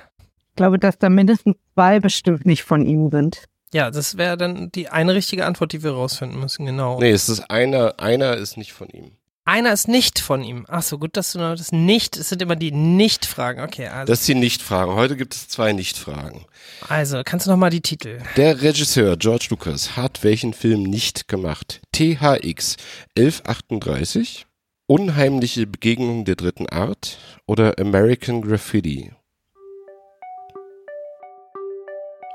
Ich 0.49 0.55
glaube, 0.55 0.79
dass 0.79 0.97
da 0.97 1.09
mindestens 1.09 1.57
zwei 1.73 1.99
bestimmt 1.99 2.45
nicht 2.45 2.63
von 2.63 2.85
ihm 2.85 3.09
sind. 3.11 3.43
Ja, 3.73 3.89
das 3.91 4.17
wäre 4.17 4.38
dann 4.38 4.71
die 4.71 4.89
eine 4.89 5.13
richtige 5.13 5.45
Antwort, 5.45 5.71
die 5.71 5.84
wir 5.84 5.91
rausfinden 5.91 6.39
müssen, 6.39 6.65
genau. 6.65 6.99
Nee, 6.99 7.12
es 7.12 7.29
ist 7.29 7.49
einer, 7.49 7.99
einer 7.99 8.36
ist 8.36 8.57
nicht 8.57 8.73
von 8.73 8.89
ihm. 8.89 9.12
Einer 9.43 9.73
ist 9.73 9.88
nicht 9.88 10.19
von 10.19 10.43
ihm. 10.43 10.65
Ach 10.69 10.84
so, 10.84 10.99
gut, 10.99 11.17
dass 11.17 11.31
du 11.31 11.39
noch 11.39 11.55
das 11.55 11.71
nicht, 11.71 12.15
es 12.15 12.29
sind 12.29 12.41
immer 12.43 12.55
die 12.55 12.71
Nicht-Fragen. 12.71 13.62
Okay, 13.62 13.88
also, 13.88 14.12
Das 14.12 14.25
sind 14.25 14.36
die 14.36 14.41
Nicht-Fragen. 14.41 14.93
Heute 14.93 15.17
gibt 15.17 15.34
es 15.34 15.47
zwei 15.47 15.73
Nicht-Fragen. 15.73 16.45
also 16.88 17.21
kannst 17.25 17.47
du 17.47 17.51
noch 17.51 17.57
mal 17.57 17.71
die 17.71 17.81
Titel? 17.81 18.19
Der 18.38 18.62
Regisseur 18.62 19.17
George 19.17 19.47
Lucas 19.49 19.95
hat 19.97 20.23
welchen 20.23 20.53
Film 20.53 20.84
nicht 20.84 21.27
gemacht? 21.27 21.81
THX 21.91 22.77
1138, 23.17 24.45
Unheimliche 24.86 25.65
Begegnung 25.67 26.25
der 26.25 26.36
dritten 26.36 26.67
Art 26.69 27.17
oder 27.47 27.79
American 27.79 28.41
Graffiti? 28.41 29.12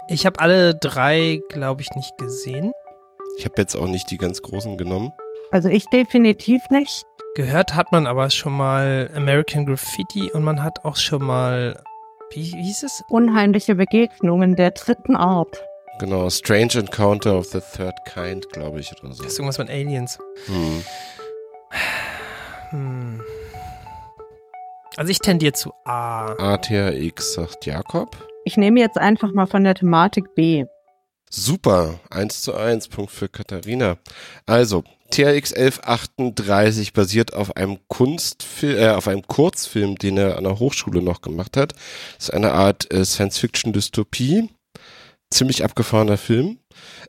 Ich 0.09 0.25
habe 0.25 0.39
alle 0.39 0.75
drei, 0.75 1.41
glaube 1.49 1.83
ich, 1.83 1.91
nicht 1.97 2.17
gesehen. 2.17 2.73
Ich 3.39 3.45
habe 3.45 3.55
jetzt 3.59 3.75
auch 3.75 3.89
nicht 3.89 4.11
die 4.11 4.19
ganz 4.19 4.41
großen 4.41 4.79
genommen. 4.79 5.13
Also 5.51 5.69
ich 5.69 5.87
definitiv 5.87 6.63
nicht. 6.71 7.05
Gehört 7.35 7.75
hat 7.75 7.91
man 7.93 8.07
aber 8.07 8.31
schon 8.31 8.57
mal 8.57 9.11
American 9.15 9.67
Graffiti 9.67 10.31
und 10.31 10.45
man 10.45 10.63
hat 10.63 10.85
auch 10.85 10.97
schon 10.97 11.25
mal, 11.25 11.83
wie, 12.31 12.53
wie 12.53 12.63
hieß 12.63 12.85
es? 12.85 13.03
Unheimliche 13.09 13.75
Begegnungen 13.75 14.55
der 14.55 14.71
dritten 14.71 15.17
Art. 15.17 15.61
Genau, 15.99 16.31
Strange 16.31 16.75
Encounter 16.75 17.37
of 17.37 17.47
the 17.47 17.61
Third 17.61 17.95
Kind, 18.05 18.49
glaube 18.53 18.81
ich, 18.81 18.93
oder 19.03 19.13
so. 19.13 19.25
Das 19.25 19.33
ist 19.33 19.39
irgendwas 19.39 19.59
mit 19.59 19.71
Aliens. 19.71 20.19
Hm. 20.47 20.85
Hm. 22.71 23.21
Also 24.97 25.11
ich 25.11 25.19
tendiere 25.19 25.53
zu 25.53 25.73
A. 25.85 26.33
ATHX 26.39 27.35
sagt 27.35 27.67
Jakob. 27.67 28.17
Ich 28.47 28.57
nehme 28.57 28.79
jetzt 28.79 28.97
einfach 28.97 29.33
mal 29.33 29.47
von 29.47 29.65
der 29.65 29.75
Thematik 29.75 30.37
B. 30.37 30.67
Super, 31.29 31.99
1 32.11 32.43
zu 32.43 32.55
1, 32.55 32.87
Punkt 32.87 33.11
für 33.11 33.29
Katharina. 33.29 33.99
Also, 34.47 34.85
THX 35.11 35.53
1138 35.53 36.93
basiert 36.93 37.35
auf 37.35 37.57
einem 37.57 37.79
Kunstfilm, 37.89 38.79
äh, 38.79 38.91
auf 38.91 39.09
einem 39.09 39.27
Kurzfilm, 39.27 39.97
den 39.97 40.17
er 40.17 40.39
an 40.39 40.45
der 40.45 40.61
Hochschule 40.61 41.03
noch 41.03 41.23
gemacht 41.23 41.57
hat. 41.57 41.73
Das 42.19 42.29
ist 42.29 42.35
eine 42.35 42.53
Art 42.53 42.89
äh, 42.93 43.05
Science-Fiction-Dystopie. 43.05 44.49
Ziemlich 45.33 45.65
abgefahrener 45.65 46.17
Film. 46.17 46.61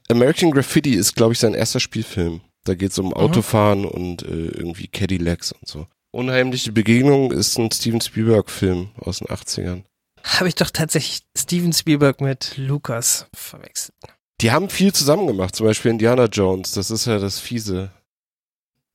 American 0.09 0.49
Graffiti 0.49 0.95
ist, 0.95 1.15
glaube 1.15 1.33
ich, 1.33 1.39
sein 1.39 1.53
erster 1.53 1.79
Spielfilm. 1.79 2.41
Da 2.63 2.73
geht 2.73 2.93
es 2.93 2.97
um 2.97 3.13
Autofahren 3.13 3.85
und 3.85 4.23
äh, 4.23 4.47
irgendwie 4.47 4.87
Cadillacs 4.87 5.51
und 5.51 5.67
so. 5.67 5.85
Unheimliche 6.09 6.71
Begegnung 6.71 7.31
ist 7.31 7.59
ein 7.59 7.69
Steven 7.69 8.01
Spielberg-Film 8.01 8.89
aus 8.99 9.19
den 9.19 9.27
80ern. 9.27 9.83
Habe 10.27 10.49
ich 10.49 10.55
doch 10.55 10.69
tatsächlich 10.69 11.21
Steven 11.37 11.73
Spielberg 11.73 12.21
mit 12.21 12.57
Lucas 12.57 13.27
verwechselt. 13.33 13.95
Die 14.41 14.51
haben 14.51 14.69
viel 14.69 14.93
zusammen 14.93 15.25
gemacht, 15.25 15.55
zum 15.55 15.65
Beispiel 15.65 15.91
Indiana 15.91 16.25
Jones, 16.25 16.73
das 16.73 16.91
ist 16.91 17.05
ja 17.05 17.17
das 17.17 17.39
Fiese. 17.39 17.91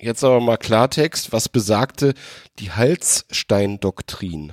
Jetzt 0.01 0.23
aber 0.23 0.41
mal 0.41 0.57
Klartext, 0.57 1.33
was 1.33 1.49
besagte 1.49 2.15
die 2.59 2.71
Halsstein-Doktrin? 2.71 4.53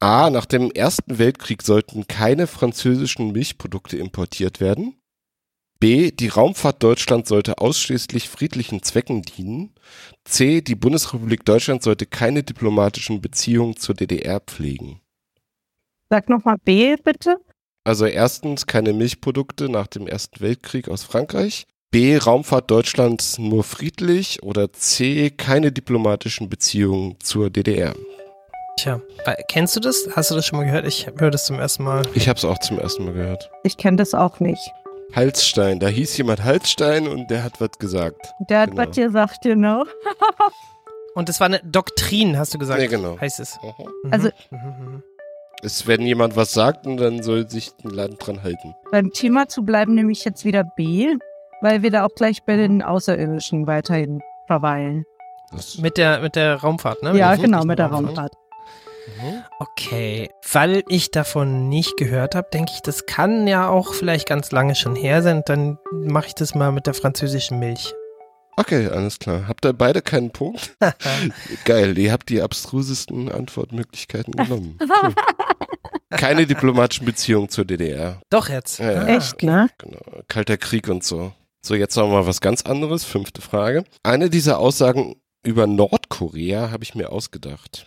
A. 0.00 0.30
Nach 0.30 0.46
dem 0.46 0.70
Ersten 0.70 1.18
Weltkrieg 1.18 1.62
sollten 1.62 2.06
keine 2.06 2.46
französischen 2.46 3.32
Milchprodukte 3.32 3.96
importiert 3.96 4.60
werden. 4.60 4.96
B. 5.78 6.10
Die 6.10 6.28
Raumfahrt 6.28 6.82
Deutschland 6.82 7.26
sollte 7.26 7.58
ausschließlich 7.58 8.28
friedlichen 8.28 8.82
Zwecken 8.82 9.22
dienen. 9.22 9.74
C. 10.24 10.60
Die 10.60 10.74
Bundesrepublik 10.74 11.44
Deutschland 11.44 11.82
sollte 11.82 12.06
keine 12.06 12.42
diplomatischen 12.42 13.20
Beziehungen 13.20 13.76
zur 13.76 13.94
DDR 13.94 14.40
pflegen. 14.40 15.00
Sag 16.10 16.28
nochmal 16.28 16.56
B, 16.64 16.96
bitte. 16.96 17.36
Also 17.84 18.04
erstens 18.06 18.66
keine 18.66 18.92
Milchprodukte 18.92 19.68
nach 19.68 19.86
dem 19.86 20.06
Ersten 20.06 20.40
Weltkrieg 20.40 20.88
aus 20.88 21.04
Frankreich. 21.04 21.66
B. 21.92 22.16
Raumfahrt 22.16 22.70
Deutschlands 22.70 23.38
nur 23.38 23.64
friedlich. 23.64 24.42
Oder 24.42 24.72
C. 24.72 25.30
Keine 25.30 25.72
diplomatischen 25.72 26.48
Beziehungen 26.48 27.16
zur 27.20 27.48
DDR. 27.50 27.94
Tja, 28.78 29.00
äh, 29.24 29.34
kennst 29.48 29.76
du 29.76 29.80
das? 29.80 30.08
Hast 30.14 30.30
du 30.30 30.34
das 30.34 30.46
schon 30.46 30.58
mal 30.58 30.64
gehört? 30.64 30.86
Ich 30.86 31.06
höre 31.16 31.30
das 31.30 31.46
zum 31.46 31.58
ersten 31.58 31.84
Mal. 31.84 32.02
Ich 32.14 32.28
habe 32.28 32.36
es 32.38 32.44
auch 32.44 32.58
zum 32.58 32.78
ersten 32.78 33.04
Mal 33.04 33.14
gehört. 33.14 33.50
Ich 33.64 33.76
kenne 33.76 33.96
das 33.96 34.14
auch 34.14 34.40
nicht. 34.40 34.60
Halsstein. 35.14 35.80
Da 35.80 35.88
hieß 35.88 36.16
jemand 36.18 36.44
Halsstein 36.44 37.08
und 37.08 37.30
der 37.30 37.42
hat 37.44 37.60
was 37.60 37.70
gesagt. 37.78 38.32
Der 38.48 38.60
hat 38.60 38.70
Genau. 38.70 38.86
was 38.88 38.96
gesagt, 38.96 39.38
genau. 39.42 39.84
Und 41.16 41.28
das 41.28 41.40
war 41.40 41.46
eine 41.48 41.58
Doktrin, 41.64 42.38
hast 42.38 42.54
du 42.54 42.58
gesagt. 42.58 42.78
Nee, 42.80 42.86
genau. 42.86 43.18
Heißt 43.20 43.40
es. 43.40 43.58
Mhm. 43.60 43.84
Mhm. 44.04 44.12
Also- 44.12 44.28
Mhm, 44.52 45.02
Es, 45.62 45.86
wenn 45.86 46.02
jemand 46.02 46.36
was 46.36 46.52
sagt, 46.52 46.86
und 46.86 46.96
dann 46.96 47.22
soll 47.22 47.48
sich 47.48 47.72
ein 47.84 47.90
Land 47.90 48.26
dran 48.26 48.42
halten. 48.42 48.74
Beim 48.90 49.10
Thema 49.12 49.48
zu 49.48 49.62
bleiben, 49.62 49.94
nehme 49.94 50.10
ich 50.12 50.24
jetzt 50.24 50.44
wieder 50.44 50.64
B. 50.64 51.16
weil 51.60 51.82
wir 51.82 51.90
da 51.90 52.06
auch 52.06 52.14
gleich 52.14 52.42
bei 52.44 52.56
den 52.56 52.82
Außerirdischen 52.82 53.66
weiterhin 53.66 54.20
verweilen. 54.46 55.04
Das, 55.52 55.78
Mit 55.78 55.98
der, 55.98 56.20
mit 56.20 56.36
der 56.36 56.56
Raumfahrt, 56.56 57.02
ne? 57.02 57.16
ja, 57.16 57.34
der 57.34 57.44
genau, 57.44 57.64
mit 57.64 57.78
der 57.78 57.88
Raumfahrt. 57.88 58.32
Mhm. 59.20 59.42
Okay, 59.58 60.30
weil 60.52 60.82
ich 60.88 61.10
davon 61.10 61.68
nicht 61.68 61.96
gehört 61.96 62.34
habe, 62.34 62.48
denke 62.52 62.72
ich, 62.74 62.82
das 62.82 63.06
kann 63.06 63.46
ja 63.46 63.68
auch 63.68 63.94
vielleicht 63.94 64.28
ganz 64.28 64.52
lange 64.52 64.74
schon 64.74 64.94
her 64.94 65.22
sein. 65.22 65.42
Dann 65.44 65.78
mache 65.92 66.28
ich 66.28 66.34
das 66.34 66.54
mal 66.54 66.70
mit 66.72 66.86
der 66.86 66.94
französischen 66.94 67.58
Milch. 67.58 67.92
Okay, 68.60 68.88
alles 68.88 69.18
klar. 69.18 69.48
Habt 69.48 69.64
ihr 69.64 69.72
beide 69.72 70.02
keinen 70.02 70.30
Punkt? 70.30 70.76
Geil, 71.64 71.96
ihr 71.96 72.12
habt 72.12 72.28
die 72.28 72.42
abstrusesten 72.42 73.32
Antwortmöglichkeiten 73.32 74.34
genommen. 74.34 74.78
Cool. 74.80 75.14
Keine 76.10 76.46
diplomatischen 76.46 77.06
Beziehungen 77.06 77.48
zur 77.48 77.64
DDR. 77.64 78.20
Doch 78.28 78.48
jetzt. 78.50 78.80
Ja, 78.80 78.92
ja. 78.92 79.06
Echt, 79.06 79.42
ne? 79.42 79.70
Genau. 79.78 80.00
Kalter 80.28 80.58
Krieg 80.58 80.88
und 80.88 81.04
so. 81.04 81.32
So, 81.64 81.74
jetzt 81.74 81.96
noch 81.96 82.08
mal 82.08 82.26
was 82.26 82.40
ganz 82.40 82.62
anderes. 82.62 83.04
Fünfte 83.04 83.40
Frage. 83.40 83.84
Eine 84.02 84.28
dieser 84.28 84.58
Aussagen 84.58 85.16
über 85.42 85.66
Nordkorea 85.66 86.70
habe 86.70 86.84
ich 86.84 86.94
mir 86.94 87.10
ausgedacht. 87.12 87.86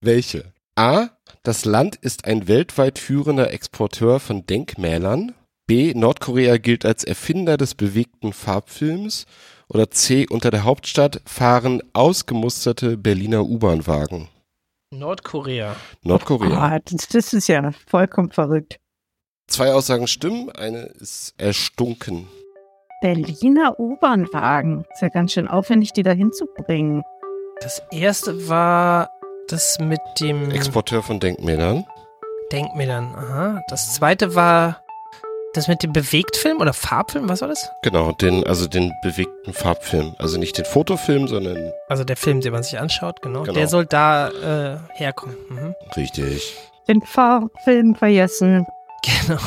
Welche? 0.00 0.52
A. 0.76 1.08
Das 1.42 1.66
Land 1.66 1.96
ist 1.96 2.24
ein 2.24 2.48
weltweit 2.48 2.98
führender 2.98 3.50
Exporteur 3.50 4.20
von 4.20 4.46
Denkmälern. 4.46 5.34
B. 5.66 5.92
Nordkorea 5.94 6.58
gilt 6.58 6.84
als 6.84 7.04
Erfinder 7.04 7.56
des 7.56 7.74
bewegten 7.74 8.32
Farbfilms. 8.32 9.26
Oder 9.68 9.90
C. 9.90 10.26
Unter 10.28 10.50
der 10.50 10.64
Hauptstadt 10.64 11.22
fahren 11.24 11.82
ausgemusterte 11.92 12.96
Berliner 12.96 13.44
U-Bahn-Wagen. 13.44 14.28
Nordkorea. 14.90 15.76
Nordkorea. 16.02 16.58
Ah, 16.58 16.78
das, 16.84 17.08
das 17.08 17.32
ist 17.32 17.48
ja 17.48 17.72
vollkommen 17.86 18.30
verrückt. 18.30 18.78
Zwei 19.46 19.72
Aussagen 19.72 20.06
stimmen, 20.06 20.50
eine 20.50 20.84
ist 21.00 21.34
erstunken. 21.36 22.28
Berliner 23.02 23.78
U-Bahn-Wagen. 23.78 24.84
Ist 24.92 25.02
ja 25.02 25.08
ganz 25.08 25.32
schön 25.32 25.48
aufwendig, 25.48 25.92
die 25.92 26.02
da 26.02 26.12
hinzubringen. 26.12 27.02
Das 27.60 27.82
erste 27.90 28.48
war 28.48 29.10
das 29.48 29.78
mit 29.78 30.00
dem 30.20 30.50
Exporteur 30.50 31.02
von 31.02 31.20
Denkmälern. 31.20 31.84
Denkmälern. 32.52 33.14
Aha. 33.14 33.62
Das 33.68 33.94
zweite 33.94 34.34
war 34.34 34.83
das 35.56 35.68
mit 35.68 35.82
dem 35.82 35.92
Bewegtfilm 35.92 36.60
oder 36.60 36.72
Farbfilm. 36.72 37.28
Was 37.28 37.40
war 37.40 37.48
das? 37.48 37.70
Genau, 37.82 38.12
den, 38.12 38.46
also 38.46 38.66
den 38.66 38.92
bewegten 39.02 39.52
Farbfilm. 39.52 40.14
Also 40.18 40.38
nicht 40.38 40.58
den 40.58 40.64
Fotofilm, 40.64 41.28
sondern 41.28 41.72
Also 41.88 42.04
der 42.04 42.16
Film, 42.16 42.40
den 42.40 42.52
man 42.52 42.62
sich 42.62 42.78
anschaut, 42.78 43.22
genau. 43.22 43.42
Genau. 43.42 43.54
Der 43.54 43.68
soll 43.68 43.86
da 43.86 44.28
äh, 44.28 44.78
herkommen. 44.94 45.36
Mhm. 45.48 45.74
richtig. 45.96 46.56
Den 46.88 47.00
Fahrfilm 47.02 47.94
vergessen. 47.94 48.66
Genau. 49.26 49.40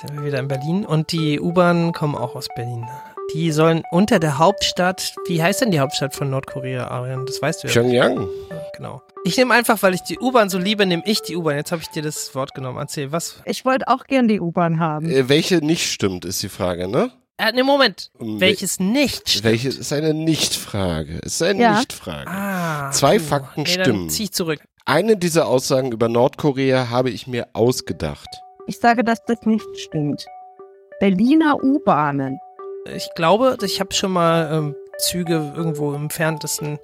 sind 0.00 0.16
wir 0.16 0.24
wieder 0.24 0.38
in 0.38 0.48
Berlin 0.48 0.86
und 0.86 1.12
die 1.12 1.40
U-Bahnen 1.40 1.92
kommen 1.92 2.14
auch 2.14 2.34
aus 2.34 2.46
Berlin. 2.54 2.86
Die 3.34 3.50
sollen 3.52 3.82
unter 3.90 4.18
der 4.18 4.38
Hauptstadt, 4.38 5.14
wie 5.26 5.42
heißt 5.42 5.60
denn 5.60 5.70
die 5.70 5.80
Hauptstadt 5.80 6.14
von 6.14 6.30
Nordkorea, 6.30 6.88
Arian? 6.88 7.26
Das 7.26 7.42
weißt 7.42 7.62
du 7.62 7.68
ja. 7.68 7.72
Pyongyang. 7.72 8.26
Genau. 8.74 9.02
Ich 9.28 9.36
nehme 9.36 9.52
einfach, 9.52 9.82
weil 9.82 9.92
ich 9.94 10.00
die 10.02 10.18
U-Bahn 10.18 10.48
so 10.48 10.58
liebe, 10.58 10.86
nehme 10.86 11.02
ich 11.04 11.20
die 11.20 11.36
U-Bahn. 11.36 11.56
Jetzt 11.56 11.70
habe 11.70 11.82
ich 11.82 11.88
dir 11.88 12.02
das 12.02 12.34
Wort 12.34 12.54
genommen. 12.54 12.78
Erzähl, 12.78 13.12
was? 13.12 13.42
Ich 13.44 13.64
wollte 13.66 13.86
auch 13.88 14.04
gern 14.04 14.26
die 14.26 14.40
U-Bahn 14.40 14.80
haben. 14.80 15.10
Äh, 15.10 15.28
welche 15.28 15.58
nicht 15.58 15.92
stimmt, 15.92 16.24
ist 16.24 16.42
die 16.42 16.48
Frage, 16.48 16.88
ne? 16.88 17.10
Äh, 17.36 17.52
ne, 17.52 17.62
Moment. 17.62 18.10
Um 18.18 18.40
Welches 18.40 18.80
nicht 18.80 19.28
stimmt. 19.28 19.44
Welche 19.44 19.68
ist 19.68 19.92
eine 19.92 20.14
Nichtfrage? 20.14 21.18
Ist 21.18 21.42
eine 21.42 21.60
Ja. 21.60 21.76
Nichtfrage. 21.78 22.28
Ah. 22.28 22.90
Zwei 22.90 23.18
puh. 23.18 23.24
Fakten 23.24 23.62
nee, 23.62 23.68
stimmen. 23.68 24.00
Dann 24.06 24.10
zieh 24.10 24.24
ich 24.24 24.32
zurück. 24.32 24.60
Eine 24.86 25.18
dieser 25.18 25.46
Aussagen 25.46 25.92
über 25.92 26.08
Nordkorea 26.08 26.88
habe 26.88 27.10
ich 27.10 27.26
mir 27.26 27.48
ausgedacht. 27.52 28.28
Ich 28.66 28.78
sage, 28.78 29.04
dass 29.04 29.22
das 29.26 29.42
nicht 29.44 29.66
stimmt. 29.76 30.24
Berliner 31.00 31.62
U-Bahnen. 31.62 32.38
Ich 32.96 33.08
glaube, 33.14 33.58
ich 33.62 33.78
habe 33.80 33.92
schon 33.94 34.12
mal 34.12 34.50
ähm, 34.50 34.74
Züge 34.98 35.52
irgendwo 35.56 35.94
im 35.94 36.02
entferntesten 36.04 36.78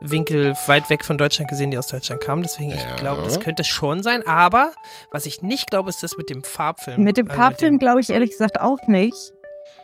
Winkel 0.00 0.54
weit 0.66 0.88
weg 0.90 1.04
von 1.04 1.18
Deutschland 1.18 1.50
gesehen, 1.50 1.70
die 1.70 1.78
aus 1.78 1.88
Deutschland 1.88 2.20
kamen. 2.22 2.42
Deswegen, 2.42 2.70
Ja. 2.70 2.76
ich 2.76 2.96
glaube, 2.96 3.22
das 3.22 3.40
könnte 3.40 3.64
schon 3.64 4.02
sein. 4.02 4.26
Aber 4.26 4.72
was 5.10 5.26
ich 5.26 5.42
nicht 5.42 5.70
glaube, 5.70 5.90
ist 5.90 6.02
das 6.02 6.16
mit 6.16 6.30
dem 6.30 6.42
Farbfilm. 6.44 7.02
Mit 7.02 7.16
dem 7.16 7.28
Also 7.30 7.40
Farbfilm 7.40 7.78
glaube 7.78 8.00
ich 8.00 8.10
ehrlich 8.10 8.30
gesagt 8.30 8.60
auch 8.60 8.78
nicht. 8.86 9.32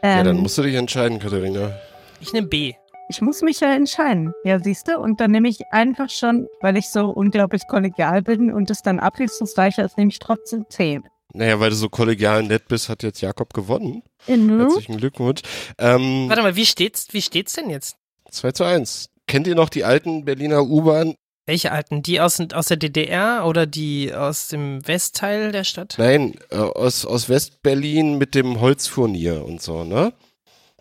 ja, 0.02 0.22
dann 0.22 0.36
Ähm, 0.36 0.42
musst 0.42 0.56
du 0.58 0.62
dich 0.62 0.74
entscheiden, 0.76 1.18
Katharina. 1.18 1.72
ich 2.20 2.32
nehme 2.32 2.46
B. 2.46 2.74
ich 3.08 3.20
muss 3.20 3.42
mich 3.42 3.60
ja 3.60 3.72
entscheiden. 3.74 4.32
Ja, 4.44 4.58
siehst 4.58 4.88
du? 4.88 4.98
Und 4.98 5.20
dann 5.20 5.30
nehme 5.30 5.48
ich 5.48 5.58
einfach 5.70 6.10
schon, 6.10 6.48
weil 6.60 6.76
ich 6.76 6.88
so 6.90 7.06
unglaublich 7.10 7.66
kollegial 7.68 8.22
bin 8.22 8.52
und 8.52 8.68
es 8.70 8.82
dann 8.82 8.98
abwechslungsreicher 9.00 9.84
ist, 9.84 9.96
nehme 9.96 10.10
ich 10.10 10.18
trotzdem 10.18 10.66
10. 10.68 11.04
Naja, 11.36 11.60
weil 11.60 11.70
du 11.70 11.76
so 11.76 11.88
kollegial 11.90 12.42
nett 12.42 12.66
bist, 12.68 12.88
hat 12.88 13.02
jetzt 13.02 13.20
Jakob 13.20 13.52
gewonnen. 13.52 14.02
Mhm. 14.26 14.58
Herzlichen 14.58 14.96
Glückwunsch. 14.96 15.42
Ähm, 15.78 16.28
Warte 16.28 16.42
mal, 16.42 16.56
wie 16.56 16.64
steht's, 16.66 17.08
wie 17.12 17.20
steht's 17.20 17.52
denn 17.52 17.68
jetzt? 17.68 17.96
2 18.30 18.52
zu 18.52 18.64
1. 18.64 19.10
Kennt 19.26 19.46
ihr 19.46 19.54
noch 19.54 19.68
die 19.68 19.84
alten 19.84 20.24
Berliner 20.24 20.62
U-Bahn? 20.62 21.14
Welche 21.44 21.72
alten? 21.72 22.02
Die 22.02 22.20
aus, 22.20 22.40
aus 22.54 22.66
der 22.66 22.78
DDR 22.78 23.44
oder 23.46 23.66
die 23.66 24.12
aus 24.12 24.48
dem 24.48 24.86
Westteil 24.86 25.52
der 25.52 25.64
Stadt? 25.64 25.94
Nein, 25.98 26.34
äh, 26.50 26.56
aus, 26.56 27.04
aus 27.04 27.28
West-Berlin 27.28 28.18
mit 28.18 28.34
dem 28.34 28.60
Holzfurnier 28.60 29.44
und 29.44 29.60
so, 29.60 29.84
ne? 29.84 30.12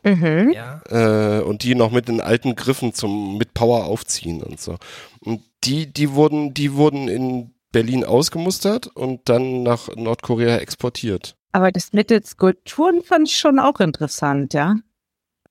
Mhm. 0.03 0.53
Ja. 0.53 0.81
Äh, 0.89 1.41
und 1.41 1.63
die 1.63 1.75
noch 1.75 1.91
mit 1.91 2.07
den 2.07 2.21
alten 2.21 2.55
Griffen 2.55 2.93
zum 2.93 3.37
mit 3.37 3.53
Power 3.53 3.85
aufziehen 3.85 4.41
und 4.41 4.61
so. 4.61 4.77
Und 5.19 5.41
die, 5.65 5.91
die 5.91 6.13
wurden, 6.13 6.53
die 6.53 6.73
wurden 6.73 7.09
in 7.09 7.54
Berlin 7.75 8.05
ausgemustert 8.05 8.87
und 8.87 9.27
dann 9.27 9.61
nach 9.61 9.93
Nordkorea 9.97 10.59
exportiert. 10.59 11.35
Aber 11.51 11.73
das 11.73 11.91
mit 11.91 12.09
den 12.09 12.23
Skulpturen 12.23 13.01
fand 13.03 13.27
ich 13.27 13.35
schon 13.35 13.59
auch 13.59 13.81
interessant, 13.81 14.53
ja. 14.53 14.77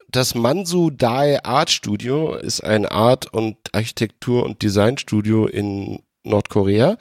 Das 0.08 0.34
Mansu 0.34 0.88
Dae 0.88 1.44
Art 1.44 1.68
Studio 1.68 2.34
ist 2.34 2.64
ein 2.64 2.86
Art- 2.86 3.34
und 3.34 3.58
Architektur- 3.74 4.42
und 4.42 4.62
Designstudio 4.62 5.44
in 5.46 6.02
Nordkorea. 6.22 6.96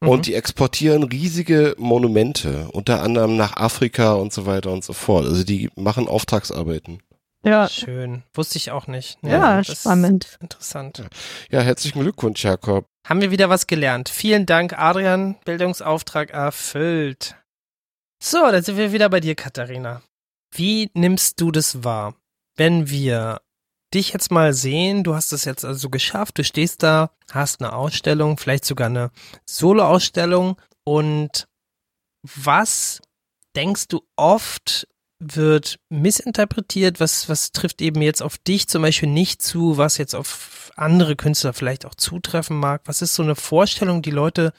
Mhm. 0.00 0.08
Und 0.08 0.26
die 0.28 0.34
exportieren 0.34 1.02
riesige 1.02 1.74
Monumente, 1.76 2.68
unter 2.72 3.02
anderem 3.02 3.36
nach 3.36 3.58
Afrika 3.58 4.14
und 4.14 4.32
so 4.32 4.46
weiter 4.46 4.72
und 4.72 4.82
so 4.82 4.94
fort. 4.94 5.26
Also 5.26 5.44
die 5.44 5.68
machen 5.76 6.08
Auftragsarbeiten. 6.08 7.02
Ja, 7.44 7.68
Schön. 7.68 8.22
Wusste 8.32 8.56
ich 8.56 8.70
auch 8.70 8.86
nicht. 8.86 9.18
ja, 9.20 9.58
das 9.58 9.68
ist 9.68 9.80
spannend. 9.82 10.38
Interessant. 10.40 11.04
Ja, 11.50 11.60
herzlichen 11.60 12.00
Glückwunsch, 12.00 12.42
Jakob. 12.42 12.86
Haben 13.04 13.20
wir 13.20 13.30
wieder 13.30 13.50
was 13.50 13.66
gelernt. 13.66 14.08
Vielen 14.08 14.46
Dank, 14.46 14.78
Adrian. 14.78 15.36
Bildungsauftrag 15.44 16.30
erfüllt. 16.30 17.36
So, 18.18 18.38
dann 18.50 18.62
sind 18.62 18.78
wir 18.78 18.92
wieder 18.92 19.10
bei 19.10 19.20
dir, 19.20 19.34
Katharina. 19.34 20.00
Wie 20.50 20.90
nimmst 20.94 21.38
du 21.40 21.50
das 21.50 21.84
wahr, 21.84 22.14
wenn 22.56 22.88
wir 22.88 23.42
dich 23.92 24.14
jetzt 24.14 24.30
mal 24.30 24.54
sehen? 24.54 25.04
Du 25.04 25.14
hast 25.14 25.32
es 25.32 25.44
jetzt 25.44 25.66
also 25.66 25.90
geschafft. 25.90 26.38
Du 26.38 26.44
stehst 26.44 26.82
da, 26.82 27.10
hast 27.30 27.60
eine 27.60 27.74
Ausstellung, 27.74 28.38
vielleicht 28.38 28.64
sogar 28.64 28.86
eine 28.86 29.10
Solo-Ausstellung. 29.44 30.58
Und 30.84 31.46
was 32.22 33.02
denkst 33.54 33.88
du 33.88 34.00
oft 34.16 34.88
wird 35.18 35.78
missinterpretiert, 35.90 37.00
was, 37.00 37.28
was 37.28 37.52
trifft 37.52 37.82
eben 37.82 38.00
jetzt 38.00 38.22
auf 38.22 38.38
dich 38.38 38.66
zum 38.68 38.80
Beispiel 38.80 39.08
nicht 39.10 39.42
zu, 39.42 39.76
was 39.76 39.98
jetzt 39.98 40.14
auf 40.14 40.53
andere 40.76 41.16
Künstler 41.16 41.52
vielleicht 41.52 41.86
auch 41.86 41.94
zutreffen 41.94 42.56
mag? 42.58 42.82
Was 42.84 43.02
ist 43.02 43.14
so 43.14 43.22
eine 43.22 43.34
Vorstellung, 43.36 44.02
die 44.02 44.10
Leute 44.10 44.52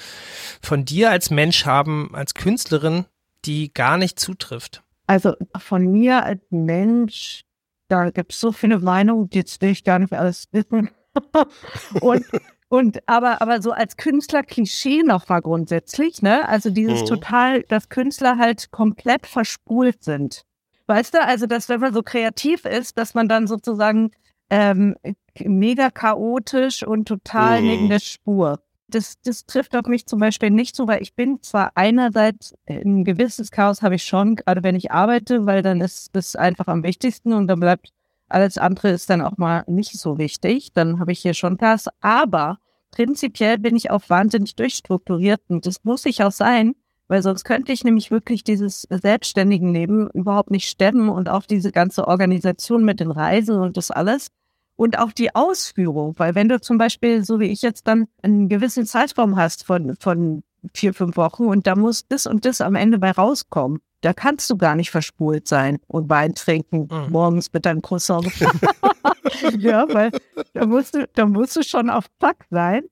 von 0.61 0.85
dir 0.85 1.11
als 1.11 1.29
Mensch 1.29 1.65
haben, 1.65 2.11
als 2.13 2.33
Künstlerin, 2.33 3.05
die 3.45 3.73
gar 3.73 3.97
nicht 3.97 4.19
zutrifft? 4.19 4.83
Also 5.07 5.33
von 5.57 5.91
mir 5.91 6.23
als 6.23 6.41
Mensch, 6.49 7.41
da 7.87 8.09
gibt 8.09 8.33
es 8.33 8.39
so 8.39 8.51
viele 8.51 8.79
Meinungen, 8.79 9.29
jetzt 9.33 9.61
will 9.61 9.69
ich 9.69 9.83
gar 9.83 9.99
nicht 9.99 10.13
alles 10.13 10.45
wissen. 10.51 10.89
und, 12.01 12.25
und 12.69 13.07
aber, 13.07 13.41
aber 13.41 13.61
so 13.61 13.71
als 13.71 13.97
Künstler-Klischee 13.97 15.03
nochmal 15.03 15.41
grundsätzlich, 15.41 16.21
ne? 16.21 16.47
Also 16.49 16.69
dieses 16.71 17.01
Mhm. 17.01 17.05
total, 17.05 17.63
dass 17.63 17.89
Künstler 17.89 18.37
halt 18.37 18.71
komplett 18.71 19.27
verspult 19.27 20.03
sind. 20.03 20.43
Weißt 20.87 21.13
du, 21.13 21.23
also 21.23 21.45
dass 21.45 21.69
wenn 21.69 21.79
man 21.79 21.93
so 21.93 22.03
kreativ 22.03 22.65
ist, 22.65 22.97
dass 22.97 23.13
man 23.13 23.27
dann 23.27 23.47
sozusagen 23.47 24.11
ähm, 24.49 24.95
mega 25.43 25.89
chaotisch 25.89 26.85
und 26.85 27.07
total 27.07 27.61
Mhm. 27.61 27.67
neben 27.67 27.89
der 27.89 27.99
Spur. 27.99 28.59
Das, 28.87 29.15
das 29.23 29.45
trifft 29.45 29.75
auf 29.75 29.87
mich 29.87 30.05
zum 30.05 30.19
Beispiel 30.19 30.51
nicht 30.51 30.75
so, 30.75 30.87
weil 30.87 31.01
ich 31.01 31.15
bin 31.15 31.41
zwar 31.41 31.71
einerseits 31.75 32.53
ein 32.67 33.03
gewisses 33.03 33.49
Chaos 33.51 33.81
habe 33.81 33.95
ich 33.95 34.03
schon, 34.03 34.35
gerade 34.35 34.61
wenn 34.63 34.75
ich 34.75 34.91
arbeite, 34.91 35.45
weil 35.47 35.63
dann 35.63 35.81
ist 35.81 36.15
das 36.15 36.35
einfach 36.35 36.67
am 36.67 36.83
wichtigsten 36.83 37.33
und 37.33 37.47
dann 37.47 37.59
bleibt 37.59 37.89
alles 38.27 38.57
andere 38.57 38.89
ist 38.89 39.09
dann 39.09 39.21
auch 39.21 39.37
mal 39.37 39.63
nicht 39.67 39.99
so 39.99 40.17
wichtig. 40.17 40.71
Dann 40.73 40.99
habe 40.99 41.11
ich 41.11 41.19
hier 41.19 41.33
schon 41.35 41.57
Chaos. 41.57 41.87
Aber 42.01 42.57
prinzipiell 42.91 43.57
bin 43.59 43.75
ich 43.75 43.91
auch 43.91 44.01
wahnsinnig 44.07 44.55
durchstrukturiert 44.55 45.41
und 45.47 45.65
das 45.65 45.83
muss 45.83 46.05
ich 46.05 46.23
auch 46.23 46.31
sein, 46.31 46.75
weil 47.07 47.21
sonst 47.21 47.43
könnte 47.43 47.71
ich 47.71 47.83
nämlich 47.83 48.09
wirklich 48.09 48.43
dieses 48.43 48.87
selbstständigen 48.89 49.73
Leben 49.73 50.09
überhaupt 50.11 50.49
nicht 50.49 50.67
stemmen 50.67 51.09
und 51.09 51.29
auch 51.29 51.45
diese 51.45 51.71
ganze 51.71 52.07
Organisation 52.07 52.83
mit 52.83 52.99
den 52.99 53.11
Reisen 53.11 53.57
und 53.59 53.77
das 53.77 53.91
alles. 53.91 54.29
Und 54.77 54.99
auch 54.99 55.11
die 55.13 55.33
Ausführung, 55.33 56.15
weil 56.17 56.35
wenn 56.35 56.49
du 56.49 56.59
zum 56.59 56.77
Beispiel, 56.77 57.23
so 57.23 57.39
wie 57.39 57.45
ich 57.45 57.61
jetzt 57.61 57.87
dann 57.87 58.07
einen 58.21 58.49
gewissen 58.49 58.85
Zeitraum 58.85 59.37
hast 59.37 59.65
von, 59.65 59.95
von 59.99 60.43
vier, 60.73 60.93
fünf 60.93 61.15
Wochen 61.15 61.45
und 61.45 61.65
da 61.67 61.75
muss 61.75 62.07
das 62.07 62.25
und 62.25 62.43
das 62.45 62.59
am 62.61 62.75
Ende 62.75 62.99
bei 62.99 63.11
rauskommen. 63.11 63.79
Da 64.01 64.13
kannst 64.13 64.49
du 64.49 64.57
gar 64.57 64.75
nicht 64.75 64.91
verspult 64.91 65.47
sein 65.47 65.79
und 65.87 66.09
Wein 66.09 66.35
trinken 66.35 66.87
Mhm. 66.91 67.11
morgens 67.11 67.51
mit 67.53 67.65
deinem 67.65 67.81
Croissant. 67.81 68.27
ja, 69.57 69.85
weil 69.93 70.11
da 70.53 70.65
musst 70.65 70.95
du, 70.95 71.07
da 71.13 71.25
musst 71.25 71.55
du 71.55 71.63
schon 71.63 71.89
auf 71.89 72.05
Pack 72.19 72.45
sein. 72.49 72.83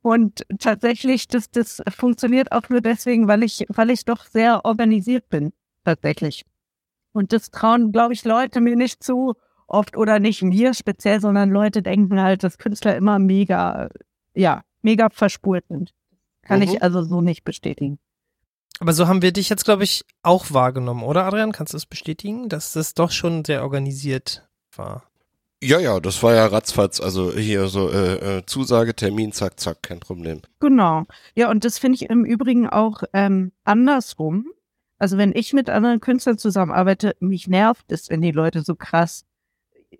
Und 0.00 0.46
tatsächlich, 0.58 1.28
das, 1.28 1.50
das 1.50 1.82
funktioniert 1.90 2.52
auch 2.52 2.68
nur 2.68 2.80
deswegen, 2.80 3.28
weil 3.28 3.42
ich, 3.42 3.66
weil 3.68 3.90
ich 3.90 4.04
doch 4.04 4.24
sehr 4.24 4.64
organisiert 4.64 5.28
bin, 5.28 5.52
tatsächlich. 5.84 6.44
Und 7.12 7.32
das 7.32 7.50
trauen, 7.50 7.92
glaube 7.92 8.14
ich, 8.14 8.24
Leute 8.24 8.60
mir 8.60 8.76
nicht 8.76 9.02
zu, 9.02 9.34
oft 9.68 9.96
oder 9.96 10.18
nicht 10.18 10.42
mir 10.42 10.74
speziell, 10.74 11.20
sondern 11.20 11.50
Leute 11.50 11.82
denken 11.82 12.20
halt, 12.20 12.42
dass 12.42 12.58
Künstler 12.58 12.96
immer 12.96 13.18
mega, 13.18 13.88
ja, 14.34 14.62
mega 14.82 15.08
verspurt 15.10 15.64
sind. 15.68 15.94
Kann 16.42 16.58
Mhm. 16.60 16.64
ich 16.64 16.82
also 16.82 17.02
so 17.02 17.20
nicht 17.20 17.44
bestätigen. 17.44 17.98
Aber 18.80 18.92
so 18.92 19.08
haben 19.08 19.22
wir 19.22 19.32
dich 19.32 19.48
jetzt, 19.48 19.64
glaube 19.64 19.84
ich, 19.84 20.04
auch 20.22 20.46
wahrgenommen, 20.52 21.02
oder 21.02 21.24
Adrian? 21.24 21.52
Kannst 21.52 21.72
du 21.72 21.76
das 21.76 21.86
bestätigen, 21.86 22.48
dass 22.48 22.72
das 22.72 22.94
doch 22.94 23.10
schon 23.10 23.44
sehr 23.44 23.62
organisiert 23.62 24.48
war? 24.76 25.02
Ja, 25.60 25.80
ja, 25.80 25.98
das 25.98 26.22
war 26.22 26.34
ja 26.34 26.46
ratzfatz. 26.46 27.00
Also 27.00 27.32
hier 27.32 27.66
so 27.66 27.90
äh, 27.90 28.38
äh, 28.38 28.46
Zusage, 28.46 28.94
Termin, 28.94 29.32
zack, 29.32 29.58
zack, 29.58 29.82
kein 29.82 29.98
Problem. 29.98 30.40
Genau. 30.60 31.02
Ja, 31.34 31.50
und 31.50 31.64
das 31.64 31.78
finde 31.80 31.96
ich 31.96 32.08
im 32.08 32.24
Übrigen 32.24 32.68
auch 32.68 33.02
ähm, 33.12 33.50
andersrum. 33.64 34.46
Also 35.00 35.18
wenn 35.18 35.32
ich 35.34 35.52
mit 35.52 35.68
anderen 35.68 35.98
Künstlern 36.00 36.38
zusammenarbeite, 36.38 37.16
mich 37.18 37.48
nervt 37.48 37.90
es, 37.90 38.08
wenn 38.08 38.22
die 38.22 38.30
Leute 38.30 38.62
so 38.62 38.76
krass 38.76 39.24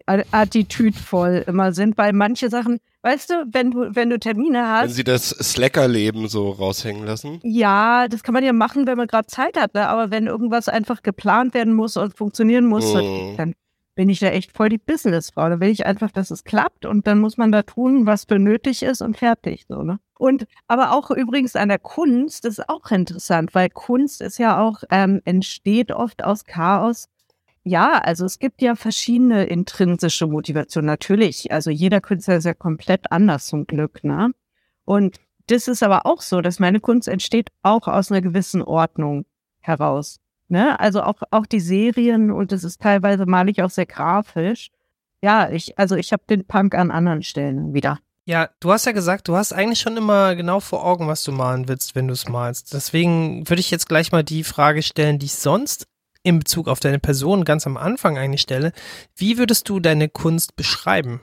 attitüdvoll 0.06 1.44
immer 1.46 1.72
sind, 1.72 1.96
weil 1.98 2.12
manche 2.12 2.50
Sachen, 2.50 2.78
weißt 3.02 3.30
du, 3.30 3.34
wenn 3.52 3.70
du, 3.70 3.94
wenn 3.94 4.10
du 4.10 4.18
Termine 4.18 4.58
Wenn 4.58 4.66
hast, 4.66 4.94
sie 4.94 5.04
das 5.04 5.30
Slacker-Leben 5.30 6.28
so 6.28 6.50
raushängen 6.50 7.04
lassen. 7.06 7.40
ja, 7.42 8.08
das 8.08 8.22
kann 8.22 8.34
man 8.34 8.44
ja 8.44 8.52
machen, 8.52 8.86
wenn 8.86 8.96
man 8.96 9.06
gerade 9.06 9.26
Zeit 9.26 9.58
hat, 9.58 9.74
ne? 9.74 9.88
aber 9.88 10.10
wenn 10.10 10.26
irgendwas 10.26 10.68
einfach 10.68 11.02
geplant 11.02 11.54
werden 11.54 11.74
muss 11.74 11.96
und 11.96 12.16
funktionieren 12.16 12.66
muss, 12.66 12.94
Mhm. 12.94 13.36
dann 13.36 13.54
bin 13.94 14.08
ich 14.08 14.20
da 14.20 14.28
echt 14.28 14.56
voll 14.56 14.68
die 14.68 14.78
Businessfrau. 14.78 15.48
Da 15.48 15.58
will 15.60 15.70
ich 15.70 15.84
einfach, 15.84 16.12
dass 16.12 16.30
es 16.30 16.44
klappt 16.44 16.86
und 16.86 17.06
dann 17.08 17.18
muss 17.18 17.36
man 17.36 17.50
da 17.50 17.62
tun, 17.62 18.06
was 18.06 18.24
für 18.24 18.38
nötig 18.38 18.82
ist 18.84 19.02
und 19.02 19.16
fertig, 19.18 19.66
so, 19.68 19.82
ne? 19.82 19.98
Und 20.16 20.46
aber 20.68 20.92
auch 20.92 21.10
übrigens 21.10 21.56
an 21.56 21.68
der 21.68 21.78
Kunst 21.80 22.44
ist 22.44 22.68
auch 22.68 22.90
interessant, 22.92 23.54
weil 23.56 23.68
Kunst 23.70 24.20
ist 24.20 24.38
ja 24.38 24.60
auch, 24.60 24.82
ähm, 24.90 25.20
entsteht 25.24 25.90
oft 25.92 26.22
aus 26.24 26.44
Chaos. 26.44 27.08
Ja, 27.64 27.92
also 27.98 28.24
es 28.24 28.38
gibt 28.38 28.62
ja 28.62 28.74
verschiedene 28.74 29.44
intrinsische 29.44 30.26
Motivationen, 30.26 30.86
natürlich. 30.86 31.52
Also 31.52 31.70
jeder 31.70 32.00
Künstler 32.00 32.36
ist 32.36 32.44
ja 32.44 32.54
komplett 32.54 33.12
anders 33.12 33.46
zum 33.46 33.66
Glück, 33.66 34.04
ne? 34.04 34.32
Und 34.84 35.18
das 35.48 35.68
ist 35.68 35.82
aber 35.82 36.06
auch 36.06 36.20
so, 36.20 36.40
dass 36.40 36.58
meine 36.58 36.80
Kunst 36.80 37.08
entsteht 37.08 37.50
auch 37.62 37.88
aus 37.88 38.10
einer 38.10 38.20
gewissen 38.20 38.62
Ordnung 38.62 39.24
heraus. 39.60 40.20
Ne? 40.48 40.78
Also 40.80 41.02
auch, 41.02 41.22
auch 41.30 41.46
die 41.46 41.60
Serien 41.60 42.30
und 42.30 42.52
das 42.52 42.64
ist 42.64 42.80
teilweise 42.80 43.26
mal 43.26 43.48
ich 43.48 43.62
auch 43.62 43.70
sehr 43.70 43.86
grafisch. 43.86 44.70
Ja, 45.22 45.50
ich, 45.50 45.78
also 45.78 45.96
ich 45.96 46.12
habe 46.12 46.22
den 46.28 46.46
Punk 46.46 46.74
an 46.74 46.90
anderen 46.90 47.22
Stellen 47.22 47.74
wieder. 47.74 47.98
Ja, 48.24 48.50
du 48.60 48.72
hast 48.72 48.84
ja 48.84 48.92
gesagt, 48.92 49.28
du 49.28 49.36
hast 49.36 49.52
eigentlich 49.52 49.80
schon 49.80 49.96
immer 49.96 50.36
genau 50.36 50.60
vor 50.60 50.84
Augen, 50.84 51.08
was 51.08 51.24
du 51.24 51.32
malen 51.32 51.66
willst, 51.66 51.94
wenn 51.94 52.08
du 52.08 52.12
es 52.12 52.28
malst. 52.28 52.74
Deswegen 52.74 53.48
würde 53.48 53.60
ich 53.60 53.70
jetzt 53.70 53.88
gleich 53.88 54.12
mal 54.12 54.22
die 54.22 54.44
Frage 54.44 54.82
stellen, 54.82 55.18
die 55.18 55.26
ich 55.26 55.34
sonst 55.34 55.86
in 56.28 56.38
Bezug 56.38 56.68
auf 56.68 56.80
deine 56.80 56.98
Person 56.98 57.44
ganz 57.44 57.66
am 57.66 57.76
Anfang 57.76 58.18
eigentlich 58.18 58.42
stelle. 58.42 58.72
Wie 59.16 59.38
würdest 59.38 59.68
du 59.68 59.80
deine 59.80 60.08
Kunst 60.08 60.56
beschreiben? 60.56 61.20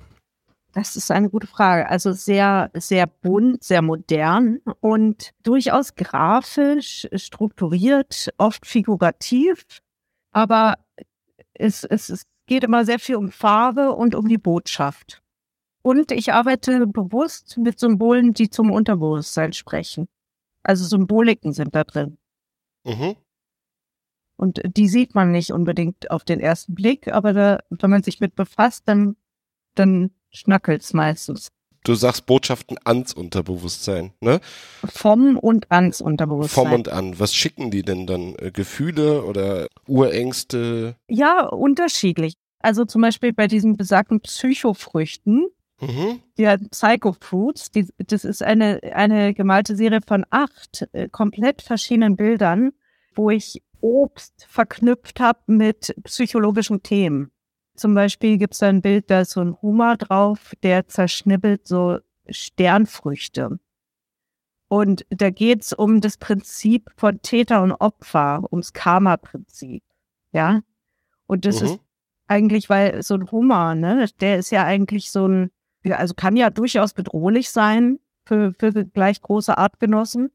Das 0.74 0.98
ist 0.98 1.10
eine 1.10 1.30
gute 1.30 1.48
Frage. 1.48 1.88
Also 1.88 2.12
sehr, 2.12 2.70
sehr 2.74 3.08
bunt, 3.08 3.64
sehr 3.64 3.82
modern 3.82 4.60
und 4.82 5.32
durchaus 5.44 5.96
grafisch, 5.96 7.08
strukturiert, 7.16 8.34
oft 8.38 8.66
figurativ. 8.66 9.66
Aber 10.32 10.76
es, 11.54 11.86
es, 11.86 12.10
es 12.10 12.26
geht 12.46 12.66
immer 12.66 12.84
sehr 12.84 13.00
viel 13.00 13.16
um 13.16 13.32
Farbe 13.32 13.94
und 13.94 14.16
um 14.16 14.28
die 14.28 14.38
Botschaft. 14.38 15.22
Und 15.82 16.12
ich 16.12 16.34
arbeite 16.34 16.88
bewusst 16.88 17.58
mit 17.58 17.80
Symbolen, 17.80 18.34
die 18.34 18.50
zum 18.50 18.72
Unterbewusstsein 18.72 19.54
sprechen. 19.54 20.08
Also 20.64 20.84
Symboliken 20.84 21.54
sind 21.54 21.74
da 21.76 21.84
drin. 21.84 22.18
Mhm. 22.84 23.16
Und 24.38 24.62
die 24.66 24.88
sieht 24.90 25.16
man 25.16 25.32
nicht 25.32 25.52
unbedingt 25.52 26.12
auf 26.12 26.24
den 26.24 26.40
ersten 26.40 26.76
Blick, 26.76 27.08
aber 27.08 27.34
da, 27.34 27.60
wenn 27.70 27.90
man 27.90 28.04
sich 28.04 28.20
mit 28.20 28.36
befasst, 28.36 28.84
dann, 28.88 29.16
dann 29.76 30.12
schnackelt's 30.32 30.94
meistens. 30.94 31.52
Du 31.86 31.94
sagst 31.94 32.26
Botschaften 32.26 32.78
ans 32.84 33.14
Unterbewusstsein, 33.14 34.12
ne? 34.20 34.42
Vom 34.84 35.38
und 35.38 35.72
ans 35.72 36.02
Unterbewusstsein. 36.02 36.66
Vom 36.66 36.74
und 36.74 36.90
an. 36.90 37.20
Was 37.20 37.34
schicken 37.36 37.70
die 37.70 37.84
denn 37.84 38.08
dann? 38.08 38.36
Äh, 38.40 38.52
Gefühle 38.52 39.24
oder 39.24 39.68
Urängste? 39.88 40.96
ja, 41.08 41.46
unterschiedlich. 41.46 42.34
Also 42.60 42.86
zum 42.86 43.02
Beispiel 43.04 43.34
bei 43.34 43.48
diesen 43.48 43.78
besagten 43.78 44.20
Psychofrüchten, 44.22 45.48
Mhm. 45.82 46.22
ja, 46.38 46.56
Psychofruits, 46.72 47.70
die, 47.70 47.86
das 47.98 48.24
ist 48.24 48.42
eine, 48.42 48.80
eine 48.94 49.34
gemalte 49.34 49.76
Serie 49.76 50.00
von 50.08 50.26
acht 50.30 50.88
äh, 50.94 51.10
komplett 51.10 51.62
verschiedenen 51.62 52.16
Bildern, 52.16 52.72
wo 53.14 53.30
ich 53.30 53.62
Obst 53.82 54.46
verknüpft 54.50 55.20
habe 55.20 55.40
mit 55.48 55.96
psychologischen 56.04 56.84
Themen. 56.84 57.32
Zum 57.76 57.94
Beispiel 57.94 58.38
gibt 58.38 58.54
es 58.54 58.60
da 58.60 58.70
ein 58.70 58.82
Bild, 58.82 59.10
da 59.12 59.22
ist 59.22 59.32
so 59.32 59.42
ein 59.42 59.56
Hummer 59.62 59.98
drauf, 59.98 60.54
der 60.64 60.88
zerschnibbelt 60.88 61.68
so 61.68 62.00
Sternfrüchte. 62.30 63.60
Und 64.68 65.06
da 65.10 65.30
geht 65.30 65.62
es 65.62 65.74
um 65.74 66.02
das 66.02 66.18
Prinzip 66.18 66.90
von 66.98 67.22
Täter 67.22 67.62
und 67.62 67.72
Opfer, 67.74 68.44
ums 68.52 68.74
Karma-Prinzip. 68.74 69.84
Ja. 70.32 70.62
Und 71.28 71.46
das 71.46 71.62
Mhm. 71.62 71.68
ist 71.68 71.80
eigentlich, 72.28 72.70
weil 72.70 73.04
so 73.04 73.14
ein 73.16 73.30
Hummer, 73.32 73.76
ne, 73.76 74.08
der 74.20 74.38
ist 74.38 74.52
ja 74.52 74.64
eigentlich 74.64 75.12
so 75.12 75.28
ein, 75.28 75.52
also 75.90 76.14
kann 76.16 76.36
ja 76.36 76.50
durchaus 76.50 76.94
bedrohlich 76.94 77.52
sein 77.52 78.00
für, 78.26 78.54
für 78.58 78.72
gleich 78.86 79.22
große 79.22 79.56
Artgenossen. 79.58 80.32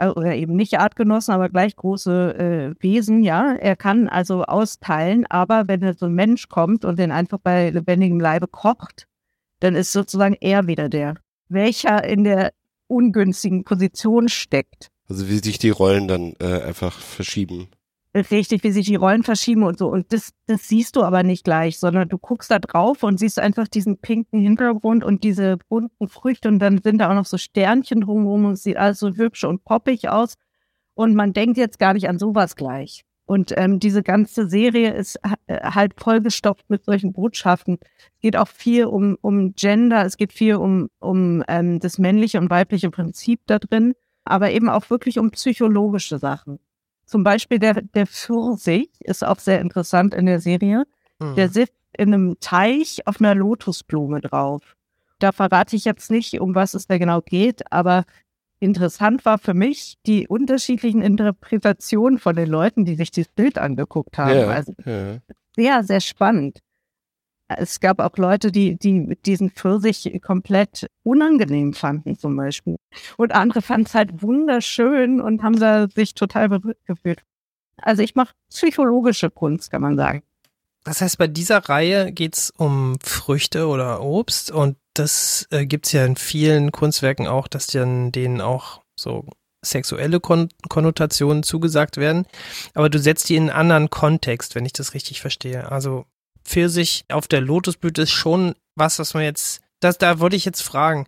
Oder 0.00 0.36
eben 0.36 0.54
nicht 0.54 0.78
Artgenossen, 0.78 1.34
aber 1.34 1.48
gleich 1.48 1.74
große 1.74 2.74
äh, 2.78 2.82
Wesen, 2.82 3.22
ja. 3.22 3.54
Er 3.54 3.74
kann 3.74 4.08
also 4.08 4.44
austeilen, 4.44 5.26
aber 5.26 5.66
wenn 5.66 5.92
so 5.94 6.06
ein 6.06 6.14
Mensch 6.14 6.48
kommt 6.48 6.84
und 6.84 6.98
den 6.98 7.10
einfach 7.10 7.38
bei 7.38 7.70
lebendigem 7.70 8.20
Leibe 8.20 8.46
kocht, 8.46 9.08
dann 9.60 9.74
ist 9.74 9.92
sozusagen 9.92 10.36
er 10.40 10.66
wieder 10.66 10.88
der, 10.88 11.14
welcher 11.48 12.04
in 12.04 12.24
der 12.24 12.52
ungünstigen 12.86 13.64
Position 13.64 14.28
steckt. 14.28 14.90
Also 15.08 15.28
wie 15.28 15.38
sich 15.38 15.58
die 15.58 15.70
Rollen 15.70 16.06
dann 16.06 16.34
äh, 16.40 16.62
einfach 16.62 16.92
verschieben. 16.92 17.68
Richtig, 18.30 18.64
wie 18.64 18.70
sich 18.70 18.86
die 18.86 18.96
Rollen 18.96 19.22
verschieben 19.22 19.62
und 19.62 19.78
so. 19.78 19.88
Und 19.88 20.12
das, 20.12 20.32
das 20.46 20.66
siehst 20.66 20.96
du 20.96 21.02
aber 21.02 21.22
nicht 21.22 21.44
gleich, 21.44 21.78
sondern 21.78 22.08
du 22.08 22.18
guckst 22.18 22.50
da 22.50 22.58
drauf 22.58 23.02
und 23.02 23.18
siehst 23.18 23.38
einfach 23.38 23.68
diesen 23.68 23.98
pinken 23.98 24.40
Hintergrund 24.40 25.04
und 25.04 25.24
diese 25.24 25.58
bunten 25.68 26.08
Früchte 26.08 26.48
und 26.48 26.58
dann 26.58 26.80
sind 26.82 26.98
da 26.98 27.10
auch 27.10 27.14
noch 27.14 27.26
so 27.26 27.38
Sternchen 27.38 28.00
drumherum 28.00 28.46
und 28.46 28.52
es 28.52 28.62
sieht 28.62 28.76
alles 28.76 28.98
so 28.98 29.10
hübsch 29.10 29.44
und 29.44 29.64
poppig 29.64 30.08
aus. 30.08 30.34
Und 30.94 31.14
man 31.14 31.32
denkt 31.32 31.58
jetzt 31.58 31.78
gar 31.78 31.94
nicht 31.94 32.08
an 32.08 32.18
sowas 32.18 32.56
gleich. 32.56 33.04
Und 33.24 33.52
ähm, 33.58 33.78
diese 33.78 34.02
ganze 34.02 34.48
Serie 34.48 34.94
ist 34.94 35.16
äh, 35.46 35.60
halt 35.60 35.92
vollgestopft 36.00 36.70
mit 36.70 36.84
solchen 36.84 37.12
Botschaften. 37.12 37.78
Es 37.82 38.20
geht 38.20 38.36
auch 38.36 38.48
viel 38.48 38.86
um, 38.86 39.18
um 39.20 39.52
Gender, 39.52 40.04
es 40.06 40.16
geht 40.16 40.32
viel 40.32 40.56
um, 40.56 40.88
um 40.98 41.44
ähm, 41.46 41.78
das 41.78 41.98
männliche 41.98 42.38
und 42.38 42.48
weibliche 42.48 42.90
Prinzip 42.90 43.42
da 43.46 43.58
drin, 43.58 43.92
aber 44.24 44.50
eben 44.50 44.70
auch 44.70 44.88
wirklich 44.88 45.18
um 45.18 45.30
psychologische 45.30 46.18
Sachen. 46.18 46.58
Zum 47.08 47.24
Beispiel 47.24 47.58
der, 47.58 47.80
der 47.80 48.06
Pfirsich 48.06 48.90
ist 49.00 49.24
auch 49.24 49.38
sehr 49.38 49.62
interessant 49.62 50.12
in 50.12 50.26
der 50.26 50.40
Serie. 50.40 50.84
Hm. 51.22 51.36
Der 51.36 51.48
sitzt 51.48 51.72
in 51.96 52.12
einem 52.12 52.36
Teich 52.38 53.06
auf 53.06 53.18
einer 53.18 53.34
Lotusblume 53.34 54.20
drauf. 54.20 54.76
Da 55.18 55.32
verrate 55.32 55.74
ich 55.74 55.86
jetzt 55.86 56.10
nicht, 56.10 56.38
um 56.38 56.54
was 56.54 56.74
es 56.74 56.86
da 56.86 56.98
genau 56.98 57.22
geht, 57.22 57.72
aber 57.72 58.04
interessant 58.60 59.24
war 59.24 59.38
für 59.38 59.54
mich 59.54 59.96
die 60.06 60.28
unterschiedlichen 60.28 61.00
Interpretationen 61.00 62.18
von 62.18 62.36
den 62.36 62.48
Leuten, 62.48 62.84
die 62.84 62.94
sich 62.94 63.10
dieses 63.10 63.32
Bild 63.32 63.56
angeguckt 63.56 64.18
haben. 64.18 64.38
Ja, 64.38 64.48
Also 64.48 64.74
ja. 64.84 65.16
sehr, 65.56 65.84
sehr 65.84 66.00
spannend. 66.00 66.58
Es 67.48 67.80
gab 67.80 67.98
auch 67.98 68.16
Leute, 68.18 68.52
die, 68.52 68.76
die 68.76 69.16
diesen 69.24 69.50
Pfirsich 69.50 70.20
komplett 70.22 70.88
unangenehm 71.02 71.72
fanden, 71.72 72.18
zum 72.18 72.36
Beispiel. 72.36 72.76
Und 73.16 73.32
andere 73.32 73.62
fanden 73.62 73.86
es 73.86 73.94
halt 73.94 74.22
wunderschön 74.22 75.20
und 75.20 75.42
haben 75.42 75.58
da 75.58 75.88
sich 75.88 76.14
total 76.14 76.50
berührt 76.50 76.78
gefühlt. 76.86 77.22
Also 77.78 78.02
ich 78.02 78.14
mache 78.14 78.34
psychologische 78.50 79.30
Kunst, 79.30 79.70
kann 79.70 79.82
man 79.82 79.96
sagen. 79.96 80.22
Das 80.84 81.00
heißt, 81.00 81.18
bei 81.18 81.26
dieser 81.26 81.58
Reihe 81.68 82.12
geht's 82.12 82.50
um 82.56 82.96
Früchte 83.02 83.66
oder 83.66 84.02
Obst 84.02 84.50
und 84.50 84.76
das 84.94 85.46
äh, 85.50 85.66
gibt's 85.66 85.92
ja 85.92 86.04
in 86.04 86.16
vielen 86.16 86.72
Kunstwerken 86.72 87.26
auch, 87.26 87.48
dass 87.48 87.66
dann 87.66 88.12
denen 88.12 88.40
auch 88.40 88.82
so 88.98 89.24
sexuelle 89.64 90.20
Kon 90.20 90.48
Konnotationen 90.68 91.42
zugesagt 91.42 91.96
werden. 91.96 92.26
Aber 92.74 92.88
du 92.88 92.98
setzt 92.98 93.28
die 93.28 93.36
in 93.36 93.44
einen 93.44 93.58
anderen 93.58 93.90
Kontext, 93.90 94.54
wenn 94.54 94.66
ich 94.66 94.72
das 94.72 94.94
richtig 94.94 95.20
verstehe. 95.20 95.70
Also 95.70 96.04
Pfirsich 96.48 97.04
auf 97.10 97.28
der 97.28 97.40
Lotusblüte 97.40 98.02
ist 98.02 98.10
schon 98.10 98.54
was, 98.74 98.98
was 98.98 99.14
man 99.14 99.22
jetzt 99.22 99.60
das, 99.80 99.98
da 99.98 100.18
wollte 100.18 100.34
ich 100.34 100.44
jetzt 100.44 100.62
fragen, 100.62 101.06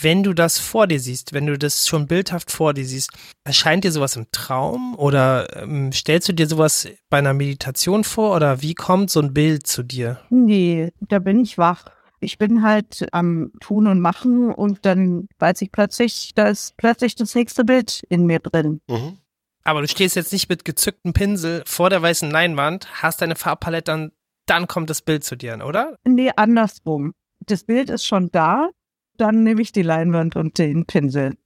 wenn 0.00 0.22
du 0.24 0.32
das 0.32 0.58
vor 0.58 0.86
dir 0.88 0.98
siehst, 0.98 1.32
wenn 1.32 1.46
du 1.46 1.56
das 1.56 1.86
schon 1.86 2.08
bildhaft 2.08 2.50
vor 2.50 2.74
dir 2.74 2.84
siehst, 2.84 3.12
erscheint 3.44 3.84
dir 3.84 3.92
sowas 3.92 4.16
im 4.16 4.26
Traum 4.32 4.96
oder 4.96 5.62
ähm, 5.62 5.92
stellst 5.92 6.28
du 6.28 6.32
dir 6.32 6.48
sowas 6.48 6.88
bei 7.10 7.18
einer 7.18 7.32
Meditation 7.34 8.02
vor 8.02 8.34
oder 8.34 8.60
wie 8.60 8.74
kommt 8.74 9.10
so 9.10 9.20
ein 9.20 9.34
Bild 9.34 9.66
zu 9.66 9.84
dir? 9.84 10.20
Nee, 10.30 10.92
da 11.00 11.20
bin 11.20 11.40
ich 11.40 11.58
wach. 11.58 11.84
Ich 12.20 12.38
bin 12.38 12.64
halt 12.64 13.06
am 13.12 13.52
Tun 13.60 13.86
und 13.86 14.00
Machen 14.00 14.52
und 14.52 14.84
dann 14.84 15.28
weiß 15.38 15.62
ich 15.62 15.70
plötzlich, 15.70 16.32
da 16.34 16.48
ist 16.48 16.76
plötzlich 16.76 17.14
das 17.14 17.36
nächste 17.36 17.64
Bild 17.64 18.02
in 18.08 18.26
mir 18.26 18.40
drin. 18.40 18.80
Mhm. 18.88 19.18
Aber 19.62 19.82
du 19.82 19.88
stehst 19.88 20.16
jetzt 20.16 20.32
nicht 20.32 20.48
mit 20.48 20.64
gezücktem 20.64 21.12
Pinsel 21.12 21.62
vor 21.66 21.90
der 21.90 22.00
weißen 22.02 22.30
Leinwand, 22.30 22.88
hast 23.02 23.20
deine 23.20 23.36
Farbpalette, 23.36 23.84
dann, 23.84 24.12
dann 24.50 24.66
kommt 24.66 24.90
das 24.90 25.02
Bild 25.02 25.24
zu 25.24 25.36
dir, 25.36 25.58
oder? 25.64 25.96
Nee, 26.04 26.30
andersrum. 26.36 27.14
Das 27.46 27.64
Bild 27.64 27.90
ist 27.90 28.06
schon 28.06 28.30
da, 28.30 28.70
dann 29.16 29.42
nehme 29.42 29.62
ich 29.62 29.72
die 29.72 29.82
Leinwand 29.82 30.36
und 30.36 30.58
den 30.58 30.86
Pinsel. 30.86 31.36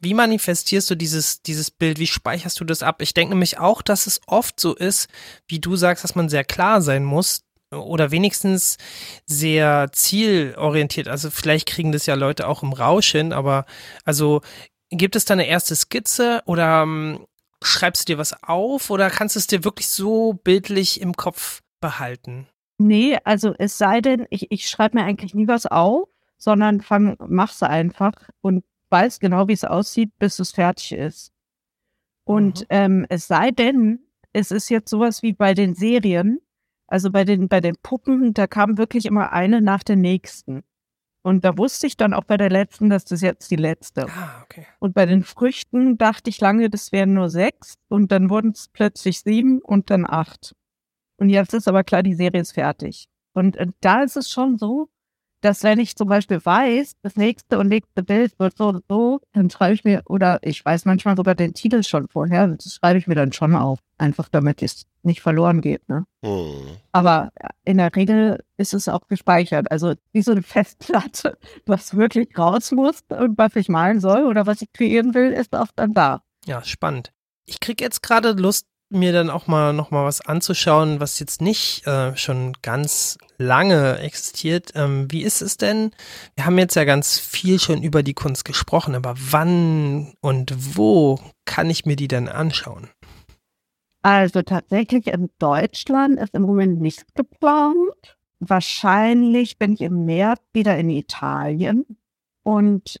Wie 0.00 0.14
manifestierst 0.14 0.90
du 0.90 0.94
dieses, 0.94 1.42
dieses 1.42 1.70
Bild? 1.70 1.98
Wie 1.98 2.06
speicherst 2.06 2.60
du 2.60 2.64
das 2.64 2.82
ab? 2.82 3.00
Ich 3.00 3.14
denke 3.14 3.34
nämlich 3.34 3.58
auch, 3.58 3.80
dass 3.80 4.06
es 4.06 4.20
oft 4.26 4.60
so 4.60 4.74
ist, 4.74 5.08
wie 5.48 5.58
du 5.58 5.76
sagst, 5.76 6.04
dass 6.04 6.14
man 6.14 6.28
sehr 6.28 6.44
klar 6.44 6.82
sein 6.82 7.04
muss 7.04 7.40
oder 7.70 8.10
wenigstens 8.10 8.76
sehr 9.24 9.88
zielorientiert. 9.92 11.08
Also 11.08 11.30
vielleicht 11.30 11.66
kriegen 11.66 11.92
das 11.92 12.06
ja 12.06 12.14
Leute 12.14 12.46
auch 12.46 12.62
im 12.62 12.72
Rausch 12.72 13.10
hin, 13.10 13.32
aber 13.32 13.64
also 14.04 14.42
gibt 14.90 15.16
es 15.16 15.24
da 15.24 15.34
eine 15.34 15.46
erste 15.46 15.74
Skizze 15.74 16.42
oder 16.46 16.82
ähm, 16.82 17.26
schreibst 17.62 18.02
du 18.08 18.12
dir 18.12 18.18
was 18.18 18.42
auf 18.42 18.90
oder 18.90 19.10
kannst 19.10 19.34
du 19.34 19.38
es 19.38 19.46
dir 19.46 19.64
wirklich 19.64 19.88
so 19.88 20.34
bildlich 20.34 21.00
im 21.00 21.16
Kopf 21.16 21.62
behalten? 21.80 22.46
Nee, 22.78 23.18
also 23.24 23.54
es 23.58 23.78
sei 23.78 24.00
denn, 24.00 24.26
ich, 24.30 24.50
ich 24.50 24.68
schreibe 24.68 24.98
mir 24.98 25.04
eigentlich 25.04 25.34
nie 25.34 25.48
was 25.48 25.66
auf, 25.66 26.08
sondern 26.36 26.80
fang, 26.80 27.16
mach's 27.26 27.62
einfach 27.62 28.12
und 28.42 28.64
weiß 28.90 29.18
genau, 29.20 29.48
wie 29.48 29.52
es 29.54 29.64
aussieht, 29.64 30.12
bis 30.18 30.38
es 30.38 30.52
fertig 30.52 30.92
ist. 30.92 31.32
Und 32.24 32.60
Mhm. 32.60 32.66
ähm, 32.70 33.06
es 33.08 33.26
sei 33.28 33.50
denn, 33.50 34.00
es 34.32 34.50
ist 34.50 34.68
jetzt 34.68 34.90
sowas 34.90 35.22
wie 35.22 35.32
bei 35.32 35.54
den 35.54 35.74
Serien, 35.74 36.40
also 36.86 37.10
bei 37.10 37.24
den, 37.24 37.48
bei 37.48 37.60
den 37.60 37.76
Puppen, 37.82 38.34
da 38.34 38.46
kam 38.46 38.78
wirklich 38.78 39.06
immer 39.06 39.32
eine 39.32 39.60
nach 39.62 39.82
der 39.82 39.96
nächsten. 39.96 40.62
Und 41.22 41.44
da 41.44 41.56
wusste 41.58 41.86
ich 41.88 41.96
dann 41.96 42.14
auch 42.14 42.24
bei 42.24 42.36
der 42.36 42.50
letzten, 42.50 42.88
dass 42.90 43.04
das 43.04 43.20
jetzt 43.20 43.50
die 43.50 43.56
letzte. 43.56 44.06
Ah, 44.08 44.42
okay. 44.44 44.66
Und 44.78 44.94
bei 44.94 45.06
den 45.06 45.24
Früchten 45.24 45.98
dachte 45.98 46.30
ich 46.30 46.40
lange, 46.40 46.70
das 46.70 46.92
wären 46.92 47.14
nur 47.14 47.30
sechs 47.30 47.74
und 47.88 48.12
dann 48.12 48.28
wurden 48.30 48.50
es 48.52 48.68
plötzlich 48.68 49.20
sieben 49.20 49.60
und 49.60 49.90
dann 49.90 50.04
acht. 50.06 50.54
Und 51.18 51.30
jetzt 51.30 51.54
ist 51.54 51.68
aber 51.68 51.84
klar, 51.84 52.02
die 52.02 52.14
Serie 52.14 52.40
ist 52.40 52.52
fertig. 52.52 53.08
Und 53.32 53.56
äh, 53.56 53.66
da 53.80 54.02
ist 54.02 54.16
es 54.16 54.30
schon 54.30 54.58
so, 54.58 54.88
dass 55.40 55.62
wenn 55.62 55.78
ich 55.78 55.96
zum 55.96 56.08
Beispiel 56.08 56.44
weiß, 56.44 56.94
das 57.02 57.16
nächste 57.16 57.58
und 57.58 57.68
nächste 57.68 58.02
Bild 58.02 58.38
wird 58.38 58.56
so 58.56 58.68
und 58.68 58.84
so, 58.88 59.20
dann 59.32 59.50
schreibe 59.50 59.74
ich 59.74 59.84
mir, 59.84 60.02
oder 60.06 60.38
ich 60.42 60.64
weiß 60.64 60.86
manchmal 60.86 61.16
sogar 61.16 61.34
den 61.34 61.54
Titel 61.54 61.82
schon 61.82 62.08
vorher, 62.08 62.48
das 62.48 62.74
schreibe 62.74 62.98
ich 62.98 63.06
mir 63.06 63.14
dann 63.14 63.32
schon 63.32 63.54
auf. 63.54 63.78
Einfach 63.98 64.28
damit 64.28 64.62
es 64.62 64.86
nicht 65.02 65.20
verloren 65.20 65.60
geht. 65.60 65.88
Ne? 65.88 66.04
Hm. 66.24 66.78
Aber 66.92 67.30
in 67.64 67.78
der 67.78 67.94
Regel 67.94 68.42
ist 68.56 68.74
es 68.74 68.88
auch 68.88 69.06
gespeichert. 69.08 69.70
Also 69.70 69.94
wie 70.12 70.22
so 70.22 70.32
eine 70.32 70.42
Festplatte, 70.42 71.38
was 71.66 71.96
wirklich 71.96 72.36
raus 72.36 72.72
muss 72.72 73.00
und 73.08 73.38
was 73.38 73.56
ich 73.56 73.68
malen 73.68 74.00
soll 74.00 74.24
oder 74.24 74.46
was 74.46 74.62
ich 74.62 74.72
kreieren 74.72 75.14
will, 75.14 75.32
ist 75.32 75.54
auch 75.54 75.68
dann 75.76 75.94
da. 75.94 76.22
Ja, 76.44 76.62
spannend. 76.64 77.12
Ich 77.46 77.60
krieg 77.60 77.80
jetzt 77.80 78.02
gerade 78.02 78.32
Lust, 78.32 78.66
mir 78.88 79.12
dann 79.12 79.30
auch 79.30 79.46
mal 79.46 79.72
noch 79.72 79.90
mal 79.90 80.04
was 80.04 80.20
anzuschauen, 80.20 81.00
was 81.00 81.18
jetzt 81.18 81.40
nicht 81.40 81.86
äh, 81.86 82.16
schon 82.16 82.52
ganz 82.62 83.18
lange 83.38 83.98
existiert. 83.98 84.72
Ähm, 84.74 85.10
wie 85.10 85.22
ist 85.22 85.42
es 85.42 85.56
denn? 85.56 85.90
Wir 86.36 86.46
haben 86.46 86.58
jetzt 86.58 86.76
ja 86.76 86.84
ganz 86.84 87.18
viel 87.18 87.58
schon 87.58 87.82
über 87.82 88.02
die 88.02 88.14
Kunst 88.14 88.44
gesprochen, 88.44 88.94
aber 88.94 89.14
wann 89.16 90.14
und 90.20 90.76
wo 90.76 91.18
kann 91.44 91.68
ich 91.68 91.84
mir 91.84 91.96
die 91.96 92.08
denn 92.08 92.28
anschauen? 92.28 92.88
Also 94.02 94.42
tatsächlich 94.42 95.08
in 95.08 95.30
Deutschland 95.40 96.20
ist 96.20 96.34
im 96.34 96.42
Moment 96.42 96.80
nichts 96.80 97.04
geplant. 97.14 98.16
Wahrscheinlich 98.38 99.58
bin 99.58 99.72
ich 99.72 99.80
im 99.80 100.04
März 100.04 100.40
wieder 100.52 100.78
in 100.78 100.90
Italien 100.90 101.84
und 102.44 103.00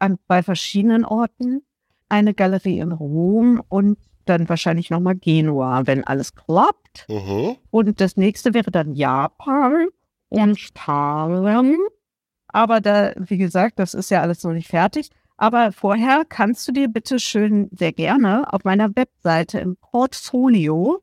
an, 0.00 0.18
bei 0.26 0.42
verschiedenen 0.42 1.04
Orten. 1.04 1.62
Eine 2.08 2.34
Galerie 2.34 2.80
in 2.80 2.90
Rom 2.90 3.62
und 3.68 3.98
dann 4.30 4.48
wahrscheinlich 4.48 4.90
nochmal 4.90 5.16
Genua, 5.16 5.86
wenn 5.86 6.04
alles 6.04 6.34
klappt. 6.34 7.06
Mhm. 7.08 7.56
Und 7.70 8.00
das 8.00 8.16
nächste 8.16 8.54
wäre 8.54 8.70
dann 8.70 8.94
Japan 8.94 9.88
und 10.28 10.74
Thailand. 10.74 11.76
Aber 12.48 12.80
da, 12.80 13.12
wie 13.16 13.38
gesagt, 13.38 13.78
das 13.78 13.94
ist 13.94 14.10
ja 14.10 14.22
alles 14.22 14.42
noch 14.42 14.52
nicht 14.52 14.68
fertig. 14.68 15.10
Aber 15.36 15.72
vorher 15.72 16.24
kannst 16.28 16.66
du 16.68 16.72
dir 16.72 16.88
bitte 16.88 17.18
schön 17.18 17.68
sehr 17.72 17.92
gerne 17.92 18.52
auf 18.52 18.64
meiner 18.64 18.94
Webseite 18.94 19.60
im 19.60 19.76
Portfolio, 19.76 21.02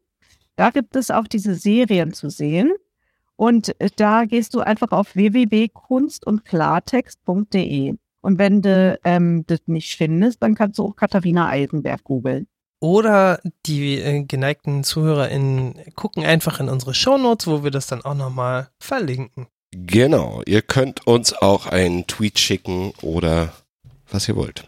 da 0.57 0.71
gibt 0.71 0.95
es 0.95 1.11
auch 1.11 1.27
diese 1.27 1.53
Serien 1.55 2.13
zu 2.13 2.29
sehen. 2.29 2.73
Und 3.35 3.75
da 3.97 4.25
gehst 4.25 4.55
du 4.55 4.61
einfach 4.61 4.91
auf 4.91 5.15
www.kunstundklartext.de. 5.15 7.95
Und 8.21 8.39
wenn 8.39 8.63
du 8.63 8.99
ähm, 9.03 9.43
das 9.45 9.59
nicht 9.67 9.95
findest, 9.95 10.41
dann 10.41 10.55
kannst 10.55 10.79
du 10.79 10.85
auch 10.85 10.95
Katharina 10.95 11.47
Eisenberg 11.47 12.03
googeln. 12.03 12.47
Oder 12.79 13.39
die 13.65 13.99
äh, 13.99 14.23
geneigten 14.23 14.83
ZuhörerInnen 14.83 15.93
gucken 15.95 16.23
einfach 16.25 16.59
in 16.59 16.69
unsere 16.69 16.93
Shownotes, 16.93 17.47
wo 17.47 17.63
wir 17.63 17.71
das 17.71 17.87
dann 17.87 18.05
auch 18.05 18.13
nochmal 18.13 18.69
verlinken. 18.79 19.47
Genau. 19.71 20.41
Ihr 20.45 20.61
könnt 20.61 21.07
uns 21.07 21.33
auch 21.33 21.67
einen 21.67 22.07
Tweet 22.07 22.39
schicken 22.39 22.93
oder 23.01 23.53
was 24.09 24.27
ihr 24.27 24.35
wollt. 24.35 24.63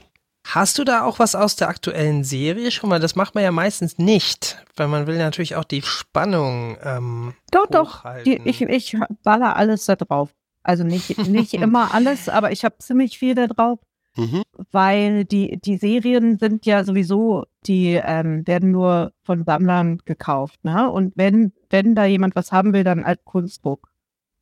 Hast 0.47 0.79
du 0.79 0.83
da 0.83 1.03
auch 1.03 1.19
was 1.19 1.35
aus 1.35 1.55
der 1.57 1.69
aktuellen 1.69 2.23
Serie 2.23 2.71
schon 2.71 2.89
mal? 2.89 2.99
Das 2.99 3.15
macht 3.15 3.35
man 3.35 3.43
ja 3.43 3.51
meistens 3.51 3.99
nicht, 3.99 4.63
weil 4.75 4.87
man 4.87 5.05
will 5.05 5.17
natürlich 5.17 5.55
auch 5.55 5.63
die 5.63 5.83
Spannung 5.83 6.77
ähm, 6.83 7.35
Doch, 7.51 7.67
doch. 7.67 8.03
Die, 8.25 8.41
ich, 8.45 8.61
ich 8.61 8.97
baller 9.23 9.55
alles 9.55 9.85
da 9.85 9.95
drauf. 9.95 10.29
Also 10.63 10.83
nicht, 10.83 11.17
nicht 11.27 11.53
immer 11.55 11.93
alles, 11.93 12.29
aber 12.29 12.51
ich 12.51 12.65
habe 12.65 12.77
ziemlich 12.79 13.19
viel 13.19 13.35
da 13.35 13.45
drauf, 13.45 13.79
Mhm. 14.15 14.43
weil 14.71 15.23
die, 15.23 15.59
die 15.61 15.77
Serien 15.77 16.37
sind 16.39 16.65
ja 16.65 16.83
sowieso, 16.83 17.45
die 17.65 17.93
ähm, 17.93 18.45
werden 18.45 18.71
nur 18.71 19.13
von 19.23 19.45
Sammlern 19.45 19.99
gekauft. 20.03 20.63
Ne? 20.63 20.89
Und 20.89 21.15
wenn, 21.15 21.53
wenn 21.69 21.95
da 21.95 22.05
jemand 22.05 22.35
was 22.35 22.51
haben 22.51 22.73
will, 22.73 22.83
dann 22.83 23.03
als 23.03 23.23
Kunstdruck. 23.23 23.89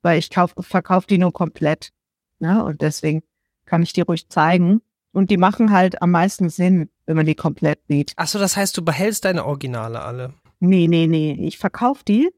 Weil 0.02 0.20
ich 0.20 0.30
kauf, 0.30 0.54
verkaufe 0.60 1.08
die 1.08 1.18
nur 1.18 1.34
komplett. 1.34 1.92
Ne? 2.40 2.64
Und 2.64 2.82
deswegen 2.82 3.24
kann 3.66 3.84
ich 3.84 3.94
die 3.94 4.02
ruhig 4.02 4.30
zeigen. 4.30 4.82
Und 5.12 5.32
die 5.32 5.38
machen 5.38 5.72
halt 5.72 6.02
am 6.02 6.12
meisten 6.12 6.50
Sinn, 6.50 6.90
wenn 7.06 7.16
man 7.16 7.26
die 7.26 7.36
komplett 7.36 7.80
sieht. 7.88 8.14
Achso, 8.16 8.40
das 8.40 8.56
heißt, 8.56 8.78
du 8.78 8.84
behältst 8.84 9.26
deine 9.26 9.46
Originale 9.46 10.02
alle. 10.02 10.34
Nee, 10.60 10.88
nee, 10.88 11.08
nee. 11.08 11.34
Ich 11.34 11.58
verkaufe 11.58 12.04
die, 12.08 12.30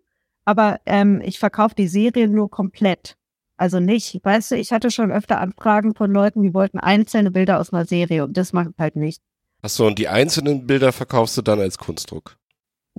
aber 0.46 0.80
ähm, 0.86 1.22
ich 1.24 1.40
verkaufe 1.40 1.76
die 1.76 1.88
Serien 1.88 2.32
nur 2.34 2.50
komplett. 2.50 3.18
Also 3.60 3.82
nicht, 3.82 4.24
weißt 4.24 4.52
du, 4.52 4.56
ich 4.56 4.72
hatte 4.72 4.90
schon 4.90 5.12
öfter 5.12 5.42
Anfragen 5.42 5.94
von 5.94 6.12
Leuten, 6.12 6.44
die 6.44 6.54
wollten 6.54 6.80
einzelne 6.80 7.30
Bilder 7.30 7.60
aus 7.60 7.74
einer 7.74 7.86
Serie 7.86 8.24
und 8.24 8.38
das 8.38 8.54
macht 8.54 8.70
halt 8.80 8.96
nicht. 8.96 9.22
Achso, 9.62 9.86
und 9.86 10.00
die 10.00 10.08
einzelnen 10.08 10.66
Bilder 10.66 10.94
verkaufst 10.94 11.36
du 11.36 11.42
dann 11.42 11.60
als 11.60 11.78
Kunstdruck. 11.78 12.38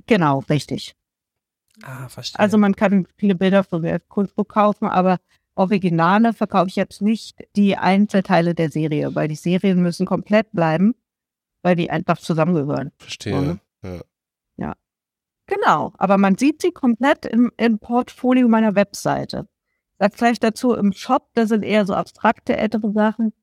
Genau, 0.05 0.43
richtig. 0.49 0.93
Ah, 1.81 2.07
verstehe. 2.09 2.39
Also 2.39 2.59
man 2.59 2.75
kann 2.75 3.07
viele 3.17 3.33
Bilder 3.33 3.63
von 3.63 3.81
mir 3.81 3.93
als 3.93 4.07
Kunstbuch 4.07 4.47
kaufen, 4.47 4.85
aber 4.85 5.17
Originale 5.55 6.31
verkaufe 6.31 6.67
ich 6.67 6.75
jetzt 6.75 7.01
nicht 7.01 7.39
die 7.55 7.75
Einzelteile 7.75 8.53
der 8.53 8.69
Serie, 8.69 9.15
weil 9.15 9.29
die 9.29 9.35
Serien 9.35 9.81
müssen 9.81 10.05
komplett 10.05 10.51
bleiben, 10.51 10.93
weil 11.63 11.75
die 11.75 11.89
einfach 11.89 12.19
zusammengehören. 12.19 12.91
Verstehe. 12.99 13.59
Mhm. 13.81 14.01
Ja. 14.57 14.75
Genau, 15.47 15.91
aber 15.97 16.19
man 16.19 16.37
sieht 16.37 16.61
sie 16.61 16.71
komplett 16.71 17.25
im, 17.25 17.51
im 17.57 17.79
Portfolio 17.79 18.47
meiner 18.47 18.75
Webseite. 18.75 19.47
Sag 20.01 20.17
gleich 20.17 20.39
dazu, 20.39 20.73
im 20.73 20.93
Shop, 20.93 21.27
da 21.35 21.45
sind 21.45 21.61
eher 21.61 21.85
so 21.85 21.93
abstrakte 21.93 22.57
ältere 22.57 22.91
Sachen 22.91 23.33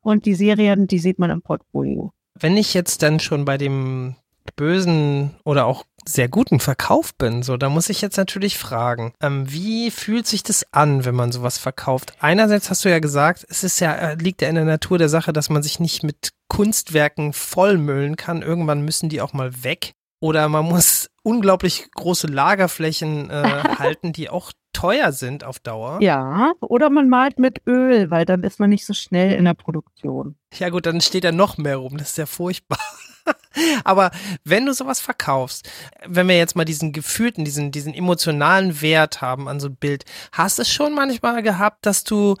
und 0.00 0.24
die 0.24 0.34
Serien, 0.34 0.86
die 0.86 0.98
sieht 0.98 1.18
man 1.18 1.28
im 1.28 1.42
Portfolio. 1.42 2.10
Wenn 2.32 2.56
ich 2.56 2.72
jetzt 2.72 3.02
dann 3.02 3.20
schon 3.20 3.44
bei 3.44 3.58
dem 3.58 4.16
bösen 4.56 5.36
oder 5.44 5.66
auch 5.66 5.84
sehr 6.06 6.28
guten 6.28 6.58
Verkauf 6.58 7.14
bin, 7.16 7.42
so, 7.42 7.58
da 7.58 7.68
muss 7.68 7.90
ich 7.90 8.00
jetzt 8.00 8.16
natürlich 8.16 8.56
fragen, 8.56 9.12
ähm, 9.20 9.44
wie 9.52 9.90
fühlt 9.90 10.26
sich 10.26 10.42
das 10.42 10.64
an, 10.72 11.04
wenn 11.04 11.14
man 11.14 11.32
sowas 11.32 11.58
verkauft? 11.58 12.14
Einerseits 12.18 12.70
hast 12.70 12.86
du 12.86 12.88
ja 12.88 12.98
gesagt, 12.98 13.44
es 13.50 13.62
ist 13.62 13.78
ja, 13.80 13.92
äh, 13.92 14.14
liegt 14.14 14.40
ja 14.40 14.48
in 14.48 14.54
der 14.54 14.64
Natur 14.64 14.96
der 14.96 15.10
Sache, 15.10 15.34
dass 15.34 15.50
man 15.50 15.62
sich 15.62 15.80
nicht 15.80 16.02
mit 16.02 16.30
Kunstwerken 16.48 17.34
vollmüllen 17.34 18.16
kann. 18.16 18.40
Irgendwann 18.40 18.86
müssen 18.86 19.10
die 19.10 19.20
auch 19.20 19.34
mal 19.34 19.64
weg. 19.64 19.92
Oder 20.20 20.48
man 20.48 20.64
muss 20.64 21.10
unglaublich 21.22 21.90
große 21.94 22.26
Lagerflächen 22.26 23.28
äh, 23.28 23.42
halten, 23.78 24.14
die 24.14 24.30
auch 24.30 24.52
teuer 24.76 25.12
sind 25.12 25.42
auf 25.42 25.58
Dauer. 25.58 25.98
Ja, 26.02 26.52
oder 26.60 26.90
man 26.90 27.08
malt 27.08 27.38
mit 27.38 27.62
Öl, 27.66 28.10
weil 28.10 28.26
dann 28.26 28.42
ist 28.42 28.60
man 28.60 28.68
nicht 28.68 28.84
so 28.84 28.92
schnell 28.92 29.32
in 29.32 29.46
der 29.46 29.54
Produktion. 29.54 30.36
Ja 30.54 30.68
gut, 30.68 30.84
dann 30.84 31.00
steht 31.00 31.24
da 31.24 31.32
noch 31.32 31.56
mehr 31.56 31.78
rum. 31.78 31.96
Das 31.96 32.10
ist 32.10 32.18
ja 32.18 32.26
furchtbar. 32.26 32.78
Aber 33.84 34.10
wenn 34.44 34.66
du 34.66 34.74
sowas 34.74 35.00
verkaufst, 35.00 35.68
wenn 36.06 36.28
wir 36.28 36.36
jetzt 36.36 36.56
mal 36.56 36.66
diesen 36.66 36.92
gefühlten, 36.92 37.44
diesen, 37.44 37.72
diesen 37.72 37.94
emotionalen 37.94 38.82
Wert 38.82 39.22
haben 39.22 39.48
an 39.48 39.60
so 39.60 39.68
ein 39.68 39.76
Bild, 39.76 40.04
hast 40.32 40.58
du 40.58 40.62
es 40.62 40.70
schon 40.70 40.94
manchmal 40.94 41.42
gehabt, 41.42 41.86
dass 41.86 42.04
du 42.04 42.36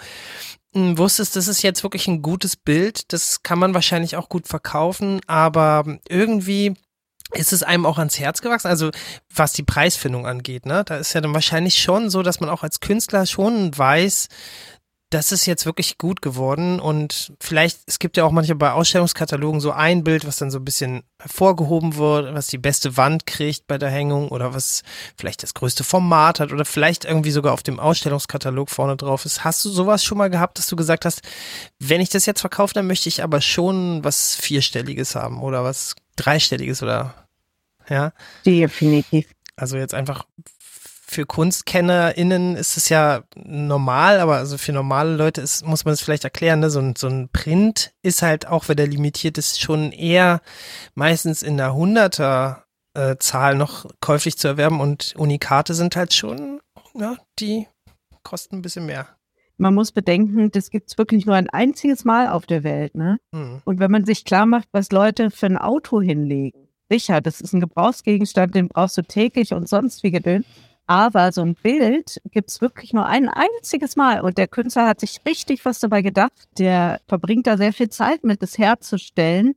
mh, 0.74 0.98
wusstest, 0.98 1.36
das 1.36 1.48
ist 1.48 1.62
jetzt 1.62 1.82
wirklich 1.82 2.06
ein 2.06 2.20
gutes 2.20 2.54
Bild, 2.56 3.12
das 3.14 3.42
kann 3.42 3.58
man 3.58 3.72
wahrscheinlich 3.72 4.16
auch 4.16 4.28
gut 4.28 4.46
verkaufen, 4.46 5.20
aber 5.26 5.98
irgendwie 6.08 6.74
ist 7.32 7.52
es 7.52 7.62
einem 7.62 7.86
auch 7.86 7.98
ans 7.98 8.18
Herz 8.18 8.40
gewachsen? 8.40 8.68
Also 8.68 8.90
was 9.34 9.52
die 9.52 9.62
Preisfindung 9.62 10.26
angeht, 10.26 10.66
ne? 10.66 10.84
Da 10.84 10.96
ist 10.96 11.12
ja 11.12 11.20
dann 11.20 11.34
wahrscheinlich 11.34 11.80
schon 11.80 12.10
so, 12.10 12.22
dass 12.22 12.40
man 12.40 12.50
auch 12.50 12.62
als 12.62 12.80
Künstler 12.80 13.26
schon 13.26 13.76
weiß, 13.76 14.28
das 15.10 15.30
ist 15.30 15.46
jetzt 15.46 15.66
wirklich 15.66 15.98
gut 15.98 16.20
geworden 16.20 16.80
und 16.80 17.32
vielleicht, 17.40 17.78
es 17.86 18.00
gibt 18.00 18.16
ja 18.16 18.24
auch 18.24 18.32
manchmal 18.32 18.56
bei 18.56 18.72
Ausstellungskatalogen 18.72 19.60
so 19.60 19.70
ein 19.70 20.02
Bild, 20.02 20.26
was 20.26 20.38
dann 20.38 20.50
so 20.50 20.58
ein 20.58 20.64
bisschen 20.64 21.04
hervorgehoben 21.20 21.96
wird, 21.96 22.34
was 22.34 22.48
die 22.48 22.58
beste 22.58 22.96
Wand 22.96 23.24
kriegt 23.24 23.68
bei 23.68 23.78
der 23.78 23.88
Hängung 23.88 24.30
oder 24.30 24.52
was 24.52 24.82
vielleicht 25.16 25.44
das 25.44 25.54
größte 25.54 25.84
Format 25.84 26.40
hat 26.40 26.52
oder 26.52 26.64
vielleicht 26.64 27.04
irgendwie 27.04 27.30
sogar 27.30 27.52
auf 27.52 27.62
dem 27.62 27.78
Ausstellungskatalog 27.78 28.68
vorne 28.68 28.96
drauf 28.96 29.24
ist. 29.24 29.44
Hast 29.44 29.64
du 29.64 29.68
sowas 29.68 30.02
schon 30.02 30.18
mal 30.18 30.30
gehabt, 30.30 30.58
dass 30.58 30.66
du 30.66 30.74
gesagt 30.74 31.04
hast, 31.04 31.20
wenn 31.78 32.00
ich 32.00 32.08
das 32.08 32.26
jetzt 32.26 32.40
verkaufe, 32.40 32.74
dann 32.74 32.88
möchte 32.88 33.08
ich 33.08 33.22
aber 33.22 33.40
schon 33.40 34.02
was 34.02 34.34
Vierstelliges 34.34 35.14
haben 35.14 35.40
oder 35.40 35.62
was 35.62 35.94
Dreistelliges 36.16 36.82
oder 36.82 37.14
ja? 37.88 38.12
Definitiv. 38.44 39.26
Also 39.56 39.76
jetzt 39.76 39.94
einfach 39.94 40.26
für 41.08 41.24
KunstkennerInnen 41.24 42.56
ist 42.56 42.76
es 42.76 42.88
ja 42.88 43.22
normal, 43.36 44.18
aber 44.18 44.36
also 44.36 44.58
für 44.58 44.72
normale 44.72 45.14
Leute 45.14 45.40
ist, 45.40 45.64
muss 45.64 45.84
man 45.84 45.94
es 45.94 46.02
vielleicht 46.02 46.24
erklären, 46.24 46.60
ne? 46.60 46.68
so, 46.68 46.80
ein, 46.80 46.96
so 46.96 47.06
ein 47.06 47.28
Print 47.32 47.92
ist 48.02 48.22
halt, 48.22 48.48
auch 48.48 48.68
wenn 48.68 48.76
der 48.76 48.88
limitiert 48.88 49.38
ist, 49.38 49.60
schon 49.60 49.92
eher 49.92 50.40
meistens 50.94 51.42
in 51.42 51.56
der 51.56 51.74
Hunderter 51.74 52.64
äh, 52.94 53.16
Zahl 53.18 53.54
noch 53.54 53.86
käuflich 54.00 54.36
zu 54.36 54.48
erwerben 54.48 54.80
und 54.80 55.14
Unikate 55.16 55.74
sind 55.74 55.94
halt 55.94 56.12
schon, 56.12 56.60
ja, 56.94 57.16
die 57.38 57.68
kosten 58.24 58.56
ein 58.56 58.62
bisschen 58.62 58.86
mehr. 58.86 59.15
Man 59.58 59.74
muss 59.74 59.92
bedenken, 59.92 60.50
das 60.50 60.70
gibt's 60.70 60.98
wirklich 60.98 61.26
nur 61.26 61.34
ein 61.34 61.48
einziges 61.48 62.04
Mal 62.04 62.28
auf 62.28 62.46
der 62.46 62.62
Welt. 62.62 62.94
Ne? 62.94 63.18
Hm. 63.34 63.62
Und 63.64 63.80
wenn 63.80 63.90
man 63.90 64.04
sich 64.04 64.24
klar 64.24 64.46
macht, 64.46 64.68
was 64.72 64.92
Leute 64.92 65.30
für 65.30 65.46
ein 65.46 65.56
Auto 65.56 66.00
hinlegen, 66.00 66.68
sicher, 66.90 67.20
das 67.20 67.40
ist 67.40 67.52
ein 67.54 67.60
Gebrauchsgegenstand, 67.60 68.54
den 68.54 68.68
brauchst 68.68 68.98
du 68.98 69.02
täglich 69.02 69.54
und 69.54 69.68
sonst 69.68 70.02
wie 70.02 70.10
gedöns. 70.10 70.46
Aber 70.86 71.32
so 71.32 71.42
ein 71.42 71.54
Bild 71.54 72.20
gibt's 72.30 72.60
wirklich 72.60 72.92
nur 72.92 73.06
ein 73.06 73.28
einziges 73.28 73.96
Mal. 73.96 74.20
Und 74.20 74.38
der 74.38 74.46
Künstler 74.46 74.86
hat 74.86 75.00
sich 75.00 75.20
richtig 75.26 75.64
was 75.64 75.80
dabei 75.80 76.00
gedacht. 76.02 76.32
Der 76.58 77.00
verbringt 77.08 77.48
da 77.48 77.56
sehr 77.56 77.72
viel 77.72 77.88
Zeit 77.88 78.22
mit, 78.22 78.40
das 78.40 78.56
herzustellen. 78.56 79.54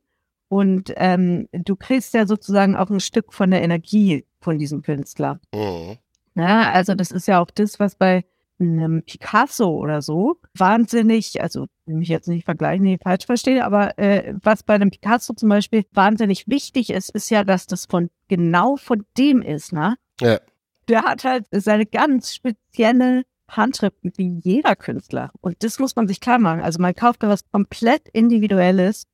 Und 0.47 0.91
ähm, 0.95 1.47
du 1.51 1.75
kriegst 1.75 2.15
ja 2.15 2.25
sozusagen 2.25 2.75
auch 2.75 2.89
ein 2.89 2.99
Stück 2.99 3.33
von 3.33 3.51
der 3.51 3.61
Energie 3.61 4.25
von 4.41 4.57
diesem 4.57 4.81
Künstler. 4.81 5.39
Mhm. 5.53 5.97
Ja, 6.33 6.71
also 6.71 6.95
das 6.95 7.11
ist 7.11 7.27
ja 7.27 7.39
auch 7.39 7.51
das, 7.51 7.79
was 7.79 7.95
bei 7.95 8.25
einem 8.59 9.03
Picasso 9.03 9.69
oder 9.69 10.01
so 10.01 10.37
wahnsinnig, 10.57 11.41
also 11.41 11.67
mich 11.85 12.09
jetzt 12.09 12.27
nicht 12.27 12.45
vergleichen, 12.45 12.83
nee, 12.83 12.99
falsch 13.01 13.25
verstehe, 13.25 13.65
aber 13.65 13.97
äh, 13.97 14.33
was 14.43 14.63
bei 14.63 14.75
einem 14.75 14.91
Picasso 14.91 15.33
zum 15.33 15.49
Beispiel 15.49 15.85
wahnsinnig 15.91 16.47
wichtig 16.47 16.89
ist, 16.89 17.09
ist 17.11 17.29
ja, 17.29 17.43
dass 17.43 17.67
das 17.67 17.85
von 17.85 18.09
genau 18.27 18.75
von 18.75 19.05
dem 19.17 19.41
ist, 19.41 19.73
ne? 19.73 19.95
Ja. 20.19 20.39
Der 20.87 21.03
hat 21.03 21.23
halt 21.23 21.45
seine 21.51 21.85
ganz 21.85 22.33
spezielle 22.33 23.23
Handschrift 23.47 23.97
wie 24.01 24.39
jeder 24.43 24.75
Künstler. 24.75 25.31
Und 25.41 25.63
das 25.63 25.79
muss 25.79 25.95
man 25.95 26.07
sich 26.07 26.19
klar 26.19 26.39
machen. 26.39 26.61
Also 26.61 26.79
man 26.81 26.95
kauft 26.95 27.23
da 27.23 27.29
was 27.29 27.49
komplett 27.51 28.07
Individuelles. 28.09 29.05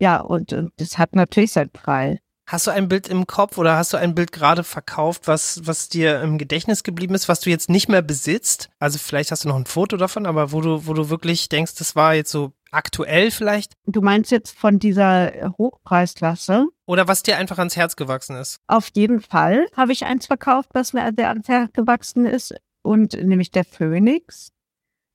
Ja, 0.00 0.20
und, 0.20 0.52
und 0.52 0.72
das 0.76 0.98
hat 0.98 1.14
natürlich 1.14 1.52
seinen 1.52 1.70
Preis. 1.70 2.18
Hast 2.46 2.66
du 2.66 2.70
ein 2.70 2.88
Bild 2.88 3.08
im 3.08 3.26
Kopf 3.26 3.56
oder 3.56 3.76
hast 3.76 3.92
du 3.92 3.96
ein 3.96 4.14
Bild 4.14 4.30
gerade 4.30 4.64
verkauft, 4.64 5.26
was, 5.26 5.66
was 5.66 5.88
dir 5.88 6.20
im 6.20 6.36
Gedächtnis 6.36 6.82
geblieben 6.82 7.14
ist, 7.14 7.28
was 7.28 7.40
du 7.40 7.50
jetzt 7.50 7.70
nicht 7.70 7.88
mehr 7.88 8.02
besitzt? 8.02 8.68
Also 8.78 8.98
vielleicht 8.98 9.30
hast 9.30 9.44
du 9.44 9.48
noch 9.48 9.56
ein 9.56 9.66
Foto 9.66 9.96
davon, 9.96 10.26
aber 10.26 10.52
wo 10.52 10.60
du, 10.60 10.86
wo 10.86 10.92
du 10.92 11.08
wirklich 11.08 11.48
denkst, 11.48 11.74
das 11.76 11.96
war 11.96 12.14
jetzt 12.14 12.30
so 12.30 12.52
aktuell 12.70 13.30
vielleicht? 13.30 13.72
Du 13.86 14.02
meinst 14.02 14.30
jetzt 14.30 14.58
von 14.58 14.78
dieser 14.78 15.54
Hochpreisklasse? 15.56 16.66
Oder 16.86 17.08
was 17.08 17.22
dir 17.22 17.38
einfach 17.38 17.58
ans 17.58 17.76
Herz 17.76 17.96
gewachsen 17.96 18.36
ist? 18.36 18.58
Auf 18.66 18.90
jeden 18.94 19.20
Fall 19.20 19.66
habe 19.74 19.92
ich 19.92 20.04
eins 20.04 20.26
verkauft, 20.26 20.70
was 20.74 20.92
mir 20.92 21.12
sehr 21.16 21.28
ans 21.28 21.48
Herz 21.48 21.72
gewachsen 21.72 22.26
ist, 22.26 22.54
und 22.84 23.14
nämlich 23.14 23.50
der 23.50 23.64
Phönix. 23.64 24.52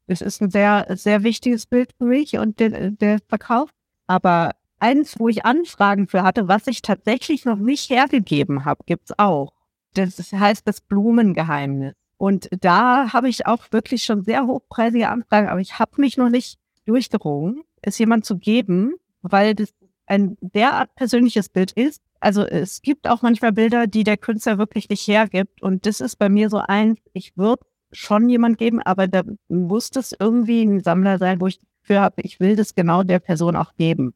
Das 0.07 0.21
ist 0.21 0.41
ein 0.41 0.49
sehr, 0.49 0.87
sehr 0.95 1.23
wichtiges 1.23 1.67
Bild 1.67 1.93
für 1.97 2.05
mich 2.05 2.37
und 2.37 2.59
der, 2.59 2.91
der 2.91 3.19
Verkauf. 3.27 3.69
Aber 4.07 4.55
eins, 4.79 5.19
wo 5.19 5.29
ich 5.29 5.45
Anfragen 5.45 6.07
für 6.07 6.23
hatte, 6.23 6.47
was 6.47 6.67
ich 6.67 6.81
tatsächlich 6.81 7.45
noch 7.45 7.57
nicht 7.57 7.89
hergegeben 7.89 8.65
habe, 8.65 8.83
gibt's 8.85 9.17
auch. 9.17 9.53
Das 9.93 10.31
heißt 10.31 10.67
das 10.67 10.81
Blumengeheimnis. 10.81 11.93
Und 12.17 12.49
da 12.59 13.13
habe 13.13 13.29
ich 13.29 13.47
auch 13.47 13.71
wirklich 13.71 14.03
schon 14.03 14.23
sehr 14.23 14.45
hochpreisige 14.45 15.07
Anfragen, 15.07 15.47
aber 15.47 15.61
ich 15.61 15.79
habe 15.79 16.01
mich 16.01 16.17
noch 16.17 16.29
nicht 16.29 16.59
durchgerungen, 16.85 17.63
es 17.81 17.97
jemand 17.97 18.25
zu 18.25 18.37
geben, 18.37 18.95
weil 19.21 19.55
das 19.55 19.73
ein 20.05 20.37
derart 20.41 20.93
persönliches 20.95 21.49
Bild 21.49 21.71
ist. 21.71 22.01
Also 22.19 22.43
es 22.43 22.81
gibt 22.81 23.07
auch 23.07 23.21
manchmal 23.21 23.53
Bilder, 23.53 23.87
die 23.87 24.03
der 24.03 24.17
Künstler 24.17 24.57
wirklich 24.57 24.89
nicht 24.89 25.07
hergibt. 25.07 25.61
Und 25.61 25.85
das 25.85 26.01
ist 26.01 26.17
bei 26.17 26.27
mir 26.27 26.49
so 26.49 26.57
eins, 26.57 26.99
ich 27.13 27.37
würde 27.37 27.65
schon 27.91 28.27
jemand 28.27 28.57
geben, 28.57 28.81
aber 28.81 29.07
da 29.07 29.21
muss 29.47 29.89
das 29.89 30.13
irgendwie 30.17 30.63
ein 30.63 30.81
Sammler 30.81 31.19
sein, 31.19 31.39
wo 31.39 31.47
ich 31.47 31.61
für 31.81 32.01
habe, 32.01 32.21
ich 32.21 32.39
will 32.39 32.55
das 32.55 32.75
genau 32.75 33.03
der 33.03 33.19
Person 33.19 33.55
auch 33.55 33.75
geben. 33.75 34.13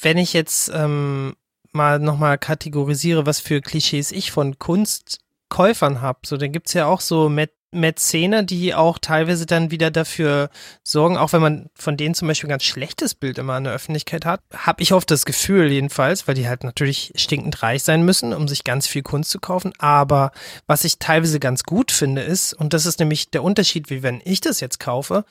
Wenn 0.00 0.18
ich 0.18 0.32
jetzt 0.32 0.70
ähm, 0.74 1.34
mal 1.72 1.98
nochmal 1.98 2.38
kategorisiere, 2.38 3.26
was 3.26 3.40
für 3.40 3.60
Klischees 3.60 4.12
ich 4.12 4.30
von 4.30 4.58
Kunstkäufern 4.58 6.00
habe, 6.00 6.20
so 6.24 6.36
dann 6.36 6.52
gibt's 6.52 6.74
ja 6.74 6.86
auch 6.86 7.00
so 7.00 7.28
Mä 7.28 7.48
Mäzene, 7.74 8.44
die 8.44 8.74
auch 8.74 8.98
teilweise 8.98 9.46
dann 9.46 9.70
wieder 9.70 9.90
dafür 9.90 10.50
sorgen, 10.84 11.16
auch 11.16 11.32
wenn 11.32 11.40
man 11.40 11.70
von 11.74 11.96
denen 11.96 12.14
zum 12.14 12.28
Beispiel 12.28 12.48
ein 12.48 12.50
ganz 12.50 12.64
schlechtes 12.64 13.14
Bild 13.14 13.38
immer 13.38 13.56
in 13.56 13.64
der 13.64 13.72
Öffentlichkeit 13.72 14.26
hat, 14.26 14.42
habe 14.54 14.82
ich 14.82 14.92
oft 14.92 15.10
das 15.10 15.24
Gefühl 15.24 15.72
jedenfalls, 15.72 16.28
weil 16.28 16.34
die 16.34 16.46
halt 16.46 16.64
natürlich 16.64 17.12
stinkend 17.16 17.62
reich 17.62 17.82
sein 17.82 18.04
müssen, 18.04 18.34
um 18.34 18.46
sich 18.46 18.64
ganz 18.64 18.86
viel 18.86 19.02
Kunst 19.02 19.30
zu 19.30 19.40
kaufen. 19.40 19.72
Aber 19.78 20.32
was 20.66 20.84
ich 20.84 20.98
teilweise 20.98 21.40
ganz 21.40 21.64
gut 21.64 21.92
finde 21.92 22.20
ist, 22.20 22.52
und 22.52 22.74
das 22.74 22.84
ist 22.84 23.00
nämlich 23.00 23.30
der 23.30 23.42
Unterschied, 23.42 23.88
wie 23.88 24.02
wenn 24.02 24.20
ich 24.22 24.42
das 24.42 24.60
jetzt 24.60 24.78
kaufe, 24.78 25.24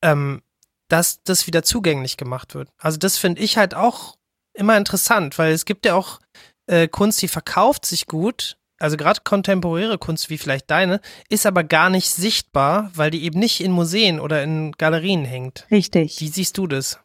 ähm, 0.00 0.40
dass 0.88 1.22
das 1.22 1.46
wieder 1.46 1.62
zugänglich 1.62 2.16
gemacht 2.16 2.54
wird. 2.54 2.68
Also 2.78 2.98
das 2.98 3.18
finde 3.18 3.42
ich 3.42 3.56
halt 3.56 3.74
auch 3.74 4.16
immer 4.52 4.76
interessant, 4.76 5.38
weil 5.38 5.52
es 5.52 5.64
gibt 5.64 5.86
ja 5.86 5.94
auch 5.94 6.20
äh, 6.66 6.88
Kunst, 6.88 7.20
die 7.22 7.28
verkauft 7.28 7.86
sich 7.86 8.06
gut. 8.06 8.56
Also 8.78 8.96
gerade 8.96 9.20
kontemporäre 9.22 9.98
Kunst 9.98 10.30
wie 10.30 10.38
vielleicht 10.38 10.70
deine, 10.70 11.00
ist 11.28 11.46
aber 11.46 11.64
gar 11.64 11.90
nicht 11.90 12.10
sichtbar, 12.10 12.90
weil 12.94 13.10
die 13.10 13.24
eben 13.24 13.38
nicht 13.38 13.60
in 13.60 13.70
Museen 13.70 14.20
oder 14.20 14.42
in 14.42 14.72
Galerien 14.72 15.24
hängt. 15.24 15.66
Richtig. 15.70 16.20
Wie 16.20 16.28
siehst 16.28 16.58
du 16.58 16.66
das? 16.66 16.98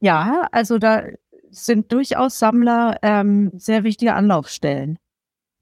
Ja, 0.00 0.48
also 0.52 0.78
da 0.78 1.04
sind 1.50 1.92
durchaus 1.92 2.38
Sammler 2.38 2.98
ähm, 3.02 3.50
sehr 3.54 3.84
wichtige 3.84 4.14
Anlaufstellen 4.14 4.98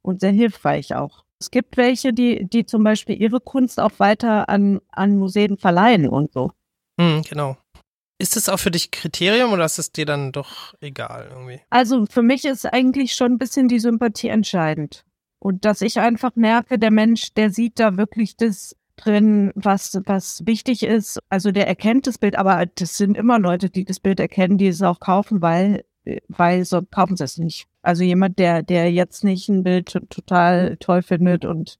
und 0.03 0.21
sehr 0.21 0.33
hilfreich 0.33 0.95
auch. 0.95 1.25
Es 1.41 1.51
gibt 1.51 1.77
welche, 1.77 2.13
die, 2.13 2.47
die 2.49 2.67
zum 2.67 2.85
Beispiel 2.85 3.21
ihre 3.21 3.41
Kunst 3.41 3.81
auch 3.81 3.93
weiter 3.99 4.49
an, 4.49 4.81
an 4.91 5.17
Museen 5.17 5.57
verleihen 5.57 6.09
und 6.09 6.33
so. 6.33 6.53
Hm, 7.01 7.23
genau. 7.23 7.57
Ist 8.19 8.37
das 8.37 8.51
auch 8.51 8.59
für 8.59 8.71
dich 8.71 8.91
Kriterium 8.91 9.53
oder 9.53 9.65
ist 9.65 9.79
es 9.79 9.93
dir 9.93 10.05
dann 10.05 10.33
doch 10.33 10.75
egal 10.83 11.29
irgendwie? 11.31 11.63
Also 11.71 12.05
für 12.05 12.21
mich 12.21 12.45
ist 12.45 12.67
eigentlich 12.67 13.15
schon 13.15 13.33
ein 13.33 13.39
bisschen 13.39 13.69
die 13.69 13.79
Sympathie 13.79 14.29
entscheidend. 14.29 15.07
Und 15.39 15.65
dass 15.65 15.81
ich 15.81 15.99
einfach 15.99 16.37
merke, 16.37 16.79
der 16.79 16.91
Mensch, 16.91 17.33
der 17.33 17.51
sieht 17.51 17.81
da 17.81 17.97
wirklich 17.97 18.37
das 18.37 18.77
drin, 18.97 19.51
was, 19.55 19.99
was 20.05 20.45
wichtig 20.45 20.83
ist. 20.83 21.19
Also 21.31 21.51
der 21.51 21.67
erkennt 21.67 22.07
das 22.07 22.19
Bild, 22.19 22.37
aber 22.37 22.67
das 22.67 22.99
sind 22.99 23.17
immer 23.17 23.39
Leute, 23.39 23.71
die 23.71 23.87
das 23.87 24.01
Bild 24.01 24.21
erkennen, 24.21 24.59
die 24.59 24.69
es 24.69 24.83
auch 24.83 25.01
kaufen, 25.01 25.41
weil, 25.41 25.87
weil 26.29 26.67
so 26.67 26.83
kaufen 26.83 27.17
sie 27.17 27.25
es 27.25 27.39
nicht. 27.39 27.67
Also 27.81 28.05
jemand, 28.05 28.39
der, 28.39 28.63
der 28.63 28.93
jetzt 28.93 29.25
nicht 29.25 29.49
ein 29.49 29.63
Bild 29.63 29.89
total 29.89 30.77
toll 30.77 31.01
findet 31.01 31.47
und 31.47 31.79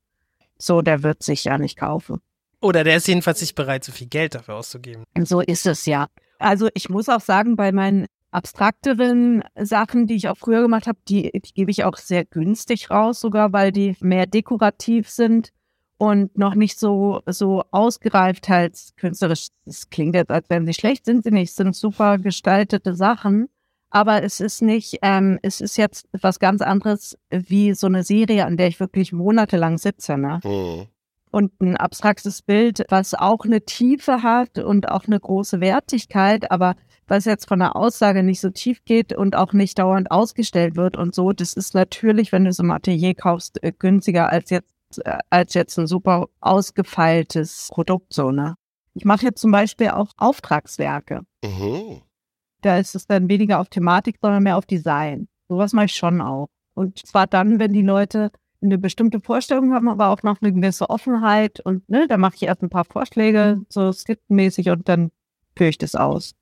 so, 0.57 0.81
der 0.81 1.03
wird 1.03 1.23
sich 1.23 1.45
ja 1.45 1.59
nicht 1.59 1.77
kaufen. 1.77 2.23
Oder 2.61 2.85
der 2.85 2.97
ist 2.97 3.09
jedenfalls 3.09 3.41
nicht 3.41 3.55
bereit, 3.55 3.85
so 3.85 3.93
viel 3.93 4.09
Geld 4.09 4.35
dafür 4.35 4.57
auszugeben. 4.57 5.05
So 5.25 5.41
ist 5.41 5.67
es 5.67 5.87
ja. 5.87 6.09
Also 6.39 6.69
ich 6.75 6.89
muss 6.89 7.09
auch 7.09 7.21
sagen, 7.21 7.57
bei 7.57 7.73
meinen 7.73 8.07
abstrakteren 8.31 9.43
Sachen, 9.57 10.07
die 10.07 10.15
ich 10.15 10.29
auch 10.29 10.37
früher 10.37 10.63
gemacht 10.63 10.87
habe, 10.87 10.99
die, 11.09 11.31
die 11.33 11.55
gebe 11.55 11.71
ich 11.71 11.85
auch 11.85 11.97
sehr 11.97 12.25
günstig 12.25 12.91
raus, 12.91 13.21
sogar 13.21 13.53
weil 13.53 13.73
die 13.73 13.97
mehr 14.01 14.27
dekorativ 14.27 15.09
sind 15.09 15.53
und 15.99 16.39
noch 16.39 16.55
nicht 16.55 16.79
so, 16.79 17.21
so 17.27 17.63
ausgereift 17.71 18.49
halt 18.49 18.79
künstlerisch. 18.97 19.49
Es 19.67 19.91
klingt 19.91 20.15
jetzt, 20.15 20.31
als 20.31 20.49
wären 20.49 20.67
sie 20.67 20.75
schlecht, 20.75 21.05
sind 21.05 21.25
sie 21.25 21.31
nicht, 21.31 21.51
es 21.51 21.57
sind 21.57 21.75
super 21.77 22.19
gestaltete 22.19 22.95
Sachen. 22.95 23.49
Aber 23.91 24.23
es 24.23 24.39
ist 24.39 24.63
nicht, 24.63 24.99
ähm, 25.03 25.41
es 25.43 25.61
ist 25.61 25.77
jetzt 25.77 26.09
was 26.13 26.39
ganz 26.39 26.63
anderes 26.63 27.19
wie 27.31 27.75
so 27.75 27.89
eine 27.89 28.05
Serie, 28.05 28.47
an 28.47 28.57
der 28.57 28.69
ich 28.69 28.79
wirklich 28.79 29.13
monatelang 29.13 29.79
sitze. 29.79 30.17
Ne? 30.17 30.41
Mhm. 30.45 30.87
Und 31.31 31.61
ein 31.61 31.77
abstraktes 31.77 32.43
Bild, 32.43 32.85
was 32.89 33.15
auch 33.15 33.45
eine 33.45 33.63
Tiefe 33.63 34.23
hat 34.23 34.59
und 34.59 34.89
auch 34.89 35.07
eine 35.07 35.19
große 35.19 35.61
Wertigkeit, 35.61 36.51
aber 36.51 36.75
was 37.07 37.25
jetzt 37.25 37.49
von 37.49 37.59
der 37.59 37.77
Aussage 37.77 38.23
nicht 38.23 38.41
so 38.41 38.51
tief 38.51 38.85
geht 38.85 39.13
und 39.13 39.35
auch 39.37 39.53
nicht 39.53 39.79
dauernd 39.79 40.11
ausgestellt 40.11 40.77
wird 40.77 40.97
und 40.97 41.15
so, 41.15 41.33
das 41.33 41.55
ist 41.55 41.75
natürlich, 41.75 42.33
wenn 42.33 42.45
du 42.45 42.51
es 42.51 42.59
im 42.59 42.71
Atelier 42.71 43.15
kaufst, 43.15 43.63
äh, 43.63 43.73
günstiger 43.77 44.31
als 44.31 44.51
jetzt, 44.51 44.73
äh, 45.05 45.19
als 45.29 45.55
jetzt 45.55 45.79
ein 45.79 45.87
super 45.87 46.29
ausgefeiltes 46.41 47.69
Produkt, 47.71 48.13
so, 48.13 48.31
ne? 48.31 48.55
Ich 48.95 49.05
mache 49.05 49.27
jetzt 49.27 49.41
zum 49.41 49.53
Beispiel 49.53 49.89
auch 49.91 50.09
Auftragswerke. 50.17 51.23
Mhm. 51.45 52.03
Da 52.61 52.79
ist 52.79 52.95
es 52.95 53.07
dann 53.07 53.29
weniger 53.29 53.61
auf 53.61 53.69
Thematik, 53.69 54.19
sondern 54.21 54.43
mehr 54.43 54.57
auf 54.57 54.67
Design. 54.67 55.29
Sowas 55.49 55.73
mache 55.73 55.87
ich 55.87 55.95
schon 55.95 56.21
auch. 56.21 56.49
Und 56.75 57.05
zwar 57.07 57.27
dann, 57.27 57.59
wenn 57.59 57.73
die 57.73 57.83
Leute 57.83 58.31
eine 58.63 58.79
bestimmte 58.79 59.21
Vorstellung 59.21 59.73
haben, 59.73 59.89
aber 59.89 60.09
auch 60.09 60.23
noch 60.23 60.41
eine 60.43 60.53
gewisse 60.53 60.91
Offenheit. 60.91 61.61
Und 61.61 61.89
ne, 61.89 62.07
da 62.09 62.17
mache 62.17 62.35
ich 62.37 62.43
erst 62.43 62.63
ein 62.63 62.71
paar 62.71 62.85
Vorschläge, 62.85 63.61
so 63.69 63.93
skizzenmäßig, 63.93 64.69
und 64.71 64.89
dann 64.89 65.11
führe 65.57 65.71
ich 65.71 65.79
das 65.79 65.95
aus. 65.95 66.35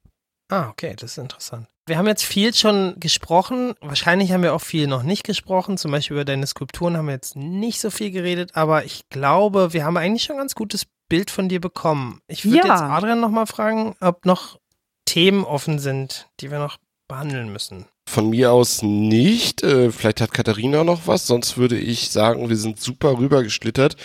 Ah, 0.51 0.69
okay, 0.71 0.95
das 0.99 1.13
ist 1.13 1.19
interessant. 1.19 1.69
Wir 1.87 1.97
haben 1.97 2.07
jetzt 2.07 2.25
viel 2.25 2.53
schon 2.53 2.97
gesprochen. 3.01 3.75
Wahrscheinlich 3.81 4.33
haben 4.33 4.43
wir 4.43 4.55
auch 4.55 4.61
viel 4.61 4.87
noch 4.87 5.03
nicht 5.03 5.25
gesprochen. 5.25 5.79
Zum 5.79 5.91
Beispiel 5.91 6.17
über 6.17 6.25
deine 6.25 6.47
Skulpturen 6.47 6.97
haben 6.97 7.07
wir 7.07 7.15
jetzt 7.15 7.35
nicht 7.37 7.81
so 7.81 7.91
viel 7.91 8.11
geredet, 8.11 8.51
aber 8.55 8.85
ich 8.85 9.09
glaube, 9.09 9.73
wir 9.73 9.85
haben 9.87 9.97
eigentlich 9.97 10.25
schon 10.25 10.37
ein 10.37 10.41
ganz 10.41 10.55
gutes 10.55 10.87
Bild 11.09 11.31
von 11.31 11.49
dir 11.49 11.61
bekommen. 11.61 12.21
Ich 12.27 12.45
würde 12.45 12.59
Ja. 12.59 12.75
jetzt 12.75 12.83
Adrian 12.83 13.21
nochmal 13.21 13.47
fragen, 13.47 13.95
ob 14.01 14.27
noch 14.27 14.59
Themen 15.07 15.45
offen 15.45 15.79
sind, 15.79 16.29
die 16.41 16.51
wir 16.51 16.59
noch 16.59 16.77
behandeln 17.09 17.51
müssen. 17.51 17.87
Von 18.09 18.31
mir 18.31 18.53
aus 18.53 18.83
nicht. 18.83 19.63
Äh, 19.63 19.93
vielleicht 19.93 20.23
hat 20.23 20.33
Katharina 20.33 20.83
noch 20.83 21.07
was. 21.07 21.27
Sonst 21.27 21.59
würde 21.59 21.77
ich 21.77 22.09
sagen, 22.09 22.49
wir 22.49 22.57
sind 22.57 22.81
super 22.81 23.19
rübergeschlittert 23.19 23.97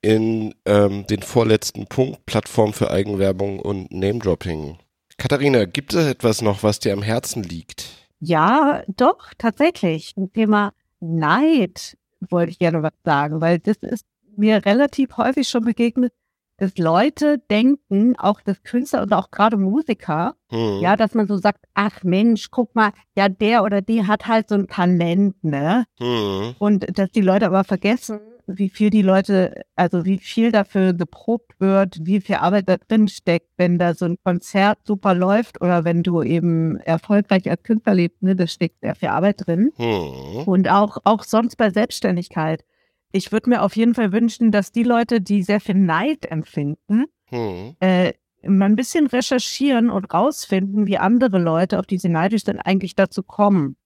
in 0.00 0.54
ähm, 0.64 1.06
den 1.06 1.20
vorletzten 1.20 1.86
Punkt, 1.86 2.24
Plattform 2.24 2.72
für 2.72 2.90
Eigenwerbung 2.90 3.60
und 3.60 3.92
Name-Dropping. 3.92 4.78
Katharina, 5.18 5.66
gibt 5.66 5.92
es 5.92 6.06
etwas 6.06 6.40
noch, 6.40 6.62
was 6.62 6.78
dir 6.78 6.94
am 6.94 7.02
Herzen 7.02 7.42
liegt? 7.42 8.08
Ja, 8.18 8.82
doch, 8.88 9.34
tatsächlich. 9.36 10.14
Zum 10.14 10.32
Thema 10.32 10.72
Neid 11.00 11.98
wollte 12.30 12.52
ich 12.52 12.58
gerne 12.58 12.82
was 12.82 12.94
sagen, 13.04 13.42
weil 13.42 13.58
das 13.58 13.76
ist 13.82 14.06
mir 14.38 14.64
relativ 14.64 15.18
häufig 15.18 15.46
schon 15.46 15.66
begegnet, 15.66 16.14
dass 16.60 16.76
Leute 16.76 17.38
denken, 17.50 18.16
auch 18.18 18.42
das 18.42 18.62
Künstler 18.62 19.02
und 19.02 19.12
auch 19.14 19.30
gerade 19.30 19.56
Musiker, 19.56 20.36
Hm. 20.50 20.80
ja, 20.80 20.96
dass 20.96 21.14
man 21.14 21.26
so 21.26 21.36
sagt, 21.36 21.64
ach 21.74 22.02
Mensch, 22.02 22.50
guck 22.50 22.74
mal, 22.74 22.92
ja, 23.16 23.28
der 23.28 23.64
oder 23.64 23.80
die 23.82 24.06
hat 24.06 24.26
halt 24.26 24.48
so 24.48 24.56
ein 24.56 24.66
Talent, 24.66 25.42
ne? 25.42 25.86
Hm. 25.98 26.54
Und 26.58 26.98
dass 26.98 27.10
die 27.12 27.22
Leute 27.22 27.46
aber 27.46 27.64
vergessen, 27.64 28.20
wie 28.46 28.68
viel 28.68 28.90
die 28.90 29.02
Leute, 29.02 29.62
also 29.76 30.04
wie 30.04 30.18
viel 30.18 30.52
dafür 30.52 30.92
geprobt 30.92 31.52
wird, 31.60 31.98
wie 32.02 32.20
viel 32.20 32.36
Arbeit 32.36 32.68
da 32.68 32.76
drin 32.76 33.08
steckt, 33.08 33.48
wenn 33.56 33.78
da 33.78 33.94
so 33.94 34.04
ein 34.06 34.16
Konzert 34.22 34.78
super 34.84 35.14
läuft 35.14 35.62
oder 35.62 35.84
wenn 35.84 36.02
du 36.02 36.22
eben 36.22 36.76
erfolgreich 36.78 37.48
als 37.48 37.62
Künstler 37.62 37.94
lebst, 37.94 38.22
ne, 38.22 38.36
da 38.36 38.46
steckt 38.46 38.80
sehr 38.80 38.96
viel 38.96 39.08
Arbeit 39.08 39.46
drin. 39.46 39.72
Hm. 39.76 40.42
Und 40.46 40.68
auch, 40.68 40.98
auch 41.04 41.22
sonst 41.22 41.56
bei 41.56 41.70
Selbstständigkeit. 41.70 42.64
Ich 43.12 43.32
würde 43.32 43.50
mir 43.50 43.62
auf 43.62 43.76
jeden 43.76 43.94
Fall 43.94 44.12
wünschen, 44.12 44.52
dass 44.52 44.72
die 44.72 44.84
Leute, 44.84 45.20
die 45.20 45.42
sehr 45.42 45.60
viel 45.60 45.74
Neid 45.74 46.26
empfinden, 46.26 47.06
Hm. 47.26 47.76
äh, 47.80 48.12
mal 48.42 48.66
ein 48.66 48.76
bisschen 48.76 49.06
recherchieren 49.06 49.90
und 49.90 50.12
rausfinden, 50.12 50.86
wie 50.86 50.98
andere 50.98 51.38
Leute, 51.38 51.78
auf 51.78 51.86
die 51.86 51.98
sie 51.98 52.08
neidisch 52.08 52.44
sind, 52.44 52.58
eigentlich 52.58 52.94
dazu 52.94 53.22
kommen, 53.22 53.76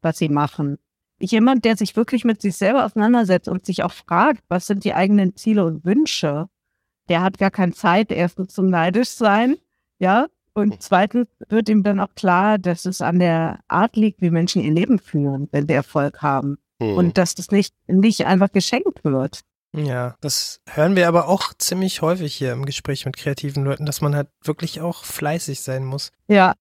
was 0.00 0.18
sie 0.18 0.28
machen. 0.28 0.78
Jemand, 1.20 1.64
der 1.64 1.76
sich 1.76 1.94
wirklich 1.94 2.24
mit 2.24 2.42
sich 2.42 2.56
selber 2.56 2.84
auseinandersetzt 2.84 3.48
und 3.48 3.64
sich 3.64 3.84
auch 3.84 3.92
fragt, 3.92 4.42
was 4.48 4.66
sind 4.66 4.84
die 4.84 4.94
eigenen 4.94 5.36
Ziele 5.36 5.64
und 5.64 5.84
Wünsche, 5.84 6.48
der 7.08 7.22
hat 7.22 7.38
gar 7.38 7.50
keine 7.50 7.72
Zeit, 7.72 8.10
erstens 8.10 8.54
zum 8.54 8.68
neidisch 8.68 9.10
sein, 9.10 9.56
ja, 9.98 10.26
und 10.54 10.82
zweitens 10.82 11.28
wird 11.48 11.68
ihm 11.68 11.82
dann 11.82 12.00
auch 12.00 12.14
klar, 12.14 12.58
dass 12.58 12.84
es 12.84 13.00
an 13.00 13.20
der 13.20 13.60
Art 13.68 13.96
liegt, 13.96 14.20
wie 14.20 14.30
Menschen 14.30 14.62
ihr 14.62 14.72
Leben 14.72 14.98
führen, 14.98 15.48
wenn 15.50 15.66
sie 15.66 15.74
Erfolg 15.74 16.20
haben 16.20 16.58
Hm. 16.82 16.96
und 16.96 17.18
dass 17.18 17.34
das 17.34 17.50
nicht, 17.50 17.74
nicht 17.86 18.26
einfach 18.26 18.52
geschenkt 18.52 19.04
wird. 19.04 19.40
Ja, 19.74 20.16
das 20.20 20.60
hören 20.68 20.96
wir 20.96 21.08
aber 21.08 21.28
auch 21.28 21.54
ziemlich 21.56 22.02
häufig 22.02 22.34
hier 22.34 22.52
im 22.52 22.66
Gespräch 22.66 23.06
mit 23.06 23.16
kreativen 23.16 23.64
Leuten, 23.64 23.86
dass 23.86 24.02
man 24.02 24.14
halt 24.14 24.28
wirklich 24.44 24.82
auch 24.82 25.04
fleißig 25.04 25.62
sein 25.62 25.84
muss. 25.84 26.12
Ja, 26.28 26.54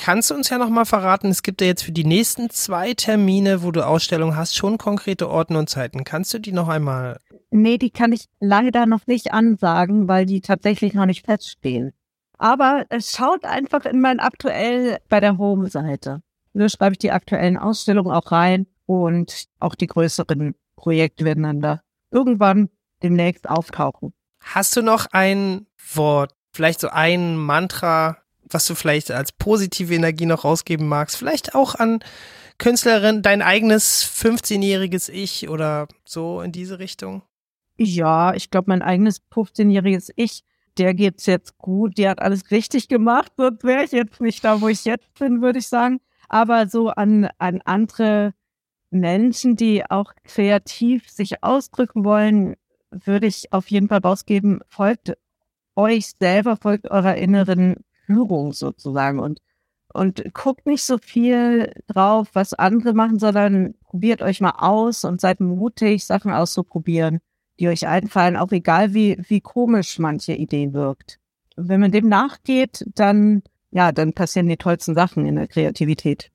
Kannst 0.00 0.30
du 0.30 0.36
uns 0.36 0.48
ja 0.48 0.58
nochmal 0.58 0.86
verraten, 0.86 1.28
es 1.28 1.42
gibt 1.42 1.60
ja 1.60 1.66
jetzt 1.66 1.82
für 1.82 1.90
die 1.90 2.04
nächsten 2.04 2.50
zwei 2.50 2.94
Termine, 2.94 3.64
wo 3.64 3.72
du 3.72 3.84
Ausstellungen 3.84 4.36
hast, 4.36 4.54
schon 4.54 4.78
konkrete 4.78 5.28
Orten 5.28 5.56
und 5.56 5.68
Zeiten. 5.68 6.04
Kannst 6.04 6.32
du 6.32 6.38
die 6.38 6.52
noch 6.52 6.68
einmal? 6.68 7.18
Nee, 7.50 7.78
die 7.78 7.90
kann 7.90 8.12
ich 8.12 8.26
leider 8.38 8.86
noch 8.86 9.08
nicht 9.08 9.32
ansagen, 9.32 10.06
weil 10.06 10.24
die 10.24 10.40
tatsächlich 10.40 10.94
noch 10.94 11.04
nicht 11.04 11.26
feststehen. 11.26 11.92
Aber 12.38 12.86
es 12.90 13.10
schaut 13.10 13.44
einfach 13.44 13.84
in 13.86 14.00
mein 14.00 14.20
aktuell 14.20 14.98
bei 15.08 15.18
der 15.18 15.36
Home-Seite. 15.36 16.22
Da 16.54 16.68
schreibe 16.68 16.92
ich 16.92 16.98
die 16.98 17.10
aktuellen 17.10 17.56
Ausstellungen 17.56 18.12
auch 18.12 18.30
rein 18.30 18.66
und 18.88 19.48
auch 19.60 19.74
die 19.74 19.86
größeren 19.86 20.54
Projekte 20.74 21.26
werden 21.26 21.42
dann 21.42 21.60
da 21.60 21.82
irgendwann 22.10 22.70
demnächst 23.02 23.48
auftauchen. 23.48 24.14
Hast 24.40 24.74
du 24.76 24.82
noch 24.82 25.06
ein 25.12 25.66
Wort, 25.92 26.32
vielleicht 26.54 26.80
so 26.80 26.88
ein 26.88 27.36
Mantra, 27.36 28.16
was 28.48 28.64
du 28.66 28.74
vielleicht 28.74 29.10
als 29.10 29.32
positive 29.32 29.94
Energie 29.94 30.24
noch 30.24 30.44
rausgeben 30.44 30.88
magst? 30.88 31.18
Vielleicht 31.18 31.54
auch 31.54 31.74
an 31.74 32.00
Künstlerin, 32.56 33.20
dein 33.20 33.42
eigenes 33.42 34.02
15-jähriges 34.04 35.10
Ich 35.10 35.50
oder 35.50 35.86
so 36.06 36.40
in 36.40 36.50
diese 36.50 36.78
Richtung? 36.78 37.22
Ja, 37.76 38.32
ich 38.32 38.50
glaube, 38.50 38.70
mein 38.70 38.80
eigenes 38.80 39.20
15-jähriges 39.30 40.12
Ich, 40.16 40.44
der 40.78 40.94
geht's 40.94 41.26
jetzt 41.26 41.58
gut, 41.58 41.98
die 41.98 42.08
hat 42.08 42.22
alles 42.22 42.50
richtig 42.50 42.88
gemacht, 42.88 43.32
sonst 43.36 43.64
wäre 43.64 43.84
ich 43.84 43.92
jetzt 43.92 44.22
nicht 44.22 44.42
da, 44.42 44.62
wo 44.62 44.68
ich 44.68 44.86
jetzt 44.86 45.12
bin, 45.18 45.42
würde 45.42 45.58
ich 45.58 45.68
sagen. 45.68 46.00
Aber 46.30 46.68
so 46.68 46.88
an, 46.88 47.28
an 47.38 47.60
andere 47.64 48.32
Menschen, 48.90 49.56
die 49.56 49.88
auch 49.90 50.12
kreativ 50.24 51.10
sich 51.10 51.42
ausdrücken 51.42 52.04
wollen, 52.04 52.56
würde 52.90 53.26
ich 53.26 53.52
auf 53.52 53.70
jeden 53.70 53.88
Fall 53.88 54.00
rausgeben, 54.00 54.60
folgt 54.68 55.16
euch 55.76 56.12
selber, 56.18 56.56
folgt 56.56 56.90
eurer 56.90 57.16
inneren 57.16 57.76
Führung 58.06 58.52
sozusagen 58.52 59.18
und, 59.18 59.40
und 59.92 60.32
guckt 60.32 60.66
nicht 60.66 60.82
so 60.82 60.98
viel 60.98 61.72
drauf, 61.86 62.28
was 62.32 62.54
andere 62.54 62.94
machen, 62.94 63.18
sondern 63.18 63.74
probiert 63.82 64.22
euch 64.22 64.40
mal 64.40 64.54
aus 64.58 65.04
und 65.04 65.20
seid 65.20 65.40
mutig, 65.40 66.04
Sachen 66.04 66.32
auszuprobieren 66.32 67.20
die 67.58 67.68
euch 67.68 67.86
einfallen, 67.86 68.36
auch 68.36 68.52
egal 68.52 68.94
wie, 68.94 69.16
wie 69.28 69.40
komisch 69.40 69.98
manche 69.98 70.32
Idee 70.32 70.72
wirkt. 70.72 71.18
Wenn 71.56 71.80
man 71.80 71.90
dem 71.90 72.08
nachgeht, 72.08 72.84
dann, 72.94 73.42
ja, 73.70 73.92
dann 73.92 74.12
passieren 74.12 74.48
die 74.48 74.56
tollsten 74.56 74.94
Sachen 74.94 75.26
in 75.26 75.36
der 75.36 75.48
Kreativität. 75.48 76.30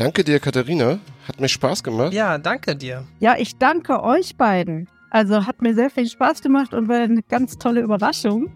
Danke 0.00 0.24
dir, 0.24 0.40
Katharina. 0.40 0.98
Hat 1.28 1.38
mir 1.40 1.48
Spaß 1.50 1.84
gemacht. 1.84 2.14
Ja, 2.14 2.38
danke 2.38 2.74
dir. 2.74 3.04
Ja, 3.18 3.34
ich 3.36 3.58
danke 3.58 4.02
euch 4.02 4.34
beiden. 4.34 4.88
Also 5.10 5.46
hat 5.46 5.60
mir 5.60 5.74
sehr 5.74 5.90
viel 5.90 6.08
Spaß 6.08 6.40
gemacht 6.40 6.72
und 6.72 6.88
war 6.88 7.00
eine 7.00 7.22
ganz 7.22 7.58
tolle 7.58 7.82
Überraschung. 7.82 8.48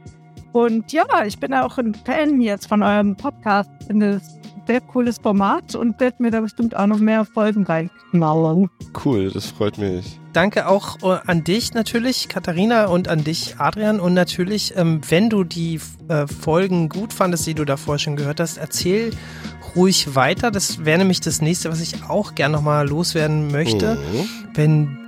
Und 0.55 0.91
ja, 0.91 1.05
ich 1.27 1.39
bin 1.39 1.53
auch 1.53 1.77
ein 1.77 1.95
Fan 1.95 2.41
jetzt 2.41 2.67
von 2.67 2.83
eurem 2.83 3.15
Podcast. 3.15 3.69
Finde 3.87 4.13
es 4.13 4.23
ein 4.23 4.63
sehr 4.67 4.81
cooles 4.81 5.19
Format 5.19 5.75
und 5.75 6.01
werde 6.01 6.23
mir 6.23 6.31
da 6.31 6.41
bestimmt 6.41 6.75
auch 6.77 6.87
noch 6.87 6.99
mehr 6.99 7.27
Folgen 7.27 7.65
reinknallen. 7.65 8.71
Cool, 9.05 9.31
das 9.31 9.49
freut 9.49 9.77
mich. 9.77 10.19
Danke 10.33 10.67
auch 10.67 11.03
äh, 11.03 11.19
an 11.27 11.45
dich 11.45 11.75
natürlich, 11.75 12.29
Katharina, 12.29 12.87
und 12.87 13.09
an 13.09 13.23
dich, 13.23 13.57
Adrian. 13.59 14.01
Und 14.01 14.15
natürlich, 14.15 14.73
ähm, 14.79 15.03
wenn 15.11 15.29
du 15.29 15.45
die 15.45 15.79
äh, 16.09 16.27
Folgen 16.27 16.89
gut 16.89 17.13
fandest, 17.13 17.47
die 17.47 17.55
du 17.55 17.67
davor 17.67 17.99
schon 17.99 18.17
gehört 18.17 18.41
hast, 18.41 18.57
erzähl 18.57 19.11
ruhig 19.77 20.15
weiter. 20.15 20.51
Das 20.51 20.85
wäre 20.85 20.99
nämlich 20.99 21.21
das 21.21 21.41
nächste, 21.41 21.71
was 21.71 21.81
ich 21.81 22.05
auch 22.09 22.35
gern 22.35 22.53
nochmal 22.53 22.89
loswerden 22.89 23.51
möchte. 23.51 23.97
Mhm. 23.97 24.29
Wenn 24.55 24.99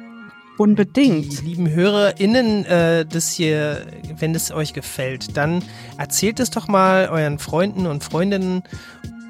Unbedingt. 0.59 1.41
die 1.41 1.45
lieben 1.45 1.69
HörerInnen 1.69 2.65
äh, 2.65 3.05
das 3.05 3.33
hier, 3.33 3.87
wenn 4.19 4.35
es 4.35 4.51
euch 4.51 4.73
gefällt, 4.73 5.37
dann 5.37 5.63
erzählt 5.99 6.41
es 6.41 6.51
doch 6.51 6.67
mal 6.67 7.09
euren 7.11 7.39
Freunden 7.39 7.87
und 7.87 8.03
Freundinnen. 8.03 8.63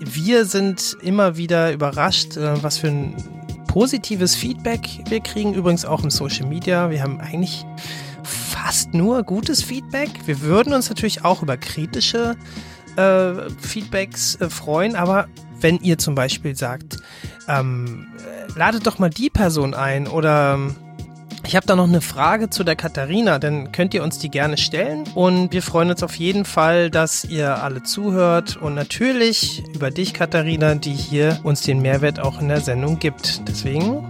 Wir 0.01 0.45
sind 0.45 0.97
immer 1.03 1.37
wieder 1.37 1.73
überrascht, 1.73 2.37
äh, 2.37 2.63
was 2.63 2.79
für 2.79 2.89
ein 2.89 3.15
positives 3.67 4.37
Feedback 4.37 4.89
wir 5.09 5.21
kriegen. 5.21 5.55
Übrigens 5.55 5.85
auch 5.85 6.03
im 6.03 6.11
Social 6.11 6.47
Media. 6.47 6.91
Wir 6.91 7.03
haben 7.03 7.21
eigentlich 7.21 7.67
fast 8.23 8.95
nur 8.95 9.23
gutes 9.23 9.63
Feedback. 9.63 10.09
Wir 10.27 10.41
würden 10.41 10.75
uns 10.75 10.89
natürlich 10.89 11.25
auch 11.25 11.43
über 11.43 11.57
kritische 11.57 12.37
äh, 12.97 13.51
Feedbacks 13.61 14.37
äh, 14.37 14.51
freuen, 14.51 14.97
aber 14.97 15.29
wenn 15.61 15.79
ihr 15.79 15.99
zum 15.99 16.15
Beispiel 16.15 16.57
sagt, 16.57 16.99
ähm, 17.49 18.09
äh, 18.19 18.59
ladet 18.59 18.87
doch 18.87 18.99
mal 18.99 19.11
die 19.11 19.31
Person 19.31 19.75
ein 19.75 20.07
oder 20.07 20.55
ähm, 20.55 20.77
ich 21.47 21.55
habe 21.55 21.65
da 21.65 21.77
noch 21.77 21.87
eine 21.87 22.01
Frage 22.01 22.51
zu 22.51 22.65
der 22.65 22.75
Katharina, 22.75 23.39
dann 23.39 23.71
könnt 23.71 23.95
ihr 23.95 24.03
uns 24.03 24.19
die 24.19 24.31
gerne 24.31 24.57
stellen 24.57 25.05
und 25.15 25.53
wir 25.53 25.63
freuen 25.63 25.91
uns 25.91 26.03
auf 26.03 26.17
jeden 26.17 26.45
Fall, 26.45 26.91
dass 26.91 27.25
ihr 27.25 27.63
alle 27.63 27.85
zuhört 27.85 28.57
und 28.57 28.75
natürlich 28.75 29.63
über 29.73 29.93
dich, 29.93 30.13
Katharina, 30.13 30.75
die 30.75 30.93
hier 30.93 31.39
uns 31.45 31.63
den 31.63 31.81
Mehrwert 31.81 32.19
auch 32.19 32.41
in 32.41 32.49
der 32.49 32.61
Sendung 32.61 32.99
gibt. 32.99 33.47
Deswegen 33.49 34.05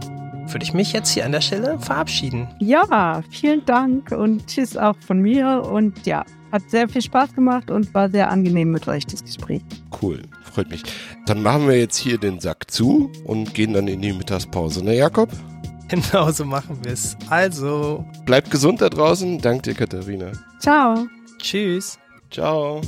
würde 0.50 0.64
ich 0.64 0.72
mich 0.72 0.92
jetzt 0.92 1.10
hier 1.10 1.26
an 1.26 1.32
der 1.32 1.42
Stelle 1.42 1.78
verabschieden. 1.78 2.48
Ja, 2.58 3.22
vielen 3.30 3.64
Dank 3.66 4.12
und 4.12 4.46
tschüss 4.46 4.76
auch 4.76 4.96
von 5.06 5.20
mir. 5.20 5.62
Und 5.70 6.06
ja, 6.06 6.24
Hat 6.56 6.70
sehr 6.70 6.88
viel 6.88 7.02
Spaß 7.02 7.34
gemacht 7.34 7.70
und 7.70 7.92
war 7.92 8.08
sehr 8.08 8.30
angenehm 8.30 8.70
mit 8.70 8.88
euch, 8.88 9.04
das 9.04 9.22
Gespräch. 9.22 9.60
Cool, 10.00 10.22
freut 10.54 10.70
mich. 10.70 10.82
Dann 11.26 11.42
machen 11.42 11.68
wir 11.68 11.78
jetzt 11.78 11.98
hier 11.98 12.16
den 12.16 12.40
Sack 12.40 12.70
zu 12.70 13.12
und 13.24 13.52
gehen 13.52 13.74
dann 13.74 13.88
in 13.88 14.00
die 14.00 14.14
Mittagspause, 14.14 14.82
ne 14.82 14.96
Jakob? 14.96 15.28
Genau 15.88 16.32
so 16.32 16.44
machen 16.44 16.78
wir 16.82 16.94
es. 16.94 17.16
Also, 17.30 18.04
Bleibt 18.24 18.50
gesund 18.50 18.80
da 18.80 18.88
draußen. 18.88 19.38
Dank 19.40 19.62
dir, 19.62 19.74
Katharina. 19.74 20.32
Ciao. 20.58 21.06
tschüss. 21.38 21.96
Ciao. 22.28 22.80